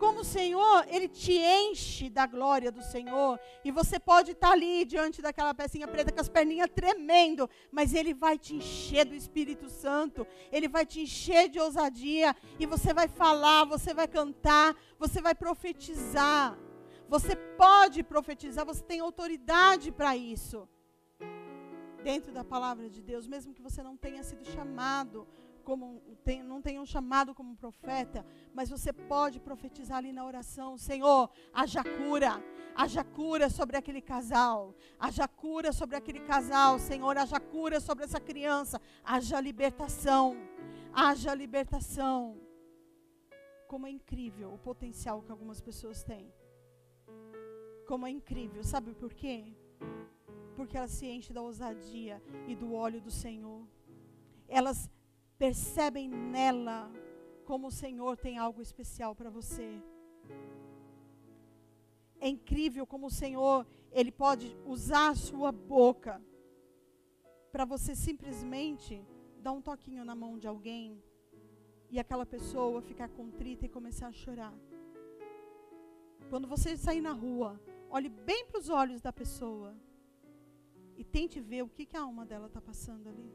como 0.00 0.20
o 0.20 0.24
Senhor, 0.24 0.86
Ele 0.88 1.06
te 1.06 1.34
enche 1.34 2.08
da 2.08 2.26
glória 2.26 2.72
do 2.72 2.82
Senhor, 2.82 3.38
e 3.62 3.70
você 3.70 4.00
pode 4.00 4.30
estar 4.32 4.52
ali 4.52 4.86
diante 4.86 5.20
daquela 5.20 5.52
pecinha 5.52 5.86
preta 5.86 6.10
com 6.10 6.20
as 6.20 6.28
perninhas 6.28 6.70
tremendo, 6.74 7.48
mas 7.70 7.92
Ele 7.92 8.14
vai 8.14 8.38
te 8.38 8.56
encher 8.56 9.04
do 9.04 9.14
Espírito 9.14 9.68
Santo, 9.68 10.26
Ele 10.50 10.68
vai 10.68 10.86
te 10.86 11.02
encher 11.02 11.50
de 11.50 11.60
ousadia, 11.60 12.34
e 12.58 12.64
você 12.64 12.94
vai 12.94 13.08
falar, 13.08 13.66
você 13.66 13.92
vai 13.92 14.08
cantar, 14.08 14.74
você 14.98 15.20
vai 15.20 15.34
profetizar. 15.34 16.58
Você 17.14 17.34
pode 17.64 18.04
profetizar, 18.04 18.64
você 18.64 18.84
tem 18.84 19.00
autoridade 19.00 19.90
para 19.90 20.16
isso. 20.16 20.68
Dentro 22.04 22.30
da 22.32 22.44
palavra 22.44 22.88
de 22.88 23.02
Deus, 23.02 23.26
mesmo 23.26 23.52
que 23.52 23.60
você 23.68 23.82
não 23.82 23.96
tenha 23.96 24.22
sido 24.22 24.44
chamado 24.44 25.26
como 25.64 25.86
não 26.44 26.60
tenha 26.62 26.80
um 26.80 26.86
chamado 26.86 27.34
como 27.34 27.56
profeta, 27.56 28.24
mas 28.54 28.70
você 28.70 28.92
pode 28.92 29.38
profetizar 29.40 29.98
ali 29.98 30.12
na 30.12 30.24
oração, 30.24 30.78
Senhor, 30.78 31.30
haja 31.52 31.82
cura, 31.84 32.42
haja 32.74 33.04
cura 33.04 33.50
sobre 33.50 33.76
aquele 33.76 34.00
casal, 34.00 34.74
haja 34.98 35.26
cura 35.28 35.72
sobre 35.72 35.96
aquele 35.96 36.20
casal, 36.20 36.78
Senhor, 36.78 37.16
haja 37.18 37.38
cura 37.38 37.78
sobre 37.80 38.04
essa 38.04 38.20
criança, 38.20 38.80
haja 39.04 39.40
libertação, 39.40 40.36
haja 40.92 41.34
libertação. 41.34 42.40
Como 43.68 43.86
é 43.86 43.90
incrível 43.90 44.54
o 44.54 44.58
potencial 44.58 45.22
que 45.22 45.30
algumas 45.30 45.60
pessoas 45.60 46.02
têm. 46.02 46.32
Como 47.90 48.06
é 48.06 48.10
incrível, 48.10 48.62
sabe 48.62 48.94
por 48.94 49.12
quê? 49.12 49.52
Porque 50.54 50.76
elas 50.76 50.92
se 50.92 51.06
enchem 51.06 51.34
da 51.34 51.42
ousadia 51.42 52.22
e 52.46 52.54
do 52.54 52.72
óleo 52.72 53.00
do 53.00 53.10
Senhor. 53.10 53.66
Elas 54.46 54.88
percebem 55.36 56.08
nela 56.08 56.88
como 57.44 57.66
o 57.66 57.76
Senhor 57.82 58.16
tem 58.16 58.38
algo 58.38 58.62
especial 58.62 59.12
para 59.12 59.28
você. 59.28 59.82
É 62.20 62.28
incrível 62.28 62.86
como 62.86 63.08
o 63.08 63.16
Senhor, 63.22 63.66
ele 63.90 64.12
pode 64.12 64.56
usar 64.64 65.08
a 65.08 65.16
sua 65.16 65.50
boca 65.50 66.22
para 67.50 67.64
você 67.64 67.96
simplesmente 67.96 69.04
dar 69.42 69.50
um 69.50 69.60
toquinho 69.60 70.04
na 70.04 70.14
mão 70.14 70.38
de 70.38 70.46
alguém 70.46 71.02
e 71.90 71.98
aquela 71.98 72.24
pessoa 72.24 72.80
ficar 72.80 73.08
contrita 73.08 73.66
e 73.66 73.68
começar 73.68 74.06
a 74.06 74.12
chorar. 74.12 74.54
Quando 76.28 76.46
você 76.46 76.76
sair 76.76 77.00
na 77.00 77.10
rua, 77.10 77.60
olhe 77.90 78.08
bem 78.08 78.46
para 78.46 78.58
os 78.58 78.68
olhos 78.68 79.00
da 79.00 79.12
pessoa 79.12 79.74
e 80.96 81.04
tente 81.04 81.40
ver 81.40 81.62
o 81.62 81.68
que, 81.68 81.84
que 81.84 81.96
a 81.96 82.02
alma 82.02 82.24
dela 82.24 82.46
está 82.46 82.60
passando 82.60 83.08
ali 83.08 83.30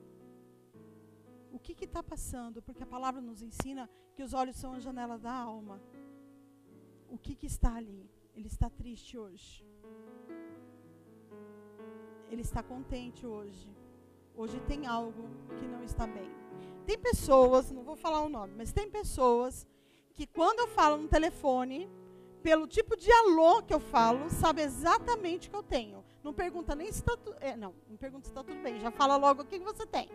o 1.56 1.60
que 1.60 1.86
está 1.86 2.03
passando, 2.03 2.62
porque 2.62 2.84
a 2.84 2.86
palavra 2.86 3.22
nos 3.22 3.41
ensina 3.41 3.89
que 4.14 4.22
os 4.22 4.34
olhos 4.34 4.58
são 4.58 4.74
a 4.74 4.80
janela 4.80 5.18
da 5.18 5.32
alma. 5.32 5.82
O 7.10 7.18
que, 7.18 7.34
que 7.34 7.45
está 7.45 7.76
ali? 7.76 8.10
Ele 8.36 8.47
está 8.47 8.70
triste 8.70 9.18
hoje. 9.18 9.66
Ele 12.30 12.41
está 12.41 12.62
contente 12.62 13.26
hoje. 13.26 13.70
Hoje 14.36 14.60
tem 14.68 14.86
algo 14.86 15.24
que 15.58 15.66
não 15.66 15.82
está 15.82 16.06
bem. 16.06 16.30
Tem 16.86 16.99
pessoas, 16.99 17.72
não 17.72 17.84
vou 17.84 17.95
falar 17.95 18.22
o 18.22 18.28
nome, 18.28 18.53
mas 18.58 18.74
tem 18.74 18.89
pessoas 18.89 19.66
que 20.14 20.28
quando 20.28 20.60
eu 20.60 20.68
falo 20.68 20.97
no 20.97 21.08
telefone, 21.08 21.89
pelo 22.46 22.68
tipo 22.68 22.96
de 22.96 23.12
alô 23.12 23.64
que 23.64 23.74
eu 23.74 23.80
falo, 23.80 24.30
sabe 24.30 24.62
exatamente 24.62 25.48
o 25.48 25.52
que 25.52 25.58
eu 25.58 25.64
tenho. 25.64 26.06
Não 26.24 26.32
pergunta 26.32 26.76
nem 26.76 26.91
se 26.91 27.00
está 27.00 27.18
tudo. 27.18 27.36
É, 27.39 27.58
não, 27.58 27.74
não 27.89 27.98
pergunta 27.98 28.26
se 28.26 28.30
está 28.30 28.43
tudo 28.43 28.62
bem. 28.62 28.80
Já 28.80 28.91
fala 28.91 29.16
logo 29.16 29.41
o 29.41 29.46
que, 29.46 29.58
você 29.58 29.84
tem. 29.88 30.08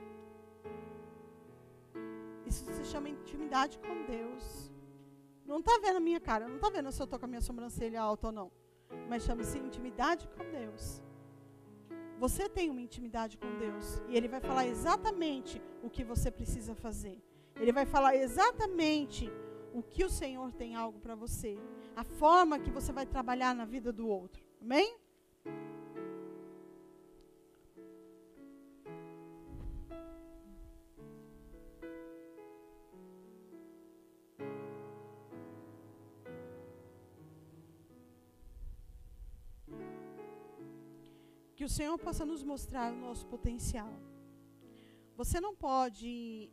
Isso 2.47 2.64
se 2.72 2.85
chama 2.85 3.09
intimidade 3.09 3.81
com 3.81 4.05
Deus. 4.05 4.70
Não 5.45 5.59
está 5.59 5.76
vendo 5.83 5.97
a 5.97 6.01
minha 6.09 6.20
cara, 6.20 6.47
não 6.47 6.55
está 6.55 6.70
vendo 6.70 6.93
se 6.93 7.03
eu 7.03 7.05
estou 7.05 7.18
com 7.18 7.24
a 7.24 7.28
minha 7.28 7.41
sobrancelha 7.41 8.01
alta 8.01 8.28
ou 8.28 8.33
não. 8.33 8.53
Mas 9.09 9.24
chama-se 9.24 9.59
intimidade 9.59 10.28
com 10.28 10.49
Deus. 10.53 11.03
Você 12.20 12.49
tem 12.49 12.70
uma 12.70 12.81
intimidade 12.81 13.37
com 13.39 13.59
Deus. 13.59 14.01
E 14.09 14.16
Ele 14.16 14.28
vai 14.28 14.41
falar 14.41 14.68
exatamente 14.68 15.61
o 15.83 15.91
que 15.91 16.05
você 16.05 16.31
precisa 16.31 16.76
fazer. 16.76 17.20
Ele 17.57 17.72
vai 17.72 17.87
falar 17.87 18.14
exatamente 18.14 19.28
o 19.74 19.83
que 19.83 20.05
o 20.05 20.09
Senhor 20.09 20.53
tem 20.53 20.76
algo 20.76 21.01
para 21.01 21.16
você. 21.16 21.59
A 22.01 22.05
forma 22.05 22.59
que 22.59 22.70
você 22.70 22.92
vai 22.92 23.05
trabalhar 23.05 23.55
na 23.55 23.66
vida 23.66 23.92
do 23.92 24.09
outro. 24.09 24.42
Amém? 24.59 24.96
Que 41.55 41.64
o 41.64 41.68
Senhor 41.68 41.98
possa 41.98 42.24
nos 42.24 42.42
mostrar 42.42 42.94
o 42.94 42.96
nosso 42.96 43.26
potencial. 43.26 43.92
Você 45.18 45.38
não 45.38 45.55
pode 45.55 46.51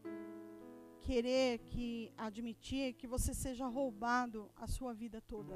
querer 1.07 1.59
que 1.69 2.11
admitir 2.17 2.93
que 2.99 3.07
você 3.07 3.33
seja 3.33 3.65
roubado 3.77 4.39
a 4.63 4.67
sua 4.75 4.93
vida 4.93 5.19
toda. 5.33 5.55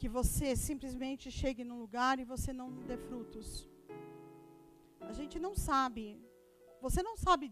Que 0.00 0.08
você 0.16 0.48
simplesmente 0.54 1.30
chegue 1.30 1.64
num 1.64 1.78
lugar 1.84 2.14
e 2.18 2.30
você 2.32 2.52
não 2.52 2.68
dê 2.88 2.98
frutos. 3.08 3.48
A 5.00 5.12
gente 5.18 5.38
não 5.46 5.54
sabe. 5.68 6.04
Você 6.86 7.02
não 7.02 7.16
sabe 7.16 7.50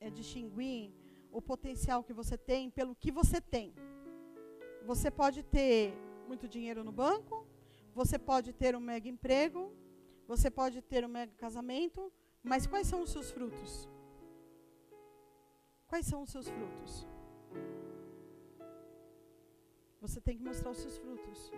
é, 0.00 0.08
distinguir 0.08 0.94
o 1.30 1.42
potencial 1.42 2.02
que 2.02 2.14
você 2.20 2.38
tem 2.38 2.70
pelo 2.70 2.96
que 3.02 3.12
você 3.12 3.38
tem. 3.38 3.74
Você 4.90 5.10
pode 5.10 5.42
ter 5.42 5.92
muito 6.26 6.48
dinheiro 6.48 6.82
no 6.82 6.92
banco, 7.04 7.46
você 7.94 8.18
pode 8.18 8.52
ter 8.62 8.74
um 8.74 8.80
mega 8.80 9.08
emprego, 9.14 9.60
você 10.26 10.48
pode 10.50 10.80
ter 10.80 11.04
um 11.04 11.12
mega 11.18 11.34
casamento, 11.44 12.10
mas 12.42 12.66
quais 12.66 12.86
são 12.86 13.02
os 13.02 13.10
seus 13.10 13.30
frutos? 13.30 13.72
Quais 15.88 16.06
são 16.06 16.22
os 16.22 16.30
seus 16.30 16.48
frutos? 16.48 17.06
Você 20.00 20.20
tem 20.20 20.36
que 20.36 20.44
mostrar 20.44 20.70
os 20.70 20.78
seus 20.78 20.96
frutos. 20.98 21.52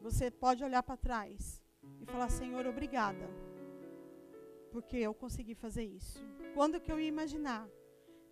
Você 0.00 0.30
pode 0.30 0.62
olhar 0.62 0.82
para 0.82 0.96
trás 0.96 1.62
e 2.00 2.06
falar: 2.06 2.28
Senhor, 2.28 2.66
obrigada, 2.66 3.28
porque 4.70 4.96
eu 4.96 5.14
consegui 5.14 5.54
fazer 5.54 5.84
isso. 5.84 6.22
Quando 6.54 6.80
que 6.80 6.90
eu 6.92 7.00
ia 7.00 7.08
imaginar 7.08 7.68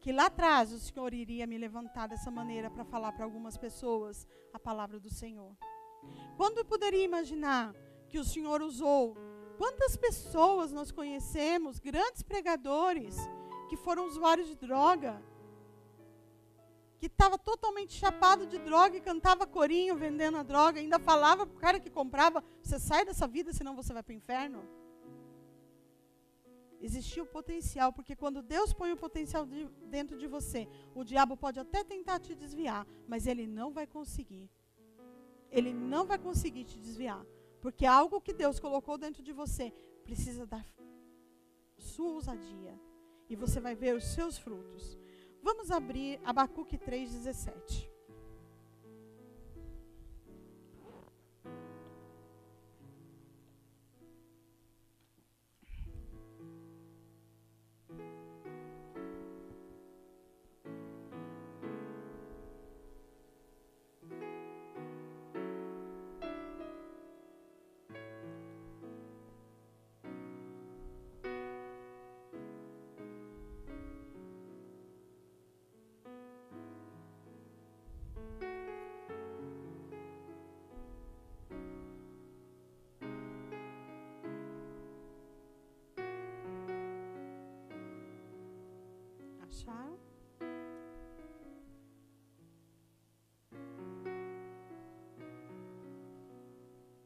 que 0.01 0.13
lá 0.13 0.27
atrás 0.27 0.73
o 0.73 0.79
Senhor 0.79 1.15
iria 1.15 1.47
me 1.47 1.57
levantar 1.57 2.09
dessa 2.09 2.31
maneira 2.31 2.69
para 2.71 2.85
falar 2.85 3.13
para 3.13 3.25
algumas 3.25 3.57
pessoas 3.57 4.27
a 4.53 4.59
palavra 4.59 4.99
do 4.99 5.09
Senhor? 5.09 5.57
Quando 6.37 6.59
eu 6.59 6.65
poderia 6.65 7.05
imaginar 7.05 7.75
que 8.09 8.19
o 8.19 8.25
Senhor 8.25 8.61
usou? 8.61 9.17
Quantas 9.57 9.97
pessoas 9.97 10.73
nós 10.73 10.91
conhecemos, 10.91 11.79
grandes 11.79 12.23
pregadores, 12.23 13.17
que 13.73 13.77
foram 13.85 14.07
usuários 14.07 14.49
de 14.49 14.55
droga, 14.55 15.13
que 16.99 17.07
estava 17.07 17.39
totalmente 17.39 17.95
chapado 17.95 18.47
de 18.47 18.59
droga 18.59 18.99
e 18.99 19.01
cantava 19.01 19.47
corinho 19.47 19.97
vendendo 19.97 20.37
a 20.37 20.43
droga, 20.43 20.79
ainda 20.79 20.99
falava 20.99 21.47
para 21.47 21.57
o 21.57 21.61
cara 21.67 21.81
que 21.81 21.89
comprava: 21.89 22.45
você 22.63 22.79
sai 22.79 23.03
dessa 23.07 23.27
vida, 23.27 23.51
senão 23.51 23.75
você 23.75 23.95
vai 23.95 24.03
para 24.03 24.13
o 24.13 24.21
inferno. 24.21 24.61
Existia 26.83 27.23
o 27.23 27.33
potencial, 27.39 27.95
porque 27.95 28.15
quando 28.15 28.43
Deus 28.43 28.75
põe 28.75 28.93
o 28.93 29.03
potencial 29.07 29.47
de, 29.47 29.67
dentro 29.97 30.19
de 30.19 30.27
você, 30.27 30.69
o 30.95 31.03
diabo 31.03 31.35
pode 31.35 31.59
até 31.59 31.83
tentar 31.83 32.19
te 32.21 32.35
desviar, 32.35 32.87
mas 33.09 33.27
ele 33.27 33.47
não 33.47 33.73
vai 33.73 33.87
conseguir 33.87 34.51
ele 35.59 35.73
não 35.75 36.07
vai 36.07 36.19
conseguir 36.19 36.65
te 36.65 36.79
desviar. 36.79 37.23
Porque 37.61 37.85
algo 37.85 38.23
que 38.23 38.33
Deus 38.33 38.59
colocou 38.59 38.97
dentro 38.97 39.23
de 39.23 39.33
você 39.33 39.71
precisa 40.03 40.47
da 40.47 40.65
sua 41.77 42.13
ousadia. 42.13 42.75
E 43.33 43.35
você 43.35 43.59
vai 43.59 43.75
ver 43.75 43.97
os 43.97 44.05
seus 44.05 44.37
frutos. 44.37 44.99
Vamos 45.43 45.71
abrir 45.71 46.21
Abacuque 46.23 46.77
3,17. 46.77 47.89
acharam? 89.63 89.99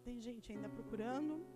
Tem 0.04 0.20
gente 0.20 0.52
ainda 0.52 0.68
procurando. 0.68 1.55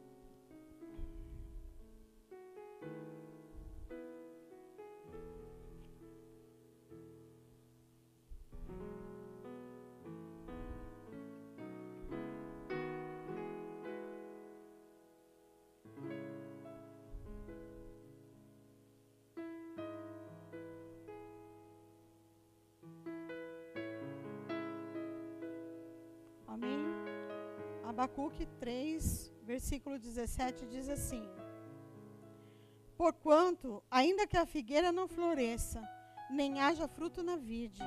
Abacuque 28.01 28.47
3, 28.59 29.31
versículo 29.43 29.99
17 29.99 30.65
diz 30.65 30.89
assim: 30.89 31.23
Porquanto, 32.97 33.83
ainda 33.91 34.27
que 34.27 34.39
a 34.39 34.47
figueira 34.47 34.91
não 34.91 35.07
floresça, 35.07 35.87
nem 36.31 36.63
haja 36.63 36.89
fruto 36.89 37.23
na 37.23 37.37
vide, 37.37 37.83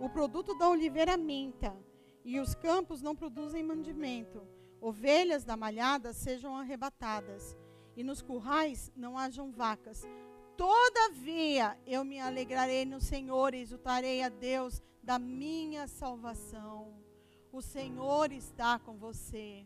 o 0.00 0.08
produto 0.08 0.56
da 0.56 0.70
oliveira 0.70 1.18
minta, 1.18 1.76
e 2.24 2.40
os 2.40 2.54
campos 2.54 3.02
não 3.02 3.14
produzem 3.14 3.62
mandimento, 3.62 4.40
ovelhas 4.80 5.44
da 5.44 5.54
malhada 5.54 6.14
sejam 6.14 6.56
arrebatadas, 6.56 7.54
e 7.94 8.02
nos 8.02 8.22
currais 8.22 8.90
não 8.96 9.18
hajam 9.18 9.52
vacas. 9.52 10.08
Todavia 10.56 11.78
eu 11.86 12.06
me 12.06 12.18
alegrarei 12.18 12.86
no 12.86 13.02
Senhor 13.02 13.52
e 13.52 13.60
exultarei 13.60 14.22
a 14.22 14.30
Deus 14.30 14.82
da 15.02 15.18
minha 15.18 15.86
salvação. 15.86 17.06
O 17.50 17.62
Senhor 17.62 18.30
está 18.30 18.78
com 18.78 18.96
você. 18.96 19.64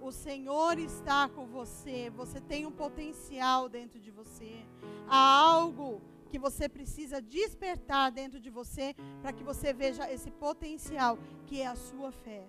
O 0.00 0.10
Senhor 0.10 0.78
está 0.78 1.28
com 1.28 1.46
você. 1.46 2.10
Você 2.10 2.40
tem 2.40 2.66
um 2.66 2.72
potencial 2.72 3.68
dentro 3.68 4.00
de 4.00 4.10
você. 4.10 4.64
Há 5.08 5.40
algo 5.40 6.02
que 6.28 6.38
você 6.38 6.68
precisa 6.68 7.22
despertar 7.22 8.10
dentro 8.10 8.40
de 8.40 8.50
você 8.50 8.94
para 9.22 9.32
que 9.32 9.44
você 9.44 9.72
veja 9.72 10.10
esse 10.12 10.30
potencial, 10.30 11.18
que 11.46 11.60
é 11.60 11.66
a 11.66 11.76
sua 11.76 12.10
fé. 12.10 12.46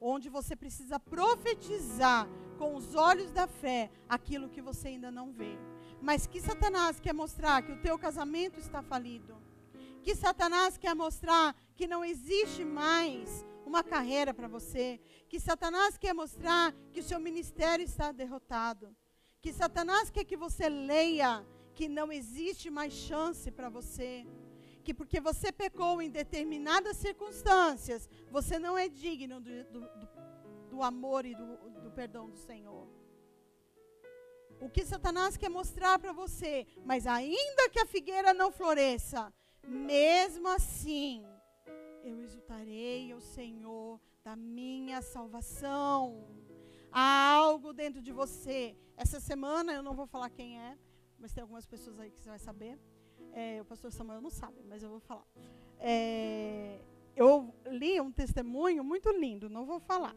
Onde 0.00 0.28
você 0.28 0.56
precisa 0.56 0.98
profetizar 0.98 2.26
com 2.58 2.74
os 2.74 2.94
olhos 2.94 3.30
da 3.30 3.46
fé 3.46 3.90
aquilo 4.08 4.48
que 4.48 4.62
você 4.62 4.88
ainda 4.88 5.10
não 5.10 5.32
vê. 5.32 5.56
Mas 6.00 6.26
que 6.26 6.40
Satanás 6.40 6.98
quer 6.98 7.12
mostrar 7.12 7.62
que 7.62 7.72
o 7.72 7.80
teu 7.80 7.98
casamento 7.98 8.58
está 8.58 8.82
falido. 8.82 9.37
Que 10.02 10.14
Satanás 10.14 10.76
quer 10.76 10.94
mostrar 10.94 11.54
que 11.74 11.86
não 11.86 12.04
existe 12.04 12.64
mais 12.64 13.44
uma 13.66 13.84
carreira 13.84 14.32
para 14.32 14.48
você. 14.48 15.00
Que 15.28 15.38
Satanás 15.38 15.96
quer 15.96 16.14
mostrar 16.14 16.74
que 16.92 17.00
o 17.00 17.02
seu 17.02 17.20
ministério 17.20 17.84
está 17.84 18.10
derrotado. 18.10 18.96
Que 19.40 19.52
Satanás 19.52 20.10
quer 20.10 20.24
que 20.24 20.36
você 20.36 20.68
leia 20.68 21.46
que 21.74 21.88
não 21.88 22.10
existe 22.10 22.70
mais 22.70 22.92
chance 22.92 23.50
para 23.50 23.68
você. 23.68 24.26
Que 24.82 24.92
porque 24.94 25.20
você 25.20 25.52
pecou 25.52 26.00
em 26.00 26.10
determinadas 26.10 26.96
circunstâncias, 26.96 28.08
você 28.30 28.58
não 28.58 28.76
é 28.76 28.88
digno 28.88 29.40
do, 29.40 29.64
do, 29.64 29.90
do, 30.70 30.82
amor 30.82 31.26
e 31.26 31.34
do, 31.34 31.56
do 31.82 31.90
perdão 31.90 32.28
do 32.30 32.36
Senhor. 32.36 32.88
O 34.60 34.68
que 34.68 34.84
Satanás 34.84 35.36
quer 35.36 35.50
mostrar 35.50 35.98
para 35.98 36.12
você, 36.12 36.66
mas 36.84 37.06
ainda 37.06 37.68
que 37.70 37.78
a 37.78 37.86
figueira 37.86 38.34
não 38.34 38.50
floresça, 38.50 39.32
mesmo 39.66 40.48
assim, 40.48 41.24
eu 42.02 42.20
exultarei 42.20 43.12
ao 43.12 43.20
Senhor 43.20 44.00
da 44.22 44.36
minha 44.36 45.00
salvação. 45.02 46.26
Há 46.90 47.32
algo 47.34 47.72
dentro 47.72 48.00
de 48.00 48.12
você. 48.12 48.76
Essa 48.96 49.20
semana 49.20 49.72
eu 49.72 49.82
não 49.82 49.94
vou 49.94 50.06
falar 50.06 50.30
quem 50.30 50.60
é, 50.60 50.76
mas 51.18 51.32
tem 51.32 51.42
algumas 51.42 51.66
pessoas 51.66 51.98
aí 51.98 52.10
que 52.10 52.20
você 52.20 52.28
vai 52.28 52.38
saber. 52.38 52.78
É, 53.32 53.60
o 53.60 53.64
pastor 53.64 53.92
Samuel 53.92 54.20
não 54.20 54.30
sabe, 54.30 54.62
mas 54.64 54.82
eu 54.82 54.88
vou 54.88 55.00
falar. 55.00 55.26
É, 55.78 56.80
eu 57.14 57.54
li 57.66 58.00
um 58.00 58.10
testemunho 58.10 58.82
muito 58.82 59.10
lindo, 59.10 59.48
não 59.48 59.64
vou 59.66 59.78
falar 59.78 60.16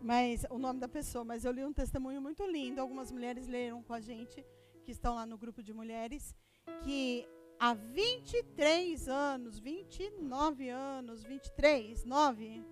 mas 0.00 0.44
o 0.50 0.58
nome 0.58 0.80
da 0.80 0.88
pessoa, 0.88 1.24
mas 1.24 1.44
eu 1.44 1.52
li 1.52 1.64
um 1.64 1.72
testemunho 1.72 2.20
muito 2.20 2.44
lindo. 2.46 2.80
Algumas 2.80 3.10
mulheres 3.10 3.46
leram 3.46 3.82
com 3.82 3.92
a 3.92 4.00
gente, 4.00 4.44
que 4.84 4.92
estão 4.92 5.14
lá 5.14 5.26
no 5.26 5.36
grupo 5.36 5.62
de 5.62 5.72
mulheres, 5.72 6.34
que 6.82 7.26
há 7.58 7.74
23 7.74 9.08
anos, 9.08 9.58
29 9.58 10.68
anos, 10.68 11.22
23, 11.22 12.04
9, 12.04 12.64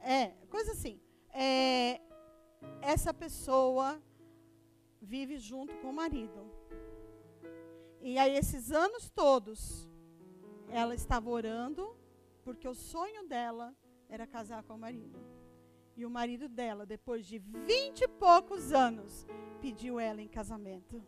é, 0.00 0.28
coisa 0.48 0.72
assim. 0.72 1.00
É, 1.32 2.00
essa 2.80 3.12
pessoa 3.14 4.00
vive 5.00 5.38
junto 5.38 5.74
com 5.76 5.90
o 5.90 5.94
marido. 5.94 6.50
E 8.00 8.18
aí, 8.18 8.36
esses 8.36 8.70
anos 8.70 9.08
todos, 9.08 9.88
ela 10.68 10.94
estava 10.94 11.30
orando, 11.30 11.96
porque 12.42 12.68
o 12.68 12.74
sonho 12.74 13.26
dela 13.26 13.74
era 14.08 14.26
casar 14.26 14.62
com 14.64 14.74
o 14.74 14.78
marido. 14.78 15.18
E 15.96 16.04
o 16.04 16.10
marido 16.10 16.48
dela, 16.48 16.84
depois 16.84 17.24
de 17.24 17.38
vinte 17.38 18.02
e 18.02 18.08
poucos 18.08 18.72
anos, 18.72 19.26
pediu 19.60 19.98
ela 19.98 20.20
em 20.20 20.28
casamento. 20.28 21.02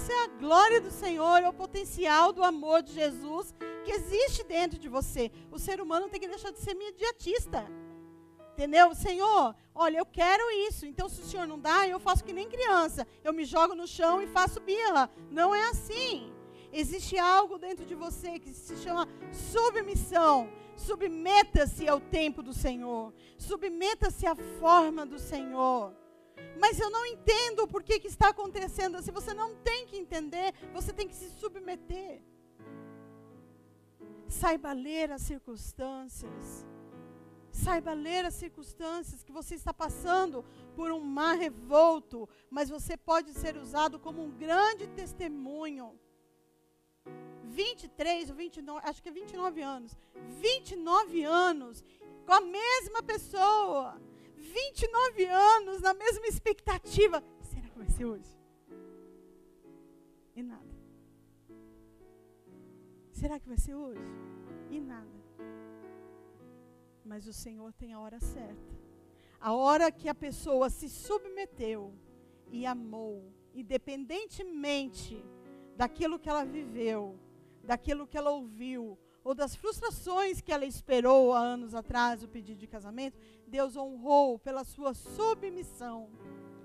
Isso 0.00 0.12
é 0.12 0.24
a 0.24 0.28
glória 0.28 0.80
do 0.80 0.90
Senhor, 0.90 1.42
é 1.42 1.48
o 1.48 1.52
potencial 1.52 2.32
do 2.32 2.42
amor 2.42 2.82
de 2.82 2.90
Jesus 2.94 3.54
que 3.84 3.92
existe 3.92 4.42
dentro 4.42 4.78
de 4.78 4.88
você. 4.88 5.30
O 5.52 5.58
ser 5.58 5.78
humano 5.78 6.08
tem 6.08 6.18
que 6.18 6.26
deixar 6.26 6.50
de 6.50 6.58
ser 6.58 6.70
imediatista. 6.70 7.66
Entendeu? 8.54 8.94
Senhor, 8.94 9.54
olha, 9.74 9.98
eu 9.98 10.06
quero 10.06 10.50
isso. 10.66 10.86
Então, 10.86 11.06
se 11.06 11.20
o 11.20 11.24
Senhor 11.24 11.46
não 11.46 11.58
dá, 11.58 11.86
eu 11.86 12.00
faço 12.00 12.24
que 12.24 12.32
nem 12.32 12.48
criança. 12.48 13.06
Eu 13.22 13.34
me 13.34 13.44
jogo 13.44 13.74
no 13.74 13.86
chão 13.86 14.22
e 14.22 14.26
faço 14.26 14.58
birra. 14.58 15.10
Não 15.30 15.54
é 15.54 15.68
assim. 15.68 16.32
Existe 16.72 17.18
algo 17.18 17.58
dentro 17.58 17.84
de 17.84 17.94
você 17.94 18.38
que 18.38 18.54
se 18.54 18.78
chama 18.78 19.06
submissão. 19.30 20.48
Submeta-se 20.76 21.86
ao 21.86 22.00
tempo 22.00 22.42
do 22.42 22.54
Senhor. 22.54 23.12
Submeta-se 23.36 24.26
à 24.26 24.34
forma 24.34 25.04
do 25.04 25.18
Senhor. 25.18 25.94
Mas 26.58 26.78
eu 26.78 26.90
não 26.90 27.04
entendo 27.06 27.66
por 27.66 27.82
que, 27.82 27.98
que 27.98 28.08
está 28.08 28.28
acontecendo 28.30 28.96
assim. 28.96 29.12
Você 29.12 29.32
não 29.32 29.54
tem 29.56 29.86
que 29.86 29.96
entender, 29.96 30.52
você 30.72 30.92
tem 30.92 31.08
que 31.08 31.14
se 31.14 31.30
submeter. 31.30 32.22
Saiba 34.28 34.72
ler 34.72 35.10
as 35.10 35.22
circunstâncias. 35.22 36.66
Saiba 37.50 37.92
ler 37.92 38.24
as 38.24 38.34
circunstâncias 38.34 39.22
que 39.24 39.32
você 39.32 39.54
está 39.54 39.74
passando 39.74 40.44
por 40.76 40.92
um 40.92 41.00
mar 41.00 41.36
revolto, 41.36 42.28
mas 42.48 42.68
você 42.68 42.96
pode 42.96 43.32
ser 43.32 43.56
usado 43.56 43.98
como 43.98 44.22
um 44.22 44.30
grande 44.30 44.86
testemunho. 44.88 45.98
23 47.44 48.30
ou 48.30 48.36
29, 48.36 48.80
acho 48.88 49.02
que 49.02 49.08
é 49.08 49.12
29 49.12 49.60
anos. 49.62 49.96
29 50.38 51.24
anos 51.24 51.84
com 52.24 52.32
a 52.32 52.40
mesma 52.40 53.02
pessoa. 53.02 54.00
29 54.40 55.26
anos 55.26 55.80
na 55.80 55.94
mesma 55.94 56.26
expectativa. 56.26 57.22
Será 57.42 57.68
que 57.68 57.78
vai 57.78 57.88
ser 57.88 58.04
hoje? 58.04 58.40
E 60.34 60.42
nada. 60.42 60.74
Será 63.12 63.38
que 63.38 63.48
vai 63.48 63.58
ser 63.58 63.74
hoje? 63.74 64.00
E 64.70 64.80
nada. 64.80 65.20
Mas 67.04 67.26
o 67.26 67.32
Senhor 67.32 67.72
tem 67.74 67.92
a 67.92 68.00
hora 68.00 68.18
certa. 68.20 68.74
A 69.40 69.52
hora 69.52 69.90
que 69.90 70.08
a 70.08 70.14
pessoa 70.14 70.70
se 70.70 70.88
submeteu 70.88 71.94
e 72.50 72.66
amou, 72.66 73.32
independentemente 73.54 75.22
daquilo 75.76 76.18
que 76.18 76.28
ela 76.28 76.44
viveu, 76.44 77.18
daquilo 77.62 78.06
que 78.06 78.16
ela 78.16 78.30
ouviu, 78.30 78.98
ou 79.22 79.34
das 79.34 79.54
frustrações 79.54 80.40
que 80.40 80.52
ela 80.52 80.64
esperou 80.64 81.32
há 81.32 81.40
anos 81.40 81.74
atrás, 81.74 82.22
o 82.22 82.28
pedido 82.28 82.58
de 82.58 82.66
casamento, 82.66 83.18
Deus 83.46 83.76
honrou 83.76 84.38
pela 84.38 84.64
sua 84.64 84.94
submissão. 84.94 86.10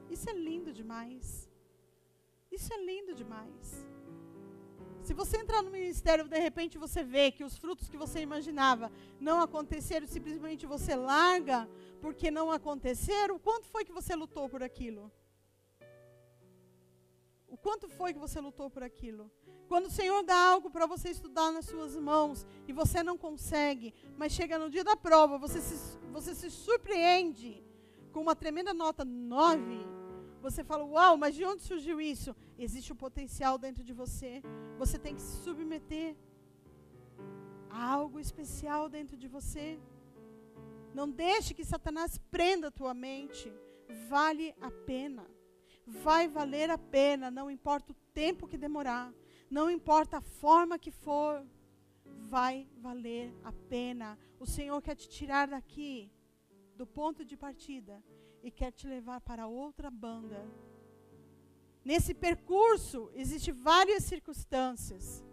Isso 0.09 0.29
é 0.29 0.33
lindo 0.33 0.71
demais. 0.71 1.49
Isso 2.51 2.73
é 2.73 2.77
lindo 2.83 3.13
demais. 3.13 3.85
Se 5.03 5.13
você 5.13 5.37
entrar 5.37 5.61
no 5.61 5.69
ministério, 5.69 6.27
de 6.27 6.39
repente 6.39 6.79
você 6.79 7.03
vê 7.03 7.31
que 7.31 7.43
os 7.43 7.57
frutos 7.57 7.87
que 7.87 7.97
você 7.97 8.21
imaginava 8.21 8.91
não 9.19 9.39
aconteceram, 9.39 10.07
simplesmente 10.07 10.65
você 10.65 10.95
larga 10.95 11.69
porque 12.01 12.31
não 12.31 12.49
aconteceram, 12.49 13.37
quanto 13.37 13.67
foi 13.67 13.85
que 13.85 13.91
você 13.91 14.15
lutou 14.15 14.49
por 14.49 14.63
aquilo? 14.63 15.11
O 17.47 17.55
quanto 17.55 17.87
foi 17.87 18.13
que 18.13 18.19
você 18.19 18.39
lutou 18.39 18.69
por 18.69 18.83
aquilo? 18.83 19.31
Quando 19.67 19.87
o 19.87 19.91
Senhor 19.91 20.23
dá 20.23 20.37
algo 20.37 20.69
para 20.69 20.85
você 20.85 21.09
estudar 21.09 21.51
nas 21.51 21.65
suas 21.65 21.95
mãos 21.95 22.45
e 22.67 22.73
você 22.73 23.01
não 23.01 23.17
consegue, 23.17 23.93
mas 24.17 24.31
chega 24.31 24.59
no 24.59 24.69
dia 24.69 24.83
da 24.83 24.95
prova, 24.95 25.37
você 25.37 25.59
se, 25.59 25.97
você 26.11 26.35
se 26.35 26.51
surpreende 26.51 27.63
com 28.11 28.21
uma 28.21 28.35
tremenda 28.35 28.73
nota 28.73 29.03
9. 29.03 29.85
Você 30.41 30.63
fala, 30.63 30.85
uau, 30.85 31.17
mas 31.17 31.33
de 31.33 31.43
onde 31.43 31.63
surgiu 31.63 31.99
isso? 31.99 32.35
Existe 32.57 32.93
um 32.93 32.95
potencial 32.95 33.57
dentro 33.57 33.83
de 33.83 33.91
você. 33.91 34.43
Você 34.77 34.99
tem 34.99 35.15
que 35.15 35.21
se 35.21 35.43
submeter 35.43 36.15
a 37.69 37.93
algo 37.93 38.19
especial 38.19 38.87
dentro 38.87 39.17
de 39.17 39.27
você. 39.27 39.79
Não 40.93 41.09
deixe 41.09 41.53
que 41.53 41.65
Satanás 41.65 42.19
prenda 42.29 42.67
a 42.67 42.71
tua 42.71 42.93
mente. 42.93 43.51
vale 44.07 44.55
a 44.61 44.69
pena. 44.69 45.25
Vai 45.85 46.27
valer 46.27 46.69
a 46.69 46.77
pena, 46.77 47.29
não 47.29 47.49
importa 47.49 47.91
o 47.91 47.95
tempo 48.13 48.47
que 48.47 48.57
demorar, 48.57 49.13
não 49.49 49.69
importa 49.69 50.17
a 50.17 50.21
forma 50.21 50.79
que 50.79 50.91
for, 50.91 51.45
vai 52.29 52.67
valer 52.77 53.33
a 53.43 53.51
pena. 53.51 54.17
O 54.39 54.45
Senhor 54.45 54.81
quer 54.81 54.95
te 54.95 55.07
tirar 55.07 55.47
daqui, 55.47 56.11
do 56.75 56.85
ponto 56.85 57.23
de 57.23 57.37
partida, 57.37 58.03
e 58.43 58.51
quer 58.51 58.71
te 58.71 58.87
levar 58.87 59.21
para 59.21 59.47
outra 59.47 59.89
banda. 59.89 60.45
Nesse 61.83 62.13
percurso, 62.13 63.11
existem 63.13 63.53
várias 63.53 64.03
circunstâncias. 64.03 65.23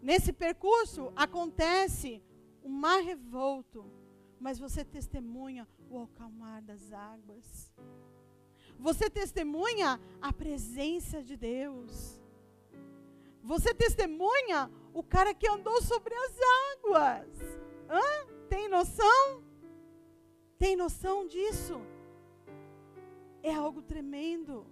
Nesse 0.00 0.32
percurso, 0.32 1.12
acontece 1.16 2.22
um 2.62 2.70
mar 2.70 3.02
revolto, 3.02 3.84
mas 4.38 4.58
você 4.58 4.84
testemunha 4.84 5.66
o 5.90 5.98
acalmar 5.98 6.62
das 6.62 6.92
águas. 6.92 7.72
Você 8.78 9.10
testemunha 9.10 10.00
a 10.22 10.32
presença 10.32 11.22
de 11.22 11.36
Deus. 11.36 12.20
Você 13.42 13.74
testemunha 13.74 14.70
o 14.92 15.02
cara 15.02 15.34
que 15.34 15.48
andou 15.48 15.80
sobre 15.82 16.14
as 16.14 16.36
águas. 16.72 17.28
Hã? 17.88 18.26
Tem 18.48 18.68
noção? 18.68 19.42
Tem 20.58 20.76
noção 20.76 21.26
disso? 21.26 21.80
É 23.42 23.54
algo 23.54 23.80
tremendo. 23.82 24.66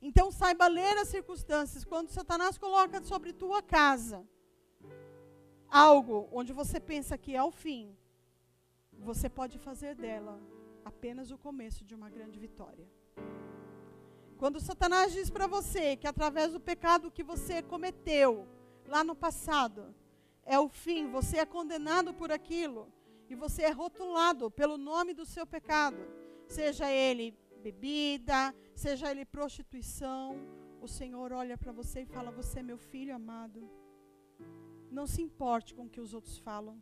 Então 0.00 0.30
saiba 0.30 0.66
ler 0.66 0.96
as 0.98 1.08
circunstâncias. 1.08 1.84
Quando 1.84 2.10
Satanás 2.10 2.58
coloca 2.58 3.02
sobre 3.02 3.32
tua 3.32 3.62
casa 3.62 4.26
algo 5.68 6.28
onde 6.32 6.52
você 6.52 6.78
pensa 6.78 7.18
que 7.18 7.34
é 7.34 7.42
o 7.42 7.50
fim, 7.50 7.96
você 8.92 9.28
pode 9.28 9.58
fazer 9.58 9.94
dela 9.94 10.40
apenas 10.84 11.30
o 11.30 11.38
começo 11.38 11.84
de 11.84 11.94
uma 11.94 12.08
grande 12.08 12.38
vitória. 12.38 12.88
Quando 14.38 14.60
Satanás 14.60 15.12
diz 15.12 15.30
para 15.30 15.46
você 15.46 15.96
que 15.96 16.06
através 16.06 16.52
do 16.52 16.60
pecado 16.60 17.10
que 17.10 17.22
você 17.22 17.62
cometeu 17.62 18.46
lá 18.86 19.02
no 19.02 19.14
passado 19.14 19.94
é 20.44 20.58
o 20.58 20.68
fim, 20.68 21.10
você 21.10 21.38
é 21.38 21.46
condenado 21.46 22.12
por 22.12 22.30
aquilo 22.30 22.92
e 23.28 23.34
você 23.34 23.62
é 23.62 23.70
rotulado 23.70 24.50
pelo 24.50 24.76
nome 24.76 25.14
do 25.14 25.24
seu 25.24 25.46
pecado, 25.46 25.98
seja 26.46 26.90
ele 26.92 27.34
bebida, 27.62 28.54
seja 28.74 29.10
ele 29.10 29.24
prostituição, 29.24 30.36
o 30.80 30.86
Senhor 30.86 31.32
olha 31.32 31.56
para 31.58 31.72
você 31.72 32.02
e 32.02 32.06
fala: 32.06 32.30
Você 32.30 32.60
é 32.60 32.62
meu 32.62 32.78
filho 32.78 33.14
amado. 33.14 33.68
Não 34.90 35.06
se 35.06 35.20
importe 35.20 35.74
com 35.74 35.84
o 35.86 35.88
que 35.88 36.00
os 36.00 36.14
outros 36.14 36.38
falam. 36.38 36.76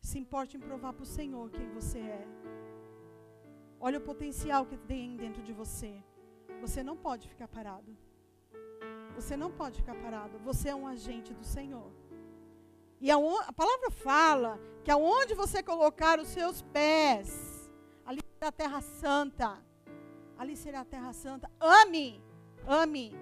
Se 0.00 0.18
importe 0.18 0.56
em 0.56 0.60
provar 0.60 0.92
para 0.92 1.02
o 1.02 1.14
Senhor 1.18 1.50
quem 1.50 1.68
você 1.70 1.98
é. 1.98 2.24
Olha 3.80 3.98
o 3.98 4.06
potencial 4.10 4.66
que 4.66 4.76
tem 4.76 5.16
dentro 5.16 5.42
de 5.42 5.52
você. 5.52 5.92
Você 6.60 6.82
não 6.82 6.96
pode 6.96 7.28
ficar 7.28 7.48
parado. 7.48 7.96
Você 9.14 9.36
não 9.36 9.50
pode 9.50 9.78
ficar 9.80 9.94
parado. 9.94 10.38
Você 10.38 10.68
é 10.68 10.74
um 10.74 10.86
agente 10.86 11.32
do 11.32 11.44
Senhor. 11.44 11.90
E 13.00 13.10
a, 13.10 13.16
a 13.16 13.52
palavra 13.52 13.90
fala 13.90 14.60
que 14.82 14.90
aonde 14.90 15.34
você 15.34 15.62
colocar 15.62 16.18
os 16.18 16.28
seus 16.28 16.62
pés, 16.62 17.72
ali 18.04 18.20
será 18.34 18.48
a 18.48 18.52
terra 18.52 18.80
santa. 18.80 19.62
Ali 20.38 20.56
será 20.56 20.80
a 20.80 20.84
terra 20.84 21.12
santa. 21.12 21.50
Ame, 21.60 22.22
ame. 22.66 23.12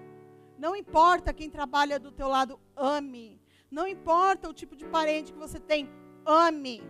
Não 0.57 0.75
importa 0.75 1.33
quem 1.33 1.49
trabalha 1.49 1.99
do 1.99 2.11
teu 2.11 2.27
lado, 2.27 2.59
ame. 2.75 3.41
Não 3.69 3.87
importa 3.87 4.49
o 4.49 4.53
tipo 4.53 4.75
de 4.75 4.85
parente 4.85 5.33
que 5.33 5.39
você 5.39 5.59
tem, 5.59 5.89
ame, 6.25 6.83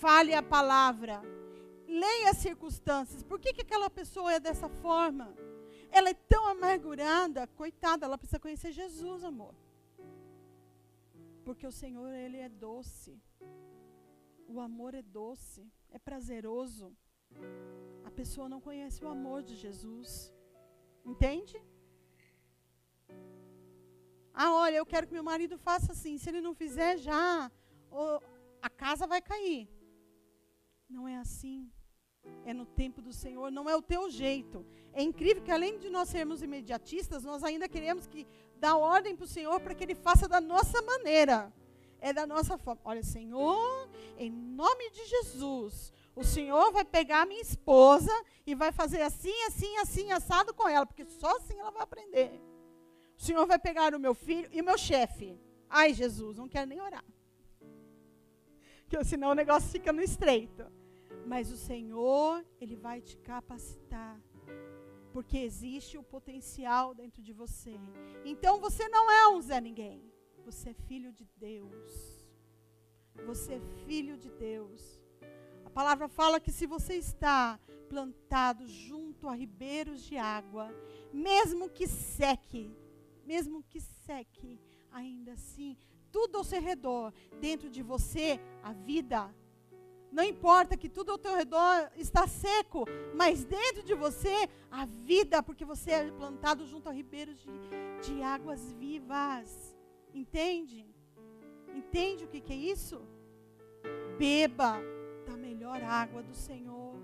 fale 0.00 0.34
a 0.34 0.42
palavra, 0.42 1.20
leia 1.86 2.30
as 2.30 2.38
circunstâncias. 2.38 3.22
Por 3.22 3.38
que, 3.40 3.52
que 3.52 3.62
aquela 3.62 3.90
pessoa 3.90 4.32
é 4.32 4.40
dessa 4.40 4.68
forma? 4.68 5.34
Ela 5.98 6.10
é 6.10 6.14
tão 6.14 6.44
amargurada, 6.48 7.46
coitada, 7.60 8.06
ela 8.06 8.18
precisa 8.18 8.40
conhecer 8.44 8.72
Jesus, 8.72 9.22
amor. 9.32 9.54
Porque 11.44 11.66
o 11.66 11.76
Senhor, 11.82 12.10
Ele 12.24 12.38
é 12.38 12.48
doce. 12.48 13.12
O 14.48 14.58
amor 14.68 14.94
é 14.94 15.02
doce, 15.02 15.62
é 15.90 15.98
prazeroso. 15.98 16.86
A 18.04 18.10
pessoa 18.10 18.48
não 18.48 18.60
conhece 18.60 19.04
o 19.04 19.08
amor 19.16 19.42
de 19.42 19.54
Jesus. 19.64 20.32
Entende? 21.04 21.56
Ah, 24.34 24.54
olha, 24.54 24.76
eu 24.76 24.86
quero 24.86 25.06
que 25.06 25.18
meu 25.18 25.24
marido 25.32 25.58
faça 25.58 25.92
assim. 25.92 26.16
Se 26.16 26.28
ele 26.30 26.40
não 26.40 26.54
fizer 26.54 26.96
já, 26.96 27.50
a 28.62 28.70
casa 28.70 29.06
vai 29.06 29.20
cair. 29.20 29.68
Não 30.88 31.06
é 31.06 31.16
assim. 31.16 31.70
É 32.44 32.54
no 32.54 32.64
tempo 32.64 33.02
do 33.02 33.12
Senhor, 33.12 33.50
não 33.50 33.68
é 33.68 33.76
o 33.76 33.82
teu 33.82 34.08
jeito. 34.10 34.64
É 34.92 35.02
incrível 35.02 35.42
que 35.42 35.50
além 35.50 35.78
de 35.78 35.88
nós 35.88 36.08
sermos 36.08 36.42
imediatistas, 36.42 37.24
nós 37.24 37.42
ainda 37.42 37.68
queremos 37.68 38.06
que 38.06 38.26
dar 38.56 38.76
ordem 38.76 39.16
para 39.16 39.24
o 39.24 39.28
Senhor 39.28 39.58
para 39.60 39.74
que 39.74 39.84
Ele 39.84 39.94
faça 39.94 40.28
da 40.28 40.40
nossa 40.40 40.80
maneira. 40.82 41.52
É 42.00 42.12
da 42.12 42.26
nossa 42.26 42.58
forma. 42.58 42.80
Olha, 42.84 43.02
Senhor, 43.02 43.88
em 44.18 44.30
nome 44.30 44.90
de 44.90 45.04
Jesus, 45.06 45.92
o 46.16 46.24
Senhor 46.24 46.72
vai 46.72 46.84
pegar 46.84 47.22
a 47.22 47.26
minha 47.26 47.40
esposa 47.40 48.12
e 48.44 48.54
vai 48.54 48.72
fazer 48.72 49.02
assim, 49.02 49.42
assim, 49.44 49.76
assim, 49.78 50.10
assado 50.10 50.52
com 50.52 50.68
ela, 50.68 50.84
porque 50.84 51.04
só 51.04 51.36
assim 51.36 51.58
ela 51.58 51.70
vai 51.70 51.82
aprender. 51.82 52.40
O 53.16 53.22
Senhor 53.22 53.46
vai 53.46 53.58
pegar 53.58 53.94
o 53.94 54.00
meu 54.00 54.14
filho 54.14 54.48
e 54.52 54.60
o 54.60 54.64
meu 54.64 54.76
chefe. 54.76 55.38
Ai, 55.70 55.94
Jesus, 55.94 56.36
não 56.36 56.48
quero 56.48 56.68
nem 56.68 56.80
orar 56.80 57.04
porque 58.92 59.04
senão 59.04 59.30
o 59.30 59.34
negócio 59.34 59.70
fica 59.70 59.90
no 59.90 60.02
estreito. 60.02 60.66
Mas 61.26 61.50
o 61.50 61.56
Senhor, 61.56 62.44
Ele 62.60 62.76
vai 62.76 63.00
te 63.00 63.16
capacitar. 63.16 64.20
Porque 65.12 65.38
existe 65.38 65.98
o 65.98 66.02
potencial 66.02 66.94
dentro 66.94 67.22
de 67.22 67.32
você. 67.32 67.74
Então 68.24 68.58
você 68.58 68.88
não 68.88 69.10
é 69.10 69.28
um 69.28 69.40
Zé 69.40 69.60
Ninguém. 69.60 70.02
Você 70.44 70.70
é 70.70 70.74
filho 70.74 71.12
de 71.12 71.26
Deus. 71.36 72.26
Você 73.26 73.54
é 73.54 73.60
filho 73.86 74.16
de 74.16 74.30
Deus. 74.30 75.00
A 75.64 75.70
palavra 75.70 76.08
fala 76.08 76.40
que 76.40 76.50
se 76.50 76.66
você 76.66 76.94
está 76.94 77.60
plantado 77.88 78.66
junto 78.68 79.28
a 79.28 79.34
ribeiros 79.34 80.02
de 80.02 80.16
água, 80.16 80.74
mesmo 81.12 81.68
que 81.68 81.86
seque, 81.86 82.74
mesmo 83.24 83.62
que 83.62 83.80
seque, 83.80 84.58
ainda 84.90 85.32
assim 85.32 85.76
tudo 86.12 86.36
ao 86.36 86.44
seu 86.44 86.60
redor, 86.60 87.12
dentro 87.40 87.70
de 87.70 87.82
você, 87.82 88.38
a 88.62 88.72
vida. 88.72 89.34
Não 90.12 90.22
importa 90.22 90.76
que 90.76 90.90
tudo 90.90 91.12
ao 91.12 91.18
teu 91.18 91.34
redor 91.34 91.90
está 91.96 92.26
seco, 92.26 92.84
mas 93.14 93.44
dentro 93.44 93.82
de 93.82 93.94
você, 93.94 94.46
a 94.70 94.84
vida, 94.84 95.42
porque 95.42 95.64
você 95.64 95.90
é 95.90 96.10
plantado 96.10 96.66
junto 96.66 96.90
a 96.90 96.92
ribeiros 96.92 97.38
de, 97.40 97.50
de 98.06 98.22
águas 98.22 98.72
vivas. 98.72 99.74
Entende? 100.12 100.86
Entende 101.74 102.24
o 102.24 102.28
que, 102.28 102.42
que 102.42 102.52
é 102.52 102.56
isso? 102.56 103.00
Beba 104.18 104.78
da 105.24 105.34
melhor 105.34 105.82
água 105.82 106.22
do 106.22 106.34
Senhor. 106.34 106.94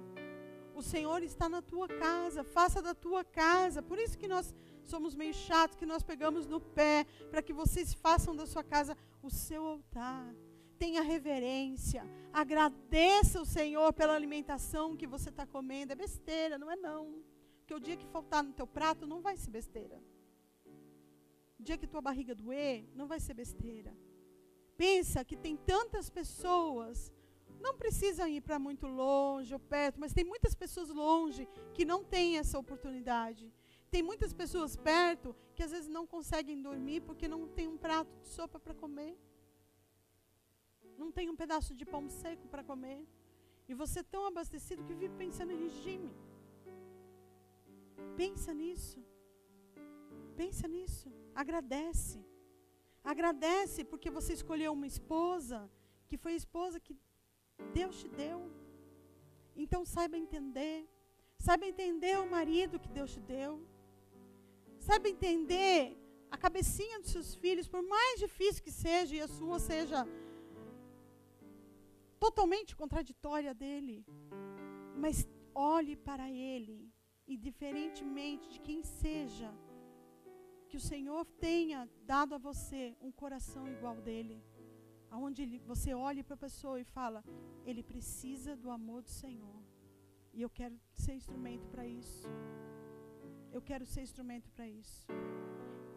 O 0.75 0.83
Senhor 0.83 1.23
está 1.23 1.49
na 1.49 1.63
tua 1.63 1.89
casa, 1.89 2.45
faça 2.45 2.83
da 2.83 2.95
tua 2.95 3.25
casa. 3.25 3.83
Por 3.83 3.99
isso 3.99 4.19
que 4.19 4.29
nós 4.29 4.55
somos 4.85 5.15
meio 5.15 5.33
chatos, 5.33 5.77
que 5.77 5.87
nós 5.87 6.03
pegamos 6.03 6.47
no 6.47 6.61
pé, 6.61 7.07
para 7.31 7.41
que 7.41 7.55
vocês 7.55 7.95
façam 7.95 8.37
da 8.37 8.47
sua 8.47 8.63
casa 8.63 8.95
o 9.23 9.31
seu 9.31 9.67
altar. 9.67 10.35
Tenha 10.79 11.03
reverência, 11.03 12.03
agradeça 12.33 13.41
o 13.41 13.47
Senhor 13.47 13.93
pela 13.93 14.15
alimentação 14.15 14.97
que 14.97 15.07
você 15.07 15.29
está 15.29 15.47
comendo. 15.47 15.93
É 15.93 15.97
besteira, 15.97 16.59
não 16.59 16.71
é 16.71 16.77
não. 16.77 17.23
Porque 17.59 17.75
o 17.75 17.81
dia 17.81 17.97
que 17.97 18.07
faltar 18.07 18.43
no 18.43 18.53
teu 18.53 18.67
prato 18.67 19.07
não 19.07 19.21
vai 19.21 19.37
ser 19.37 19.51
besteira. 19.51 20.01
O 21.59 21.63
dia 21.63 21.77
que 21.77 21.87
tua 21.87 22.01
barriga 22.01 22.35
doer, 22.35 22.89
não 22.95 23.07
vai 23.07 23.19
ser 23.19 23.35
besteira. 23.35 23.93
Pensa 24.77 25.25
que 25.25 25.37
tem 25.37 25.57
tantas 25.57 26.09
pessoas 26.09 27.13
não 27.61 27.77
precisam 27.77 28.29
ir 28.29 28.41
para 28.41 28.59
muito 28.59 28.87
longe 28.87 29.53
ou 29.53 29.61
perto, 29.61 29.99
mas 29.99 30.13
tem 30.13 30.25
muitas 30.25 30.55
pessoas 30.55 30.89
longe 30.91 31.49
que 31.75 31.85
não 31.85 32.05
têm 32.05 32.39
essa 32.39 32.59
oportunidade. 32.59 33.53
Tem 33.91 34.03
muitas 34.03 34.33
pessoas 34.33 34.77
perto 34.77 35.35
que 35.55 35.63
às 35.63 35.71
vezes 35.71 35.89
não 35.89 36.07
conseguem 36.07 36.61
dormir 36.61 37.01
porque 37.01 37.27
não 37.27 37.49
tem 37.49 37.67
um 37.67 37.77
prato 37.77 38.11
de 38.21 38.29
sopa 38.29 38.61
para 38.61 38.75
comer. 38.75 39.17
Não 41.03 41.11
tem 41.17 41.27
um 41.33 41.37
pedaço 41.43 41.73
de 41.81 41.85
pão 41.93 42.05
seco 42.23 42.47
para 42.53 42.67
comer. 42.71 43.01
E 43.71 43.75
você 43.83 43.99
é 44.01 44.11
tão 44.15 44.25
abastecido 44.31 44.85
que 44.87 44.95
vive 45.01 45.15
pensando 45.25 45.53
em 45.53 45.63
regime. 45.67 46.11
Pensa 48.17 48.53
nisso. 48.63 49.01
Pensa 50.41 50.67
nisso. 50.77 51.09
Agradece. 51.43 52.21
Agradece 53.13 53.81
porque 53.91 54.11
você 54.19 54.33
escolheu 54.39 54.73
uma 54.79 54.89
esposa 54.95 55.59
que 56.09 56.17
foi 56.23 56.33
a 56.33 56.43
esposa 56.43 56.85
que 56.87 56.97
Deus 57.79 57.97
te 58.01 58.09
deu. 58.23 58.39
Então 59.65 59.83
saiba 59.95 60.17
entender. 60.25 60.79
Saiba 61.47 61.67
entender 61.73 62.19
o 62.19 62.31
marido 62.37 62.81
que 62.85 62.91
Deus 62.99 63.13
te 63.17 63.21
deu. 63.21 63.53
Saiba 64.87 65.09
entender 65.09 65.79
a 66.31 66.37
cabecinha 66.37 67.01
dos 67.01 67.11
seus 67.11 67.35
filhos, 67.35 67.69
por 67.69 67.83
mais 67.83 68.21
difícil 68.21 68.63
que 68.63 68.71
seja 68.71 69.15
e 69.17 69.21
a 69.21 69.29
sua 69.29 69.59
seja 69.59 70.01
totalmente 72.25 72.77
contraditória 72.83 73.55
dele. 73.63 74.05
Mas 74.97 75.29
olhe 75.55 75.95
para 76.09 76.27
Ele, 76.31 76.79
indiferentemente 77.27 78.49
de 78.55 78.61
quem 78.61 78.83
seja, 78.83 79.51
que 80.69 80.77
o 80.77 80.87
Senhor 80.93 81.25
tenha 81.49 81.89
dado 82.05 82.35
a 82.35 82.39
você 82.39 82.97
um 83.01 83.11
coração 83.11 83.65
igual 83.77 83.97
dele, 84.09 84.37
aonde 85.11 85.59
você 85.71 85.95
olhe 85.95 86.23
para 86.23 86.35
a 86.35 86.45
pessoa 86.47 86.79
e 86.81 86.85
fala: 86.85 87.25
ele 87.65 87.83
precisa 87.83 88.55
do 88.57 88.71
amor 88.71 89.03
do 89.03 89.13
Senhor. 89.23 89.59
E 90.33 90.43
eu 90.43 90.51
quero 90.59 90.77
ser 90.95 91.15
instrumento 91.15 91.67
para 91.69 91.87
isso. 91.87 92.29
Eu 93.57 93.63
quero 93.63 93.85
ser 93.87 94.03
instrumento 94.03 94.49
para 94.51 94.67
isso. 94.69 95.07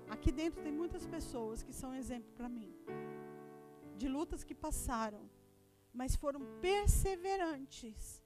Aqui 0.10 0.32
dentro 0.32 0.64
tem 0.66 0.72
muitas 0.72 1.06
pessoas 1.06 1.62
que 1.64 1.74
são 1.82 1.94
exemplo 1.94 2.32
para 2.38 2.50
mim. 2.50 2.74
De 3.98 4.08
lutas 4.08 4.44
que 4.44 4.56
passaram, 4.56 5.30
mas 5.94 6.16
foram 6.16 6.42
perseverantes. 6.62 8.22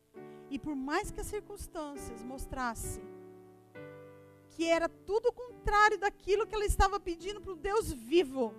E 0.49 0.57
por 0.57 0.76
mais 0.76 1.11
que 1.11 1.22
as 1.22 1.28
circunstâncias 1.28 2.24
mostrassem 2.24 3.03
que 4.55 4.66
era 4.66 4.88
tudo 4.88 5.28
o 5.28 5.34
contrário 5.34 5.97
daquilo 5.99 6.47
que 6.47 6.55
ela 6.55 6.66
estava 6.66 6.97
pedindo 6.97 7.41
para 7.41 7.51
o 7.51 7.57
Deus 7.57 7.91
vivo, 7.91 8.53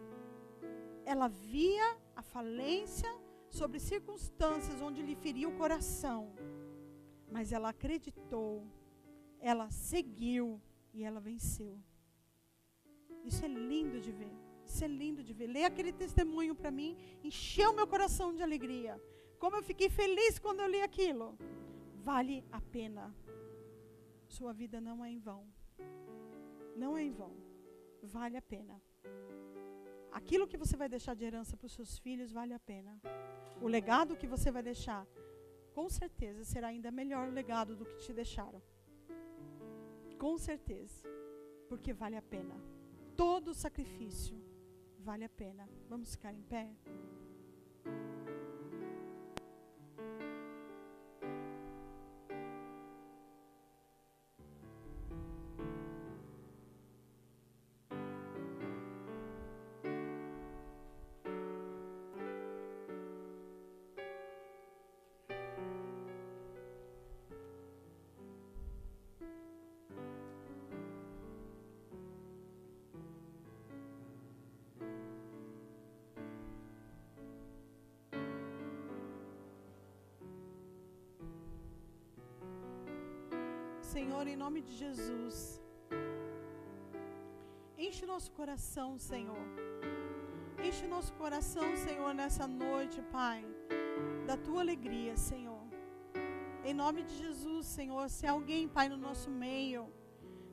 ela 1.07 1.27
via 1.27 1.97
a 2.15 2.23
falência 2.23 3.11
sobre 3.49 3.81
circunstâncias 3.81 4.83
onde 4.83 5.01
lhe 5.01 5.15
feria 5.15 5.49
o 5.49 5.57
coração. 5.57 6.35
Mas 7.31 7.51
ela 7.51 7.71
acreditou, 7.71 8.67
ela 9.41 9.71
seguiu 9.71 10.61
e 10.93 11.03
ela 11.03 11.19
venceu. 11.19 11.81
Isso 13.25 13.43
é 13.43 13.49
lindo 13.49 13.99
de 13.99 14.13
ver. 14.13 14.46
Isso 14.67 14.85
é 14.85 14.89
lindo 14.89 15.23
de 15.23 15.33
ver. 15.33 15.47
Ler 15.47 15.65
aquele 15.65 15.93
testemunho 15.93 16.55
para 16.55 16.71
mim 16.71 16.97
encheu 17.23 17.73
meu 17.73 17.87
coração 17.87 18.35
de 18.35 18.43
alegria. 18.43 19.01
Como 19.39 19.57
eu 19.57 19.63
fiquei 19.63 19.89
feliz 19.89 20.39
quando 20.39 20.61
eu 20.61 20.69
li 20.75 20.81
aquilo. 20.83 21.27
Vale 22.09 22.45
a 22.51 22.61
pena. 22.61 23.05
Sua 24.37 24.53
vida 24.53 24.81
não 24.81 25.05
é 25.05 25.11
em 25.11 25.19
vão. 25.19 25.43
Não 26.77 26.97
é 26.99 27.03
em 27.05 27.13
vão. 27.13 27.33
Vale 28.03 28.37
a 28.37 28.43
pena. 28.43 28.77
Aquilo 30.11 30.49
que 30.51 30.57
você 30.57 30.77
vai 30.77 30.89
deixar 30.89 31.15
de 31.15 31.25
herança 31.25 31.57
para 31.57 31.67
os 31.67 31.75
seus 31.79 31.99
filhos 31.99 32.33
vale 32.33 32.55
a 32.55 32.59
pena. 32.59 32.93
O 33.61 33.69
legado 33.69 34.17
que 34.17 34.27
você 34.27 34.51
vai 34.51 34.63
deixar, 34.63 35.07
com 35.75 35.89
certeza, 35.89 36.45
será 36.45 36.69
ainda 36.69 36.91
melhor 36.91 37.33
legado 37.33 37.77
do 37.77 37.85
que 37.85 37.99
te 37.99 38.13
deixaram. 38.13 38.63
Com 40.19 40.37
certeza. 40.39 41.03
Porque 41.69 41.93
vale 41.93 42.17
a 42.17 42.23
pena. 42.23 42.57
Todo 43.15 43.55
sacrifício 43.55 44.37
vale 45.07 45.25
a 45.25 45.29
pena. 45.29 45.69
Vamos 45.89 46.11
ficar 46.17 46.35
em 46.35 46.43
pé? 46.43 46.69
Senhor, 83.95 84.25
em 84.27 84.39
nome 84.45 84.61
de 84.67 84.73
Jesus. 84.83 85.37
Enche 87.87 88.05
nosso 88.13 88.31
coração, 88.39 88.89
Senhor. 89.11 89.45
Enche 90.67 90.87
nosso 90.95 91.13
coração, 91.23 91.69
Senhor, 91.77 92.13
nessa 92.21 92.47
noite, 92.47 93.01
Pai, 93.19 93.45
da 94.27 94.37
tua 94.37 94.61
alegria, 94.65 95.15
Senhor. 95.17 95.63
Em 96.65 96.75
nome 96.75 97.03
de 97.09 97.15
Jesus, 97.25 97.67
Senhor, 97.79 98.05
se 98.17 98.27
alguém, 98.27 98.67
Pai, 98.77 98.89
no 98.89 98.97
nosso 98.97 99.31
meio, 99.31 99.83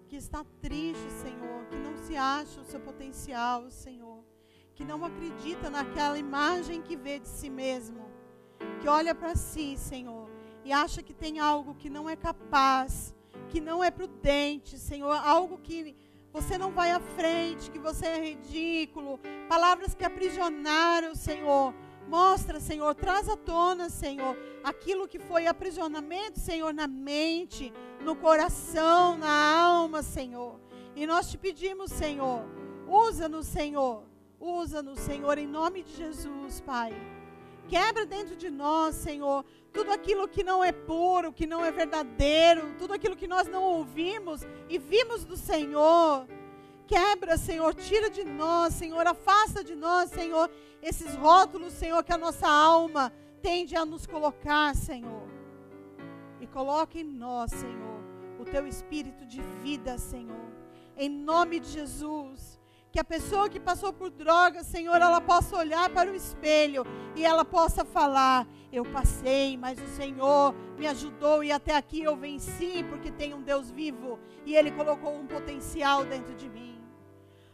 que 0.07 0.15
está 0.15 0.41
triste, 0.61 1.09
Senhor, 1.23 1.59
que 1.69 1.79
não 1.85 1.95
se 2.05 2.15
acha 2.15 2.61
o 2.61 2.69
seu 2.71 2.79
potencial, 2.89 3.71
Senhor, 3.71 4.19
que 4.75 4.85
não 4.91 5.03
acredita 5.03 5.71
naquela 5.77 6.19
imagem 6.27 6.83
que 6.87 6.95
vê 6.95 7.17
de 7.17 7.27
si 7.27 7.49
mesmo, 7.49 8.03
que 8.79 8.87
olha 8.87 9.15
para 9.15 9.35
si, 9.35 9.75
Senhor, 9.75 10.29
e 10.63 10.71
acha 10.71 11.01
que 11.01 11.15
tem 11.23 11.39
algo 11.39 11.73
que 11.81 11.89
não 11.89 12.07
é 12.07 12.15
capaz, 12.15 13.13
que 13.53 13.61
não 13.61 13.83
é 13.83 13.91
prudente, 13.91 14.79
Senhor, 14.79 15.11
algo 15.11 15.59
que 15.59 15.95
você 16.31 16.57
não 16.57 16.71
vai 16.71 16.89
à 16.89 16.99
frente, 16.99 17.69
que 17.69 17.77
você 17.77 18.07
é 18.07 18.29
ridículo, 18.29 19.19
palavras 19.47 19.93
que 19.93 20.03
aprisionaram, 20.03 21.13
Senhor. 21.13 21.71
Mostra, 22.07 22.59
Senhor, 22.59 22.95
traz 22.95 23.29
à 23.29 23.37
tona, 23.37 23.91
Senhor, 23.91 24.35
aquilo 24.63 25.07
que 25.07 25.19
foi 25.19 25.45
aprisionamento, 25.45 26.39
Senhor, 26.39 26.73
na 26.73 26.87
mente, 26.87 27.71
no 28.01 28.15
coração, 28.15 29.19
na 29.19 29.55
alma, 29.55 30.01
Senhor. 30.01 30.59
E 30.95 31.05
nós 31.05 31.29
te 31.29 31.37
pedimos, 31.37 31.91
Senhor, 31.91 32.41
usa-nos, 32.87 33.45
Senhor, 33.45 34.03
usa-nos, 34.39 34.99
Senhor, 34.99 35.37
em 35.37 35.45
nome 35.45 35.83
de 35.83 35.95
Jesus, 35.95 36.59
Pai. 36.59 36.91
Quebra 37.69 38.03
dentro 38.05 38.35
de 38.35 38.49
nós, 38.49 38.95
Senhor, 38.95 39.45
tudo 39.73 39.91
aquilo 39.91 40.27
que 40.27 40.43
não 40.43 40.63
é 40.63 40.71
puro, 40.71 41.33
que 41.33 41.47
não 41.47 41.65
é 41.65 41.71
verdadeiro, 41.71 42.75
tudo 42.77 42.93
aquilo 42.93 43.15
que 43.15 43.27
nós 43.27 43.47
não 43.47 43.63
ouvimos 43.63 44.41
e 44.69 44.77
vimos 44.77 45.25
do 45.25 45.35
Senhor. 45.35 46.27
Quebra, 46.85 47.37
Senhor, 47.37 47.73
tira 47.73 48.09
de 48.09 48.23
nós, 48.23 48.75
Senhor, 48.75 49.05
afasta 49.07 49.63
de 49.63 49.75
nós, 49.75 50.11
Senhor, 50.11 50.49
esses 50.81 51.15
rótulos, 51.15 51.73
Senhor, 51.73 52.03
que 52.03 52.13
a 52.13 52.17
nossa 52.17 52.47
alma 52.47 53.11
tende 53.41 53.75
a 53.75 53.83
nos 53.83 54.05
colocar, 54.05 54.75
Senhor. 54.75 55.27
E 56.39 56.45
coloque 56.45 56.99
em 56.99 57.03
nós, 57.03 57.51
Senhor, 57.51 58.03
o 58.39 58.45
teu 58.45 58.67
espírito 58.67 59.25
de 59.25 59.41
vida, 59.63 59.97
Senhor. 59.97 60.51
Em 60.95 61.09
nome 61.09 61.59
de 61.59 61.69
Jesus. 61.69 62.59
Que 62.93 62.99
a 62.99 63.03
pessoa 63.03 63.49
que 63.49 63.59
passou 63.59 63.91
por 63.91 64.11
drogas, 64.11 64.67
Senhor, 64.67 64.97
ela 64.97 65.19
possa 65.19 65.57
olhar 65.57 65.89
para 65.89 66.11
o 66.11 66.15
espelho 66.15 66.85
e 67.15 67.25
ela 67.25 67.43
possa 67.43 67.83
falar: 67.83 68.47
Eu 68.71 68.85
passei, 68.85 69.57
mas 69.57 69.81
o 69.81 69.87
Senhor 69.95 70.53
me 70.77 70.85
ajudou 70.85 71.43
e 71.43 71.51
até 71.51 71.75
aqui 71.75 72.03
eu 72.03 72.15
venci, 72.15 72.85
porque 72.87 73.09
tem 73.09 73.33
um 73.33 73.41
Deus 73.41 73.71
vivo 73.71 74.19
e 74.45 74.55
Ele 74.55 74.69
colocou 74.69 75.11
um 75.11 75.25
potencial 75.25 76.05
dentro 76.05 76.35
de 76.35 76.47
mim. 76.47 76.79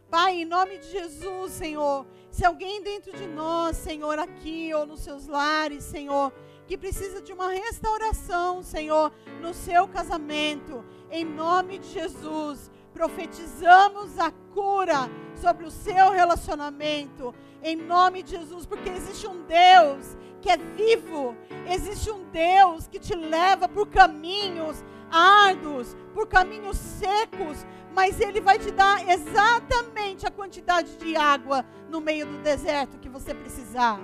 Pai, 0.10 0.42
em 0.42 0.46
nome 0.46 0.78
de 0.80 0.92
Jesus, 0.92 1.54
Senhor, 1.54 2.06
se 2.30 2.44
alguém 2.44 2.84
dentro 2.84 3.14
de 3.14 3.26
nós, 3.26 3.78
Senhor, 3.78 4.20
aqui 4.20 4.74
ou 4.74 4.86
nos 4.86 5.00
seus 5.00 5.26
lares, 5.26 5.86
Senhor, 5.86 6.34
que 6.68 6.78
precisa 6.78 7.22
de 7.22 7.32
uma 7.32 7.50
restauração, 7.50 8.62
Senhor, 8.62 9.10
no 9.40 9.54
seu 9.54 9.88
casamento, 9.88 10.84
em 11.10 11.24
nome 11.24 11.80
de 11.80 11.88
Jesus, 11.88 12.70
profetizamos 13.00 14.20
a 14.20 14.30
cura 14.54 15.10
sobre 15.34 15.66
o 15.66 15.72
seu 15.72 16.12
relacionamento, 16.12 17.34
em 17.64 17.74
nome 17.74 18.22
de 18.22 18.32
Jesus, 18.32 18.66
porque 18.66 18.90
existe 18.90 19.26
um 19.26 19.42
Deus 19.44 20.18
que 20.42 20.50
é 20.50 20.58
vivo, 20.58 21.34
existe 21.66 22.12
um 22.12 22.26
Deus 22.26 22.90
que 22.90 23.00
te 23.00 23.16
leva 23.16 23.70
por 23.70 23.88
caminhos 23.88 24.84
árduos, 25.10 25.96
por 26.14 26.28
caminhos 26.28 26.76
secos, 26.76 27.66
mas 27.96 28.20
Ele 28.20 28.42
vai 28.42 28.60
te 28.60 28.70
dar 28.70 29.08
exatamente 29.08 30.28
a 30.28 30.32
quantidade 30.32 30.98
de 30.98 31.16
água 31.16 31.66
no 31.90 32.02
meio 32.02 32.26
do 32.26 32.40
deserto 32.40 33.00
que 33.00 33.08
você 33.08 33.34
precisar. 33.34 33.98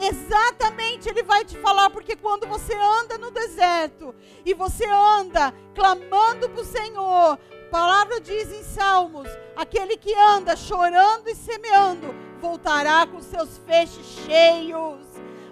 Exatamente, 0.00 1.08
Ele 1.08 1.24
vai 1.24 1.44
te 1.44 1.58
falar, 1.58 1.90
porque 1.90 2.14
quando 2.14 2.46
você 2.46 2.72
anda 2.72 3.18
no 3.18 3.32
deserto 3.32 4.14
e 4.44 4.54
você 4.54 4.84
anda 4.86 5.52
clamando 5.74 6.48
para 6.48 6.62
o 6.62 6.64
Senhor, 6.64 7.36
a 7.68 7.70
palavra 7.70 8.18
diz 8.18 8.50
em 8.50 8.62
Salmos: 8.62 9.28
aquele 9.54 9.98
que 9.98 10.14
anda 10.14 10.56
chorando 10.56 11.28
e 11.28 11.34
semeando, 11.34 12.14
voltará 12.40 13.06
com 13.06 13.20
seus 13.20 13.58
feixes 13.58 14.06
cheios. 14.24 15.06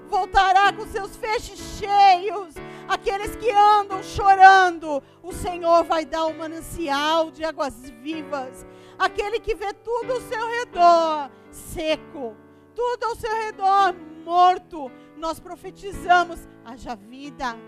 Voltará 0.08 0.72
com 0.72 0.86
seus 0.86 1.14
feixes 1.16 1.58
cheios. 1.78 2.54
Aqueles 2.88 3.36
que 3.36 3.50
andam 3.50 4.02
chorando, 4.02 5.02
o 5.22 5.32
Senhor 5.32 5.84
vai 5.84 6.06
dar 6.06 6.24
um 6.26 6.38
manancial 6.38 7.30
de 7.30 7.44
águas 7.44 7.74
vivas. 8.00 8.64
Aquele 8.98 9.38
que 9.38 9.54
vê 9.54 9.74
tudo 9.74 10.14
ao 10.14 10.20
seu 10.22 10.46
redor 10.46 11.30
seco, 11.50 12.34
tudo 12.74 13.04
ao 13.04 13.16
seu 13.16 13.34
redor 13.42 13.94
morto, 14.24 14.90
nós 15.18 15.38
profetizamos: 15.38 16.48
haja 16.64 16.94
vida, 16.94 17.58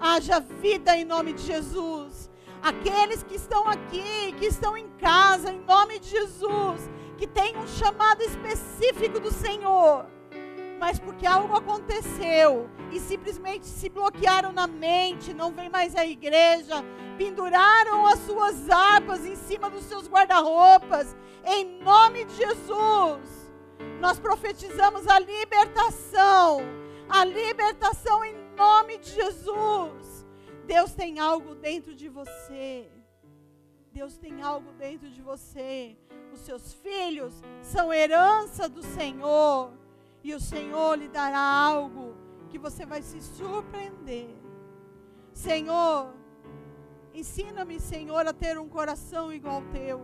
haja 0.00 0.40
vida 0.40 0.96
em 0.96 1.04
nome 1.04 1.34
de 1.34 1.42
Jesus 1.42 2.31
aqueles 2.62 3.22
que 3.22 3.34
estão 3.34 3.68
aqui, 3.68 4.32
que 4.38 4.46
estão 4.46 4.76
em 4.76 4.88
casa, 4.90 5.52
em 5.52 5.60
nome 5.60 5.98
de 5.98 6.08
Jesus, 6.08 6.88
que 7.18 7.26
tem 7.26 7.56
um 7.56 7.66
chamado 7.66 8.22
específico 8.22 9.18
do 9.18 9.32
Senhor, 9.32 10.06
mas 10.78 10.98
porque 10.98 11.26
algo 11.26 11.56
aconteceu 11.56 12.70
e 12.92 13.00
simplesmente 13.00 13.66
se 13.66 13.88
bloquearam 13.88 14.52
na 14.52 14.66
mente, 14.66 15.34
não 15.34 15.52
vem 15.52 15.68
mais 15.68 15.96
à 15.96 16.06
igreja, 16.06 16.84
penduraram 17.18 18.06
as 18.06 18.20
suas 18.20 18.70
harpas 18.70 19.26
em 19.26 19.34
cima 19.34 19.68
dos 19.68 19.84
seus 19.84 20.08
guarda-roupas, 20.08 21.16
em 21.44 21.82
nome 21.82 22.24
de 22.24 22.36
Jesus. 22.36 23.52
Nós 24.00 24.18
profetizamos 24.18 25.06
a 25.08 25.18
libertação, 25.18 26.60
a 27.08 27.24
libertação 27.24 28.24
em 28.24 28.34
nome 28.56 28.98
de 28.98 29.10
Jesus. 29.10 30.11
Deus 30.66 30.92
tem 30.94 31.18
algo 31.18 31.54
dentro 31.54 31.94
de 31.94 32.08
você. 32.08 32.88
Deus 33.92 34.16
tem 34.16 34.42
algo 34.42 34.72
dentro 34.72 35.10
de 35.10 35.20
você. 35.20 35.96
Os 36.32 36.40
seus 36.40 36.72
filhos 36.72 37.34
são 37.60 37.92
herança 37.92 38.68
do 38.68 38.82
Senhor. 38.82 39.72
E 40.24 40.34
o 40.34 40.40
Senhor 40.40 40.96
lhe 40.96 41.08
dará 41.08 41.38
algo 41.38 42.16
que 42.48 42.58
você 42.58 42.86
vai 42.86 43.02
se 43.02 43.20
surpreender. 43.20 44.28
Senhor, 45.32 46.12
ensina-me, 47.12 47.80
Senhor, 47.80 48.26
a 48.26 48.32
ter 48.32 48.58
um 48.58 48.68
coração 48.68 49.32
igual 49.32 49.56
ao 49.56 49.62
teu. 49.72 50.00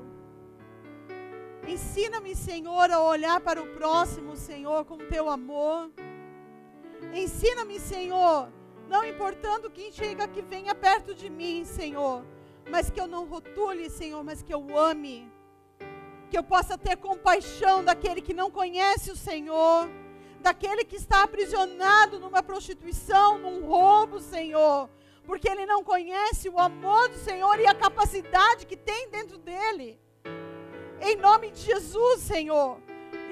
Ensina-me, 1.66 2.34
Senhor, 2.34 2.90
a 2.90 3.00
olhar 3.00 3.40
para 3.40 3.62
o 3.62 3.66
próximo, 3.74 4.36
Senhor, 4.36 4.84
com 4.86 4.96
teu 4.98 5.28
amor. 5.28 5.90
Ensina-me, 7.12 7.78
Senhor, 7.78 8.48
não 8.88 9.04
importando 9.04 9.70
quem 9.70 9.92
chega 9.92 10.26
que 10.26 10.42
venha 10.42 10.74
perto 10.74 11.14
de 11.14 11.28
mim, 11.28 11.64
Senhor, 11.64 12.24
mas 12.70 12.90
que 12.90 13.00
eu 13.00 13.06
não 13.06 13.26
rotule, 13.26 13.88
Senhor, 13.90 14.22
mas 14.24 14.42
que 14.42 14.52
eu 14.52 14.76
ame. 14.76 15.30
Que 16.30 16.38
eu 16.38 16.42
possa 16.42 16.76
ter 16.76 16.96
compaixão 16.96 17.84
daquele 17.84 18.20
que 18.20 18.34
não 18.34 18.50
conhece 18.50 19.10
o 19.10 19.16
Senhor 19.16 19.88
daquele 20.40 20.84
que 20.84 20.96
está 20.96 21.22
aprisionado 21.22 22.18
numa 22.20 22.42
prostituição, 22.42 23.38
num 23.38 23.66
roubo, 23.66 24.20
Senhor, 24.20 24.88
porque 25.24 25.48
ele 25.48 25.66
não 25.66 25.82
conhece 25.82 26.48
o 26.48 26.58
amor 26.58 27.08
do 27.08 27.18
Senhor 27.18 27.58
e 27.60 27.66
a 27.66 27.74
capacidade 27.74 28.66
que 28.66 28.76
tem 28.76 29.10
dentro 29.10 29.38
dele. 29.38 30.00
Em 31.00 31.16
nome 31.16 31.50
de 31.50 31.60
Jesus, 31.60 32.20
Senhor. 32.20 32.80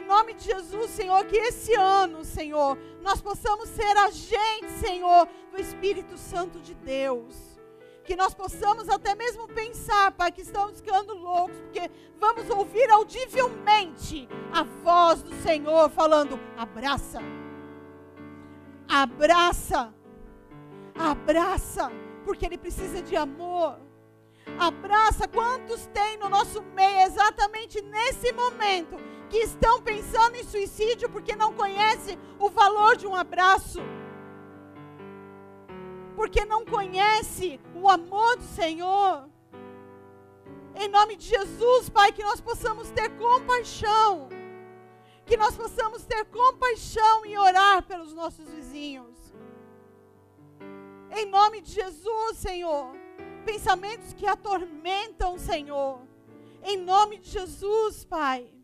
Nome 0.06 0.34
de 0.34 0.44
Jesus, 0.44 0.90
Senhor, 0.92 1.24
que 1.26 1.36
esse 1.36 1.74
ano, 1.74 2.24
Senhor, 2.24 2.78
nós 3.02 3.20
possamos 3.20 3.68
ser 3.68 3.96
agentes, 3.96 4.80
Senhor, 4.80 5.28
do 5.50 5.60
Espírito 5.60 6.16
Santo 6.16 6.60
de 6.60 6.74
Deus 6.74 7.56
que 8.06 8.14
nós 8.14 8.32
possamos 8.32 8.88
até 8.88 9.16
mesmo 9.16 9.48
pensar, 9.48 10.12
Pai, 10.12 10.30
que 10.30 10.40
estamos 10.40 10.80
ficando 10.80 11.12
loucos, 11.12 11.58
porque 11.58 11.90
vamos 12.20 12.48
ouvir 12.48 12.88
audivelmente 12.88 14.28
a 14.52 14.62
voz 14.62 15.22
do 15.24 15.34
Senhor 15.42 15.90
falando: 15.90 16.38
abraça, 16.56 17.20
abraça, 18.88 19.92
abraça, 20.94 21.90
porque 22.24 22.46
Ele 22.46 22.56
precisa 22.56 23.02
de 23.02 23.16
amor. 23.16 23.80
Abraça 24.56 25.26
quantos 25.26 25.86
tem 25.86 26.16
no 26.18 26.28
nosso 26.28 26.62
meio 26.62 27.00
exatamente 27.00 27.82
nesse 27.82 28.32
momento 28.32 28.96
que 29.28 29.38
estão 29.38 29.82
pensando 29.82 30.36
em 30.36 30.44
suicídio 30.44 31.08
porque 31.10 31.34
não 31.34 31.52
conhecem 31.52 32.18
o 32.38 32.48
valor 32.48 32.96
de 32.96 33.06
um 33.06 33.14
abraço 33.14 33.80
porque 36.16 36.46
não 36.46 36.64
conhece 36.64 37.60
o 37.74 37.88
amor 37.88 38.36
do 38.38 38.42
Senhor. 38.42 39.28
Em 40.74 40.88
nome 40.88 41.14
de 41.16 41.26
Jesus, 41.26 41.90
Pai, 41.90 42.10
que 42.10 42.22
nós 42.22 42.40
possamos 42.40 42.90
ter 42.90 43.10
compaixão. 43.18 44.30
Que 45.26 45.36
nós 45.36 45.54
possamos 45.54 46.04
ter 46.04 46.24
compaixão 46.26 47.26
e 47.26 47.36
orar 47.36 47.82
pelos 47.82 48.14
nossos 48.14 48.48
vizinhos. 48.48 49.14
Em 51.10 51.26
nome 51.26 51.60
de 51.60 51.72
Jesus, 51.72 52.38
Senhor. 52.38 52.96
Pensamentos 53.44 54.12
que 54.14 54.26
atormentam, 54.26 55.38
Senhor. 55.38 56.00
Em 56.62 56.78
nome 56.78 57.18
de 57.18 57.30
Jesus, 57.30 58.04
Pai. 58.04 58.55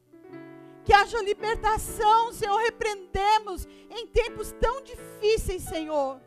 Que 0.85 0.93
haja 0.93 1.21
libertação, 1.23 2.33
Senhor. 2.33 2.59
Repreendemos 2.61 3.67
em 3.91 4.07
tempos 4.07 4.53
tão 4.61 4.83
difíceis, 4.83 5.63
Senhor 5.63 6.21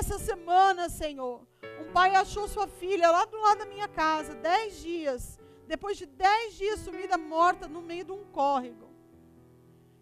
essa 0.00 0.18
semana, 0.18 0.88
Senhor, 0.88 1.36
um 1.80 1.92
pai 1.92 2.16
achou 2.16 2.48
sua 2.48 2.66
filha 2.66 3.08
lá 3.12 3.24
do 3.24 3.38
lado 3.40 3.58
da 3.58 3.66
minha 3.66 3.86
casa, 3.86 4.34
dez 4.34 4.82
dias. 4.82 5.38
Depois 5.68 5.96
de 5.96 6.04
dez 6.04 6.54
dias 6.54 6.80
sumida 6.80 7.16
morta 7.16 7.68
no 7.68 7.80
meio 7.80 8.04
de 8.04 8.10
um 8.10 8.24
córrego. 8.38 8.88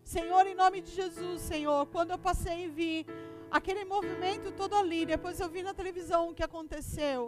Senhor, 0.03 0.47
em 0.47 0.55
nome 0.55 0.81
de 0.81 0.91
Jesus, 1.01 1.43
Senhor, 1.43 1.87
quando 1.95 2.13
eu 2.13 2.19
passei 2.19 2.65
e 2.65 2.69
vi 2.69 3.07
aquele 3.51 3.85
movimento 3.85 4.51
todo 4.51 4.75
ali, 4.75 5.05
depois 5.05 5.39
eu 5.39 5.49
vi 5.51 5.63
na 5.63 5.75
televisão 5.75 6.31
o 6.31 6.35
que 6.35 6.43
aconteceu. 6.43 7.21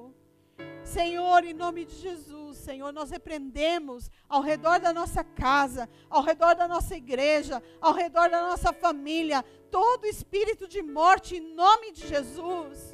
Senhor, 0.83 1.45
em 1.45 1.53
nome 1.53 1.85
de 1.85 1.97
Jesus, 1.97 2.44
Senhor, 2.55 2.93
nós 2.93 3.11
repreendemos 3.11 4.11
ao 4.29 4.41
redor 4.41 4.79
da 4.81 4.93
nossa 4.93 5.23
casa, 5.23 5.89
ao 6.09 6.23
redor 6.23 6.55
da 6.55 6.69
nossa 6.69 6.97
igreja, 6.97 7.63
ao 7.81 7.93
redor 7.93 8.29
da 8.31 8.43
nossa 8.43 8.73
família, 8.73 9.45
todo 9.71 10.07
espírito 10.07 10.69
de 10.69 10.83
morte 10.83 11.37
em 11.37 11.55
nome 11.55 11.93
de 11.93 12.07
Jesus, 12.07 12.91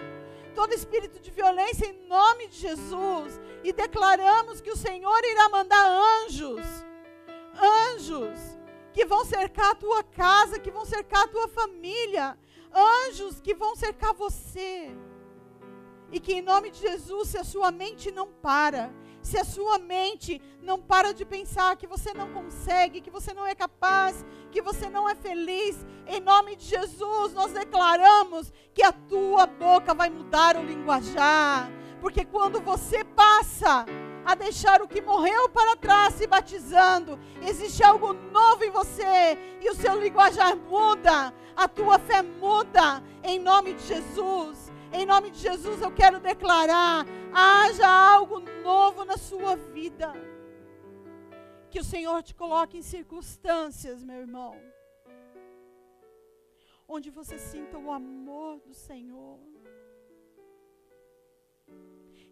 todo 0.54 0.72
espírito 0.72 1.20
de 1.20 1.30
violência 1.30 1.86
em 1.86 2.08
nome 2.08 2.48
de 2.48 2.58
Jesus, 2.58 3.40
e 3.62 3.72
declaramos 3.72 4.60
que 4.60 4.70
o 4.70 4.76
Senhor 4.76 5.20
irá 5.24 5.48
mandar 5.48 5.86
anjos, 6.24 6.64
anjos 7.90 8.38
que 8.92 9.04
vão 9.04 9.24
cercar 9.24 9.72
a 9.72 9.74
tua 9.74 10.02
casa, 10.02 10.58
que 10.58 10.70
vão 10.70 10.84
cercar 10.84 11.24
a 11.24 11.28
tua 11.28 11.48
família, 11.48 12.38
anjos 12.72 13.40
que 13.40 13.54
vão 13.54 13.76
cercar 13.76 14.12
você. 14.14 14.90
E 16.12 16.18
que 16.18 16.34
em 16.34 16.42
nome 16.42 16.70
de 16.70 16.80
Jesus, 16.80 17.28
se 17.28 17.38
a 17.38 17.44
sua 17.44 17.70
mente 17.70 18.10
não 18.10 18.26
para, 18.26 18.92
se 19.22 19.38
a 19.38 19.44
sua 19.44 19.78
mente 19.78 20.40
não 20.62 20.80
para 20.80 21.12
de 21.12 21.24
pensar 21.24 21.76
que 21.76 21.86
você 21.86 22.12
não 22.14 22.32
consegue, 22.32 23.00
que 23.00 23.10
você 23.10 23.32
não 23.32 23.46
é 23.46 23.54
capaz, 23.54 24.24
que 24.50 24.62
você 24.62 24.88
não 24.88 25.08
é 25.08 25.14
feliz, 25.14 25.84
em 26.06 26.20
nome 26.20 26.56
de 26.56 26.64
Jesus, 26.64 27.32
nós 27.32 27.52
declaramos 27.52 28.52
que 28.74 28.82
a 28.82 28.92
tua 28.92 29.46
boca 29.46 29.94
vai 29.94 30.10
mudar 30.10 30.56
o 30.56 30.64
linguajar. 30.64 31.70
Porque 32.00 32.24
quando 32.24 32.60
você 32.60 33.04
passa 33.04 33.84
a 34.24 34.34
deixar 34.34 34.82
o 34.82 34.88
que 34.88 35.00
morreu 35.00 35.48
para 35.48 35.76
trás 35.76 36.14
se 36.14 36.26
batizando, 36.26 37.18
existe 37.42 37.82
algo 37.82 38.12
novo 38.12 38.64
em 38.64 38.70
você 38.70 39.38
e 39.60 39.68
o 39.68 39.74
seu 39.74 40.00
linguajar 40.00 40.56
muda, 40.56 41.32
a 41.56 41.68
tua 41.68 41.98
fé 41.98 42.22
muda, 42.22 43.02
em 43.22 43.38
nome 43.38 43.74
de 43.74 43.86
Jesus. 43.86 44.69
Em 44.92 45.06
nome 45.06 45.30
de 45.30 45.38
Jesus, 45.38 45.80
eu 45.80 45.92
quero 45.94 46.18
declarar: 46.18 47.06
haja 47.32 47.88
algo 47.88 48.40
novo 48.62 49.04
na 49.04 49.16
sua 49.16 49.54
vida. 49.56 50.12
Que 51.70 51.78
o 51.78 51.84
Senhor 51.84 52.22
te 52.22 52.34
coloque 52.34 52.76
em 52.76 52.82
circunstâncias, 52.82 54.02
meu 54.02 54.16
irmão, 54.16 54.60
onde 56.88 57.08
você 57.08 57.38
sinta 57.38 57.78
o 57.78 57.92
amor 57.92 58.58
do 58.60 58.74
Senhor. 58.74 59.38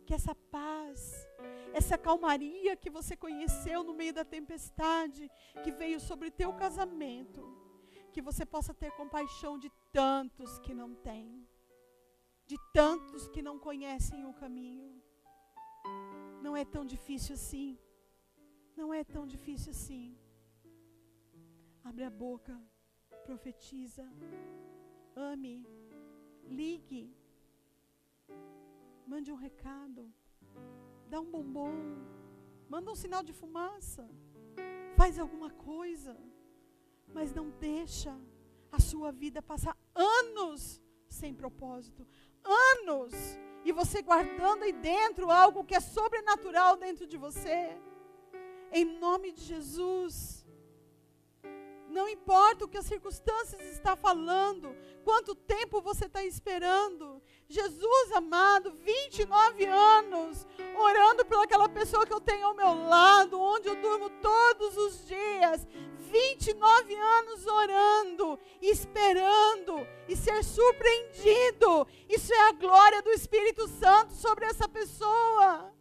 Que 0.04 0.14
essa 0.14 0.34
paz, 0.50 1.28
essa 1.72 1.96
calmaria 1.96 2.74
que 2.74 2.90
você 2.90 3.16
conheceu 3.16 3.84
no 3.84 3.94
meio 3.94 4.12
da 4.12 4.24
tempestade, 4.24 5.30
que 5.62 5.70
veio 5.70 6.00
sobre 6.00 6.28
teu 6.28 6.52
casamento, 6.54 7.40
que 8.12 8.20
você 8.20 8.44
possa 8.44 8.74
ter 8.74 8.90
compaixão 8.92 9.56
de 9.56 9.70
tantos 9.92 10.58
que 10.58 10.74
não 10.74 10.92
têm 10.92 11.46
de 12.50 12.56
tantos 12.72 13.28
que 13.28 13.42
não 13.48 13.56
conhecem 13.58 14.24
o 14.24 14.32
caminho. 14.42 14.90
Não 16.44 16.56
é 16.56 16.64
tão 16.64 16.84
difícil 16.94 17.34
assim. 17.34 17.78
Não 18.80 18.88
é 18.98 19.02
tão 19.04 19.26
difícil 19.34 19.70
assim. 19.76 20.16
Abre 21.84 22.04
a 22.04 22.10
boca, 22.10 22.54
profetiza, 23.26 24.04
ame, 25.14 25.56
ligue, 26.60 27.04
mande 29.06 29.30
um 29.30 29.40
recado, 29.46 30.02
dá 31.08 31.20
um 31.20 31.30
bombom, 31.30 31.74
manda 32.68 32.90
um 32.90 32.94
sinal 33.04 33.22
de 33.22 33.32
fumaça, 33.32 34.08
faz 34.96 35.18
alguma 35.18 35.50
coisa, 35.50 36.16
mas 37.12 37.32
não 37.32 37.50
deixa 37.50 38.14
a 38.70 38.80
sua 38.80 39.10
vida 39.12 39.40
passar 39.42 39.76
anos 39.94 40.80
sem 41.08 41.34
propósito, 41.34 42.06
anos 42.48 43.38
e 43.64 43.72
você 43.72 44.00
guardando 44.02 44.62
aí 44.62 44.72
dentro 44.72 45.30
algo 45.30 45.64
que 45.64 45.74
é 45.74 45.80
sobrenatural 45.80 46.76
dentro 46.76 47.06
de 47.06 47.16
você. 47.16 47.76
Em 48.72 48.84
nome 48.98 49.32
de 49.32 49.42
Jesus. 49.42 50.46
Não 51.88 52.08
importa 52.08 52.64
o 52.64 52.68
que 52.68 52.78
as 52.78 52.86
circunstâncias 52.86 53.62
está 53.62 53.96
falando, 53.96 54.76
quanto 55.04 55.34
tempo 55.34 55.80
você 55.80 56.04
está 56.04 56.22
esperando. 56.22 57.22
Jesus 57.50 58.12
amado, 58.12 58.74
29 58.84 59.64
anos, 59.64 60.46
orando 60.76 61.24
por 61.24 61.38
aquela 61.38 61.66
pessoa 61.66 62.04
que 62.04 62.12
eu 62.12 62.20
tenho 62.20 62.46
ao 62.46 62.54
meu 62.54 62.74
lado, 62.86 63.40
onde 63.40 63.68
eu 63.68 63.76
durmo 63.76 64.10
todos 64.20 64.76
os 64.76 65.06
dias. 65.06 65.66
29 66.10 66.94
anos 66.94 67.46
orando, 67.46 68.38
esperando 68.60 69.86
e 70.06 70.14
ser 70.14 70.44
surpreendido. 70.44 71.86
Isso 72.06 72.32
é 72.34 72.48
a 72.48 72.52
glória 72.52 73.00
do 73.00 73.10
Espírito 73.10 73.66
Santo 73.66 74.12
sobre 74.12 74.44
essa 74.44 74.68
pessoa. 74.68 75.72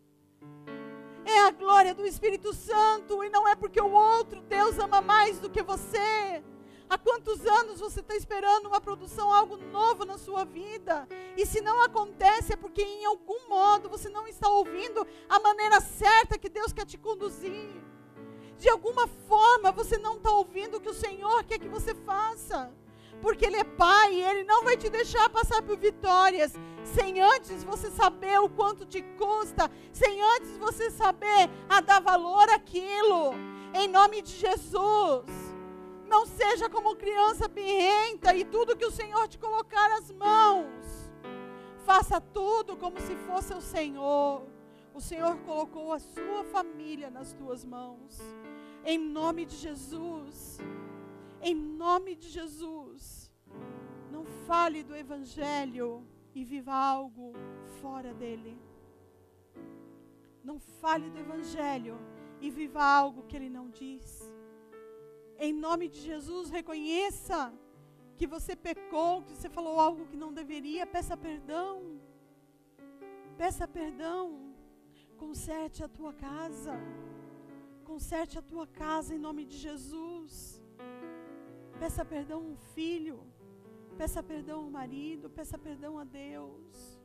É 1.26 1.40
a 1.42 1.52
glória 1.52 1.94
do 1.94 2.06
Espírito 2.06 2.54
Santo 2.54 3.22
e 3.26 3.30
não 3.30 3.46
é 3.46 3.56
porque 3.56 3.82
o 3.82 3.92
outro 3.92 4.42
Deus 4.42 4.80
ama 4.80 5.02
mais 5.02 5.38
do 5.40 5.50
que 5.50 5.62
você. 5.62 6.42
Há 6.90 6.98
quantos 6.98 7.46
anos 7.46 7.82
você 7.82 8.00
está 8.00 8.16
esperando 8.16 8.68
uma 8.68 8.80
produção, 8.80 9.34
algo 9.34 9.58
novo 9.58 10.06
na 10.06 10.18
sua 10.18 10.46
vida? 10.46 11.08
E 11.36 11.46
se 11.46 11.60
não 11.60 11.84
acontece, 11.84 12.54
é 12.54 12.56
porque 12.56 12.82
em 12.82 13.06
algum 13.06 13.50
modo 13.50 13.90
você 13.90 14.08
não 14.10 14.26
está 14.26 14.48
ouvindo 14.48 15.06
a 15.28 15.38
maneira 15.40 15.82
certa 15.82 16.38
que 16.38 16.48
Deus 16.50 16.72
quer 16.72 16.86
te 16.86 16.98
conduzir. 16.98 17.76
De 18.58 18.70
alguma 18.70 19.06
forma 19.28 19.72
você 19.72 19.98
não 19.98 20.16
está 20.16 20.32
ouvindo 20.32 20.78
o 20.78 20.82
que 20.82 20.90
o 20.90 20.94
Senhor 20.94 21.44
quer 21.44 21.60
que 21.60 21.68
você 21.68 21.94
faça. 21.94 22.72
Porque 23.22 23.46
Ele 23.46 23.58
é 23.58 23.64
Pai 23.64 24.14
e 24.14 24.24
Ele 24.24 24.44
não 24.46 24.64
vai 24.64 24.78
te 24.78 24.90
deixar 24.90 25.30
passar 25.30 25.62
por 25.62 25.78
vitórias 25.78 26.54
sem 26.86 27.20
antes 27.20 27.66
você 27.66 27.92
saber 27.92 28.40
o 28.40 28.50
quanto 28.50 28.86
te 28.86 29.02
custa, 29.18 29.70
sem 29.92 30.22
antes 30.22 30.58
você 30.58 30.90
saber 30.90 31.50
a 31.68 31.82
dar 31.82 32.00
valor 32.00 32.50
àquilo. 32.50 33.34
Em 33.74 33.90
nome 33.90 34.22
de 34.22 34.32
Jesus. 34.32 35.47
Não 36.08 36.26
seja 36.26 36.70
como 36.70 36.96
criança 36.96 37.48
birrenta 37.48 38.34
e 38.34 38.46
tudo 38.46 38.78
que 38.78 38.86
o 38.86 38.92
Senhor 38.92 39.28
te 39.28 39.38
colocar 39.38 39.92
as 39.98 40.12
mãos. 40.12 41.12
Faça 41.86 42.20
tudo 42.20 42.78
como 42.78 43.00
se 43.00 43.16
fosse 43.16 43.54
o 43.54 43.62
Senhor. 43.62 44.48
O 44.94 45.02
Senhor 45.02 45.38
colocou 45.40 45.92
a 45.94 46.00
sua 46.00 46.44
família 46.46 47.10
nas 47.10 47.34
tuas 47.34 47.64
mãos. 47.64 48.20
Em 48.86 48.98
nome 48.98 49.46
de 49.46 49.56
Jesus. 49.56 50.60
Em 51.42 51.54
nome 51.54 52.16
de 52.16 52.30
Jesus. 52.30 53.32
Não 54.10 54.24
fale 54.48 54.84
do 54.84 54.96
Evangelho 54.96 56.08
e 56.34 56.44
viva 56.44 56.74
algo 56.74 57.34
fora 57.82 58.14
dele. 58.14 58.58
Não 60.44 60.58
fale 60.58 61.10
do 61.10 61.20
Evangelho 61.20 62.00
e 62.40 62.50
viva 62.50 62.82
algo 62.82 63.24
que 63.24 63.36
ele 63.36 63.50
não 63.50 63.70
diz. 63.70 64.34
Em 65.40 65.54
nome 65.54 65.88
de 65.88 66.00
Jesus, 66.00 66.50
reconheça 66.50 67.54
que 68.18 68.26
você 68.26 68.56
pecou, 68.56 69.22
que 69.22 69.36
você 69.36 69.50
falou 69.50 69.80
algo 69.80 70.08
que 70.08 70.18
não 70.18 70.34
deveria, 70.34 70.86
peça 70.88 71.16
perdão. 71.16 72.00
Peça 73.38 73.68
perdão. 73.68 74.56
Conserte 75.18 75.84
a 75.84 75.88
tua 75.88 76.12
casa. 76.14 76.74
Conserte 77.84 78.38
a 78.40 78.42
tua 78.42 78.66
casa 78.66 79.14
em 79.14 79.20
nome 79.20 79.46
de 79.46 79.58
Jesus. 79.58 80.62
Peça 81.80 82.04
perdão 82.04 82.40
ao 82.50 82.58
filho. 82.74 83.20
Peça 83.98 84.24
perdão 84.24 84.62
ao 84.64 84.70
marido. 84.72 85.30
Peça 85.30 85.58
perdão 85.58 86.00
a 86.00 86.04
Deus. 86.04 87.00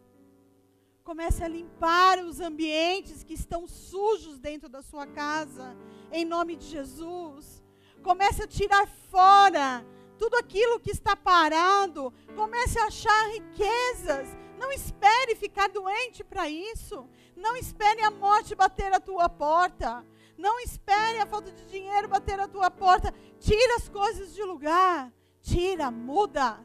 Comece 1.04 1.44
a 1.44 1.48
limpar 1.48 2.18
os 2.24 2.40
ambientes 2.40 3.22
que 3.22 3.34
estão 3.34 3.66
sujos 3.66 4.38
dentro 4.38 4.68
da 4.68 4.80
sua 4.80 5.06
casa. 5.06 5.76
Em 6.10 6.24
nome 6.24 6.56
de 6.56 6.66
Jesus. 6.66 7.61
Comece 8.02 8.42
a 8.42 8.46
tirar 8.46 8.86
fora 9.10 9.84
tudo 10.18 10.36
aquilo 10.36 10.80
que 10.80 10.90
está 10.90 11.16
parado. 11.16 12.12
Comece 12.34 12.78
a 12.78 12.86
achar 12.86 13.28
riquezas. 13.30 14.36
Não 14.58 14.70
espere 14.70 15.34
ficar 15.34 15.68
doente 15.68 16.22
para 16.22 16.48
isso. 16.48 17.08
Não 17.36 17.56
espere 17.56 18.02
a 18.02 18.10
morte 18.10 18.54
bater 18.54 18.92
a 18.92 19.00
tua 19.00 19.28
porta. 19.28 20.04
Não 20.38 20.60
espere 20.60 21.18
a 21.18 21.26
falta 21.26 21.50
de 21.52 21.64
dinheiro 21.66 22.08
bater 22.08 22.38
a 22.38 22.48
tua 22.48 22.70
porta. 22.70 23.12
Tira 23.38 23.76
as 23.76 23.88
coisas 23.88 24.34
de 24.34 24.42
lugar. 24.42 25.12
Tira, 25.40 25.90
muda. 25.90 26.64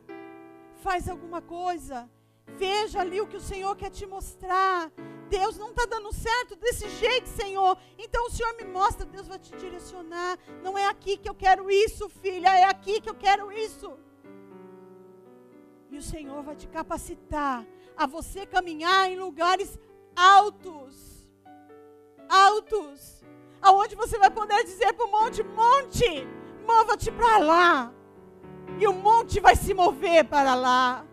Faz 0.84 1.10
alguma 1.10 1.42
coisa. 1.42 2.10
Veja 2.56 3.02
ali 3.02 3.20
o 3.20 3.28
que 3.28 3.38
o 3.38 3.42
Senhor 3.42 3.76
quer 3.76 3.90
te 3.90 4.06
mostrar. 4.06 4.92
Deus 5.30 5.58
não 5.58 5.70
está 5.70 5.86
dando 5.86 6.14
certo 6.14 6.56
desse 6.56 6.88
jeito, 6.90 7.28
Senhor. 7.28 7.78
Então 7.98 8.26
o 8.28 8.32
Senhor 8.32 8.56
me 8.56 8.64
mostra, 8.64 9.06
Deus 9.06 9.28
vai 9.28 9.38
te 9.38 9.56
direcionar. 9.58 10.40
Não 10.64 10.78
é 10.78 10.88
aqui 10.88 11.18
que 11.18 11.30
eu 11.30 11.36
quero 11.36 11.70
isso, 11.70 12.08
filha, 12.08 12.58
é 12.58 12.64
aqui 12.64 13.02
que 13.02 13.10
eu 13.10 13.16
quero 13.16 13.52
isso. 13.52 13.98
E 15.92 15.98
o 15.98 16.02
Senhor 16.02 16.42
vai 16.44 16.56
te 16.56 16.68
capacitar 16.68 17.66
a 17.96 18.06
você 18.06 18.46
caminhar 18.46 19.12
em 19.12 19.18
lugares 19.18 19.78
altos. 20.16 21.28
Altos. 22.30 23.24
Aonde 23.62 23.96
você 23.96 24.18
vai 24.18 24.30
poder 24.30 24.64
dizer 24.64 24.94
para 24.94 25.06
o 25.06 25.12
monte: 25.12 25.44
Monte, 25.44 26.28
mova-te 26.66 27.12
para 27.12 27.38
lá. 27.38 27.94
E 28.80 28.88
o 28.88 28.94
monte 28.94 29.40
vai 29.40 29.56
se 29.56 29.74
mover 29.74 30.26
para 30.26 30.56
lá 30.56 31.06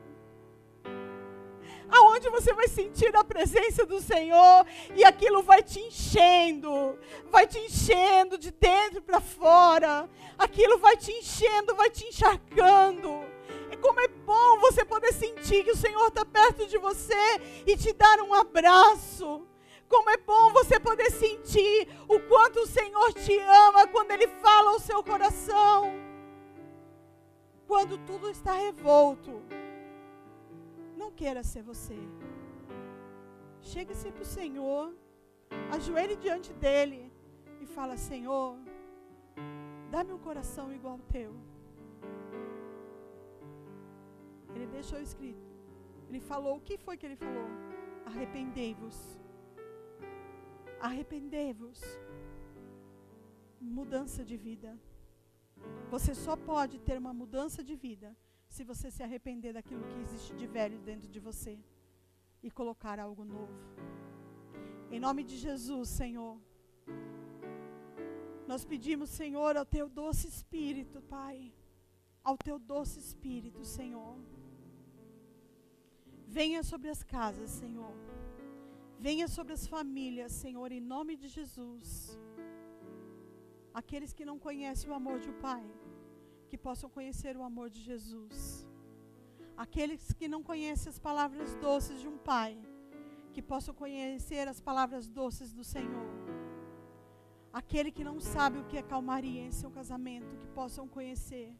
aonde 1.91 2.29
você 2.29 2.53
vai 2.53 2.69
sentir 2.69 3.15
a 3.17 3.25
presença 3.25 3.85
do 3.85 4.01
Senhor 4.01 4.67
e 4.95 5.05
aquilo 5.05 5.43
vai 5.43 5.63
te 5.63 5.81
enchendo, 5.81 6.99
vai 7.31 7.47
te 7.47 7.59
enchendo 7.59 8.39
de 8.39 8.51
dentro 8.51 9.03
para 9.03 9.21
fora, 9.21 10.09
aquilo 10.39 10.79
vai 10.79 10.97
te 10.97 11.13
enchendo, 11.13 11.75
vai 11.75 11.91
te 11.91 12.05
encharcando. 12.07 13.25
E 13.71 13.77
como 13.77 14.01
é 14.01 14.09
bom 14.09 14.59
você 14.61 14.85
poder 14.85 15.13
sentir 15.13 15.65
que 15.65 15.73
o 15.73 15.77
Senhor 15.77 16.09
está 16.09 16.25
perto 16.25 16.67
de 16.67 16.79
você 16.79 17.41
e 17.67 17.77
te 17.77 17.93
dar 17.93 18.21
um 18.21 18.33
abraço. 18.33 19.47
Como 19.89 20.09
é 20.11 20.17
bom 20.17 20.53
você 20.53 20.81
poder 20.81 21.11
sentir 21.11 21.89
o 22.09 22.19
quanto 22.21 22.61
o 22.61 22.67
Senhor 22.67 23.13
te 23.13 23.39
ama 23.39 23.87
quando 23.89 24.11
Ele 24.13 24.27
fala 24.27 24.71
ao 24.71 24.81
seu 24.81 25.03
coração. 25.03 25.93
Quando 27.67 27.99
tudo 27.99 28.31
está 28.31 28.53
revolto 28.53 29.43
não 31.05 31.11
queira 31.21 31.43
ser 31.53 31.63
você. 31.71 31.99
Chegue-se 33.73 34.11
para 34.15 34.27
o 34.27 34.33
Senhor, 34.39 34.85
ajoelhe 35.77 36.17
diante 36.25 36.51
dele 36.65 37.01
e 37.63 37.67
fala: 37.77 37.97
Senhor, 38.11 38.57
dá-me 39.95 40.13
um 40.17 40.23
coração 40.29 40.67
igual 40.79 40.95
ao 40.95 41.07
teu. 41.17 41.33
Ele 44.55 44.67
deixou 44.79 44.99
escrito. 45.09 45.47
Ele 46.09 46.21
falou: 46.33 46.57
O 46.57 46.65
que 46.69 46.79
foi 46.87 46.97
que 46.97 47.07
ele 47.09 47.21
falou? 47.27 47.49
Arrependei-vos. 48.11 48.97
Arrependei-vos. 50.89 51.81
Mudança 53.79 54.23
de 54.31 54.37
vida. 54.49 54.71
Você 55.95 56.13
só 56.27 56.35
pode 56.51 56.77
ter 56.87 56.97
uma 56.99 57.15
mudança 57.23 57.63
de 57.69 57.75
vida 57.87 58.09
se 58.55 58.63
você 58.71 58.89
se 58.97 59.03
arrepender 59.07 59.53
daquilo 59.55 59.89
que 59.91 60.01
existe 60.05 60.33
de 60.41 60.47
velho 60.57 60.79
dentro 60.89 61.09
de 61.15 61.21
você 61.29 61.55
e 62.41 62.49
colocar 62.59 62.97
algo 63.07 63.25
novo. 63.37 63.59
Em 64.95 65.01
nome 65.07 65.23
de 65.31 65.37
Jesus, 65.45 65.89
Senhor. 66.01 66.35
Nós 68.51 68.65
pedimos, 68.73 69.11
Senhor, 69.21 69.53
ao 69.57 69.67
teu 69.77 69.87
doce 70.01 70.29
espírito, 70.35 71.01
Pai. 71.17 71.39
Ao 72.23 72.37
teu 72.47 72.57
doce 72.75 72.97
espírito, 73.07 73.65
Senhor. 73.65 74.17
Venha 76.39 76.63
sobre 76.63 76.91
as 76.95 77.03
casas, 77.03 77.51
Senhor. 77.63 77.95
Venha 79.07 79.27
sobre 79.37 79.55
as 79.59 79.67
famílias, 79.67 80.31
Senhor, 80.45 80.71
em 80.71 80.85
nome 80.95 81.17
de 81.17 81.29
Jesus. 81.39 81.89
Aqueles 83.83 84.13
que 84.13 84.29
não 84.31 84.39
conhecem 84.39 84.89
o 84.89 84.99
amor 85.01 85.19
de 85.25 85.31
um 85.33 85.41
Pai 85.49 85.65
que 86.55 86.59
possam 86.59 86.89
conhecer 86.89 87.37
o 87.37 87.43
amor 87.43 87.69
de 87.69 87.81
Jesus. 87.81 88.65
Aqueles 89.57 90.13
que 90.13 90.29
não 90.29 90.41
conhecem 90.41 90.89
as 90.89 91.01
palavras 91.01 91.53
doces 91.57 92.01
de 92.01 92.07
um 92.07 92.17
pai, 92.17 92.57
que 93.33 93.43
possam 93.43 93.75
conhecer 93.75 94.47
as 94.47 94.61
palavras 94.61 95.09
doces 95.09 95.53
do 95.53 95.65
Senhor. 95.65 96.13
Aquele 97.53 97.91
que 97.91 98.05
não 98.05 98.21
sabe 98.21 98.61
o 98.61 98.67
que 98.67 98.79
é 98.79 98.85
calmaria 98.85 99.43
em 99.43 99.51
seu 99.51 99.69
casamento, 99.69 100.37
que 100.37 100.47
possam 100.47 100.87
conhecer. 100.87 101.53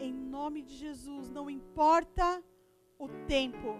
Em 0.00 0.12
nome 0.12 0.62
de 0.62 0.74
Jesus, 0.74 1.30
não 1.30 1.48
importa 1.48 2.42
o 2.98 3.06
tempo, 3.28 3.76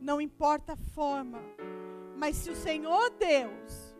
não 0.00 0.20
importa 0.20 0.74
a 0.74 0.82
forma, 0.94 1.40
mas 2.16 2.36
se 2.36 2.48
o 2.48 2.54
Senhor 2.54 3.10
Deus 3.10 3.96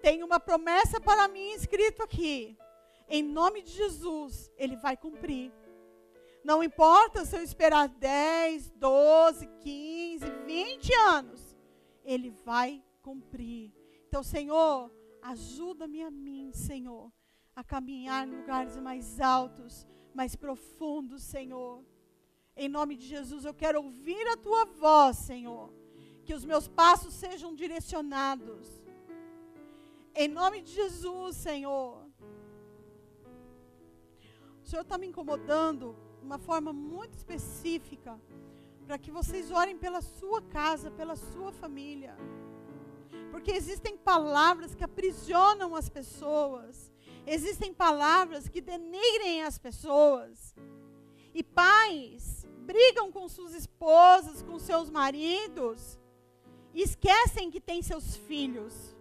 tem 0.00 0.22
uma 0.22 0.38
promessa 0.38 1.00
para 1.00 1.26
mim 1.26 1.50
escrito 1.54 2.04
aqui, 2.04 2.56
em 3.10 3.22
nome 3.22 3.62
de 3.62 3.72
Jesus, 3.72 4.50
Ele 4.56 4.76
vai 4.76 4.96
cumprir. 4.96 5.52
Não 6.44 6.62
importa 6.62 7.24
se 7.24 7.36
eu 7.36 7.42
esperar 7.42 7.88
10, 7.88 8.70
12, 8.70 9.46
15, 9.60 10.24
20 10.46 10.94
anos, 10.94 11.56
Ele 12.04 12.30
vai 12.30 12.82
cumprir. 13.02 13.72
Então, 14.08 14.22
Senhor, 14.22 14.90
ajuda-me 15.22 16.02
a 16.02 16.10
mim, 16.10 16.52
Senhor, 16.52 17.12
a 17.54 17.62
caminhar 17.62 18.26
em 18.26 18.30
lugares 18.30 18.76
mais 18.76 19.20
altos, 19.20 19.86
mais 20.14 20.34
profundos, 20.34 21.22
Senhor. 21.22 21.84
Em 22.56 22.68
nome 22.68 22.96
de 22.96 23.06
Jesus, 23.06 23.44
eu 23.44 23.54
quero 23.54 23.82
ouvir 23.82 24.26
a 24.28 24.36
tua 24.36 24.64
voz, 24.64 25.16
Senhor. 25.16 25.72
Que 26.24 26.34
os 26.34 26.44
meus 26.44 26.68
passos 26.68 27.14
sejam 27.14 27.54
direcionados. 27.54 28.82
Em 30.14 30.28
nome 30.28 30.62
de 30.62 30.72
Jesus, 30.72 31.36
Senhor. 31.36 32.09
Senhor 34.70 34.82
está 34.82 34.96
me 34.96 35.08
incomodando 35.08 35.96
de 36.20 36.24
uma 36.24 36.38
forma 36.38 36.72
muito 36.72 37.14
específica 37.14 38.20
para 38.86 38.96
que 38.98 39.10
vocês 39.10 39.50
orem 39.50 39.76
pela 39.76 40.00
sua 40.00 40.40
casa, 40.42 40.92
pela 40.92 41.16
sua 41.16 41.50
família. 41.52 42.16
Porque 43.32 43.50
existem 43.50 43.96
palavras 43.96 44.72
que 44.72 44.84
aprisionam 44.84 45.74
as 45.74 45.88
pessoas. 45.88 46.92
Existem 47.26 47.74
palavras 47.74 48.48
que 48.48 48.60
denigrem 48.60 49.42
as 49.42 49.58
pessoas. 49.58 50.54
E 51.34 51.42
pais 51.42 52.46
brigam 52.60 53.10
com 53.10 53.28
suas 53.28 53.54
esposas, 53.54 54.40
com 54.40 54.56
seus 54.60 54.88
maridos, 54.88 55.98
e 56.72 56.80
esquecem 56.82 57.50
que 57.50 57.60
têm 57.60 57.82
seus 57.82 58.14
filhos. 58.14 58.96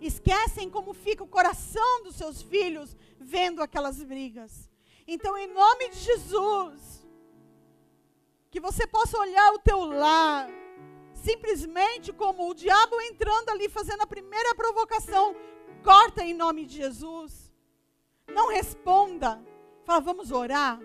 Esquecem 0.00 0.70
como 0.70 0.94
fica 0.94 1.22
o 1.22 1.28
coração 1.28 2.02
dos 2.02 2.16
seus 2.16 2.40
filhos 2.40 2.96
vendo 3.20 3.60
aquelas 3.62 4.02
brigas. 4.02 4.72
Então, 5.06 5.36
em 5.36 5.46
nome 5.46 5.90
de 5.90 5.98
Jesus, 5.98 7.06
que 8.50 8.60
você 8.60 8.86
possa 8.86 9.18
olhar 9.18 9.52
o 9.52 9.58
teu 9.58 9.84
lar 9.84 10.48
simplesmente 11.24 12.12
como 12.12 12.50
o 12.50 12.54
diabo 12.54 13.00
entrando 13.00 13.48
ali 13.48 13.68
fazendo 13.68 14.02
a 14.02 14.06
primeira 14.06 14.54
provocação, 14.54 15.34
corta 15.82 16.22
em 16.22 16.34
nome 16.34 16.66
de 16.66 16.76
Jesus. 16.76 17.52
Não 18.28 18.48
responda. 18.48 19.42
Fala, 19.84 20.00
vamos 20.00 20.30
orar. 20.30 20.78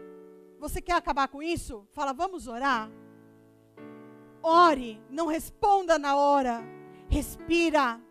Você 0.60 0.82
quer 0.82 0.94
acabar 0.94 1.28
com 1.28 1.44
isso? 1.44 1.86
Fala, 1.92 2.14
vamos 2.14 2.48
orar. 2.48 2.90
Ore, 4.42 5.02
não 5.10 5.28
responda 5.28 6.00
na 6.00 6.16
hora. 6.16 6.64
Respira. 7.10 8.02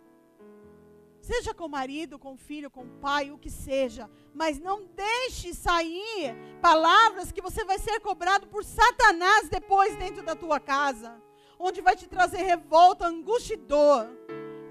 Seja 1.29 1.53
com 1.53 1.67
o 1.67 1.75
marido, 1.79 2.19
com 2.19 2.33
o 2.35 2.43
filho, 2.49 2.71
com 2.71 2.85
o 2.85 2.95
pai, 3.07 3.31
o 3.31 3.39
que 3.39 3.51
seja. 3.51 4.05
Mas 4.41 4.59
não 4.59 4.79
deixe 5.09 5.55
sair 5.55 6.35
palavras 6.69 7.31
que 7.31 7.47
você 7.49 7.65
vai 7.65 7.79
ser 7.79 8.01
cobrado 8.01 8.47
por 8.47 8.65
Satanás 8.65 9.49
depois 9.49 9.95
dentro 9.97 10.23
da 10.23 10.35
tua 10.35 10.59
casa 10.59 11.11
onde 11.59 11.81
vai 11.81 11.97
te 11.97 12.07
trazer 12.07 12.43
revolta, 12.43 13.07
angústia 13.07 13.55
e 13.55 13.57
dor. 13.57 14.09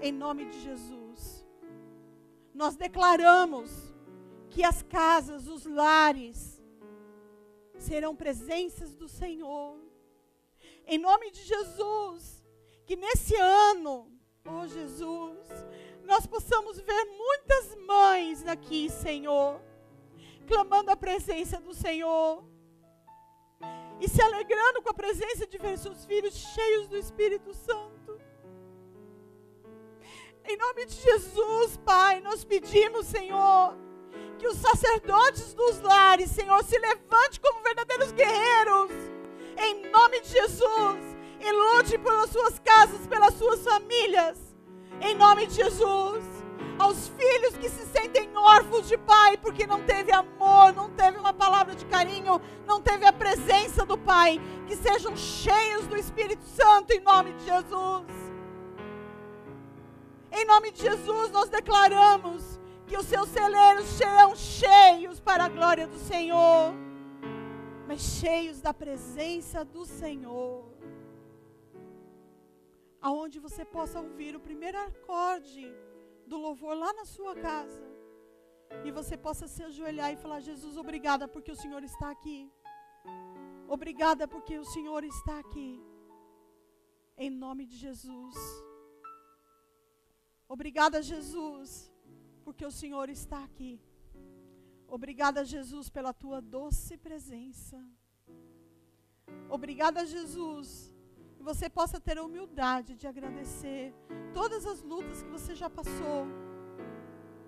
Em 0.00 0.12
nome 0.12 0.46
de 0.46 0.60
Jesus. 0.60 1.46
Nós 2.54 2.76
declaramos 2.76 3.70
que 4.48 4.64
as 4.64 4.82
casas, 4.82 5.46
os 5.46 5.66
lares, 5.66 6.62
serão 7.78 8.16
presenças 8.16 8.94
do 8.94 9.08
Senhor. 9.08 9.76
Em 10.86 10.98
nome 10.98 11.30
de 11.30 11.42
Jesus. 11.42 12.44
Que 12.86 12.96
nesse 12.96 13.36
ano, 13.36 14.10
oh 14.46 14.66
Jesus, 14.66 15.38
nós 16.08 16.26
possamos 16.26 16.80
ver 16.80 17.04
muitas 17.04 17.76
mães 17.86 18.46
aqui, 18.46 18.88
Senhor, 18.88 19.60
clamando 20.46 20.90
a 20.90 20.96
presença 20.96 21.60
do 21.60 21.74
Senhor 21.74 22.42
e 24.00 24.08
se 24.08 24.22
alegrando 24.22 24.80
com 24.82 24.88
a 24.88 24.94
presença 24.94 25.46
de 25.46 25.58
seus 25.76 26.06
filhos 26.06 26.34
cheios 26.34 26.88
do 26.88 26.96
Espírito 26.96 27.52
Santo. 27.52 28.18
Em 30.46 30.56
nome 30.56 30.86
de 30.86 30.94
Jesus, 30.94 31.76
Pai, 31.84 32.22
nós 32.22 32.42
pedimos, 32.42 33.04
Senhor, 33.06 33.76
que 34.38 34.48
os 34.48 34.56
sacerdotes 34.56 35.52
dos 35.52 35.78
lares, 35.82 36.30
Senhor, 36.30 36.64
se 36.64 36.78
levante 36.78 37.38
como 37.38 37.62
verdadeiros 37.62 38.12
guerreiros. 38.12 38.92
Em 39.58 39.90
nome 39.90 40.22
de 40.22 40.28
Jesus, 40.30 41.00
e 41.38 41.52
lute 41.52 41.98
pelas 41.98 42.30
suas 42.30 42.58
casas, 42.60 43.06
pelas 43.06 43.34
suas 43.34 43.62
famílias. 43.62 44.47
Em 45.00 45.14
nome 45.14 45.46
de 45.46 45.54
Jesus 45.54 46.38
aos 46.78 47.08
filhos 47.08 47.56
que 47.56 47.68
se 47.68 47.84
sentem 47.86 48.28
órfãos 48.36 48.86
de 48.86 48.96
pai 48.96 49.36
porque 49.36 49.66
não 49.66 49.82
teve 49.82 50.12
amor, 50.12 50.72
não 50.72 50.88
teve 50.90 51.18
uma 51.18 51.32
palavra 51.32 51.74
de 51.74 51.84
carinho, 51.86 52.40
não 52.66 52.80
teve 52.80 53.04
a 53.04 53.12
presença 53.12 53.84
do 53.84 53.98
pai, 53.98 54.40
que 54.66 54.76
sejam 54.76 55.16
cheios 55.16 55.86
do 55.86 55.96
Espírito 55.96 56.44
Santo 56.44 56.92
em 56.92 57.00
nome 57.00 57.32
de 57.32 57.44
Jesus. 57.44 58.06
Em 60.30 60.44
nome 60.44 60.70
de 60.70 60.82
Jesus, 60.82 61.30
nós 61.30 61.48
declaramos 61.48 62.60
que 62.86 62.96
os 62.96 63.06
seus 63.06 63.28
celeiros 63.28 63.86
serão 63.86 64.34
cheios 64.36 65.20
para 65.20 65.44
a 65.44 65.48
glória 65.48 65.86
do 65.86 65.98
Senhor, 65.98 66.72
mas 67.86 68.00
cheios 68.00 68.60
da 68.60 68.72
presença 68.72 69.64
do 69.64 69.84
Senhor. 69.84 70.67
Aonde 73.08 73.38
você 73.46 73.64
possa 73.76 73.98
ouvir 74.04 74.32
o 74.36 74.44
primeiro 74.48 74.78
acorde 74.88 75.66
do 76.30 76.38
louvor 76.46 76.74
lá 76.84 76.90
na 77.00 77.04
sua 77.14 77.34
casa. 77.48 77.86
E 78.86 78.90
você 78.98 79.16
possa 79.26 79.46
se 79.54 79.62
ajoelhar 79.68 80.10
e 80.12 80.22
falar: 80.24 80.40
Jesus, 80.48 80.76
obrigada 80.84 81.26
porque 81.34 81.52
o 81.56 81.60
Senhor 81.62 81.82
está 81.90 82.08
aqui. 82.16 82.38
Obrigada 83.76 84.26
porque 84.34 84.56
o 84.64 84.68
Senhor 84.74 85.02
está 85.04 85.36
aqui. 85.44 85.70
Em 87.24 87.30
nome 87.44 87.64
de 87.70 87.76
Jesus. 87.86 88.36
Obrigada, 90.56 90.98
Jesus, 91.12 91.70
porque 92.44 92.64
o 92.64 92.76
Senhor 92.80 93.08
está 93.10 93.38
aqui. 93.48 93.72
Obrigada, 94.96 95.44
Jesus, 95.54 95.88
pela 95.96 96.12
tua 96.22 96.40
doce 96.40 96.96
presença. 96.96 97.78
Obrigada, 99.56 100.06
Jesus, 100.06 100.68
e 101.38 101.42
você 101.42 101.68
possa 101.68 102.00
ter 102.00 102.18
a 102.18 102.24
humildade 102.24 102.94
de 102.94 103.06
agradecer 103.06 103.94
todas 104.32 104.66
as 104.66 104.82
lutas 104.82 105.22
que 105.22 105.30
você 105.30 105.54
já 105.54 105.70
passou, 105.70 106.26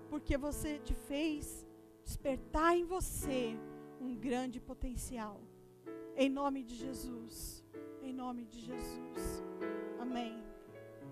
porque 0.09 0.37
você 0.37 0.79
te 0.79 0.93
fez 0.93 1.67
despertar 2.03 2.75
em 2.75 2.83
você 2.83 3.57
um 3.99 4.15
grande 4.15 4.59
potencial. 4.59 5.39
Em 6.15 6.29
nome 6.29 6.63
de 6.63 6.75
Jesus. 6.75 7.63
Em 8.01 8.13
nome 8.13 8.45
de 8.45 8.59
Jesus. 8.59 9.43
Amém. 9.99 10.50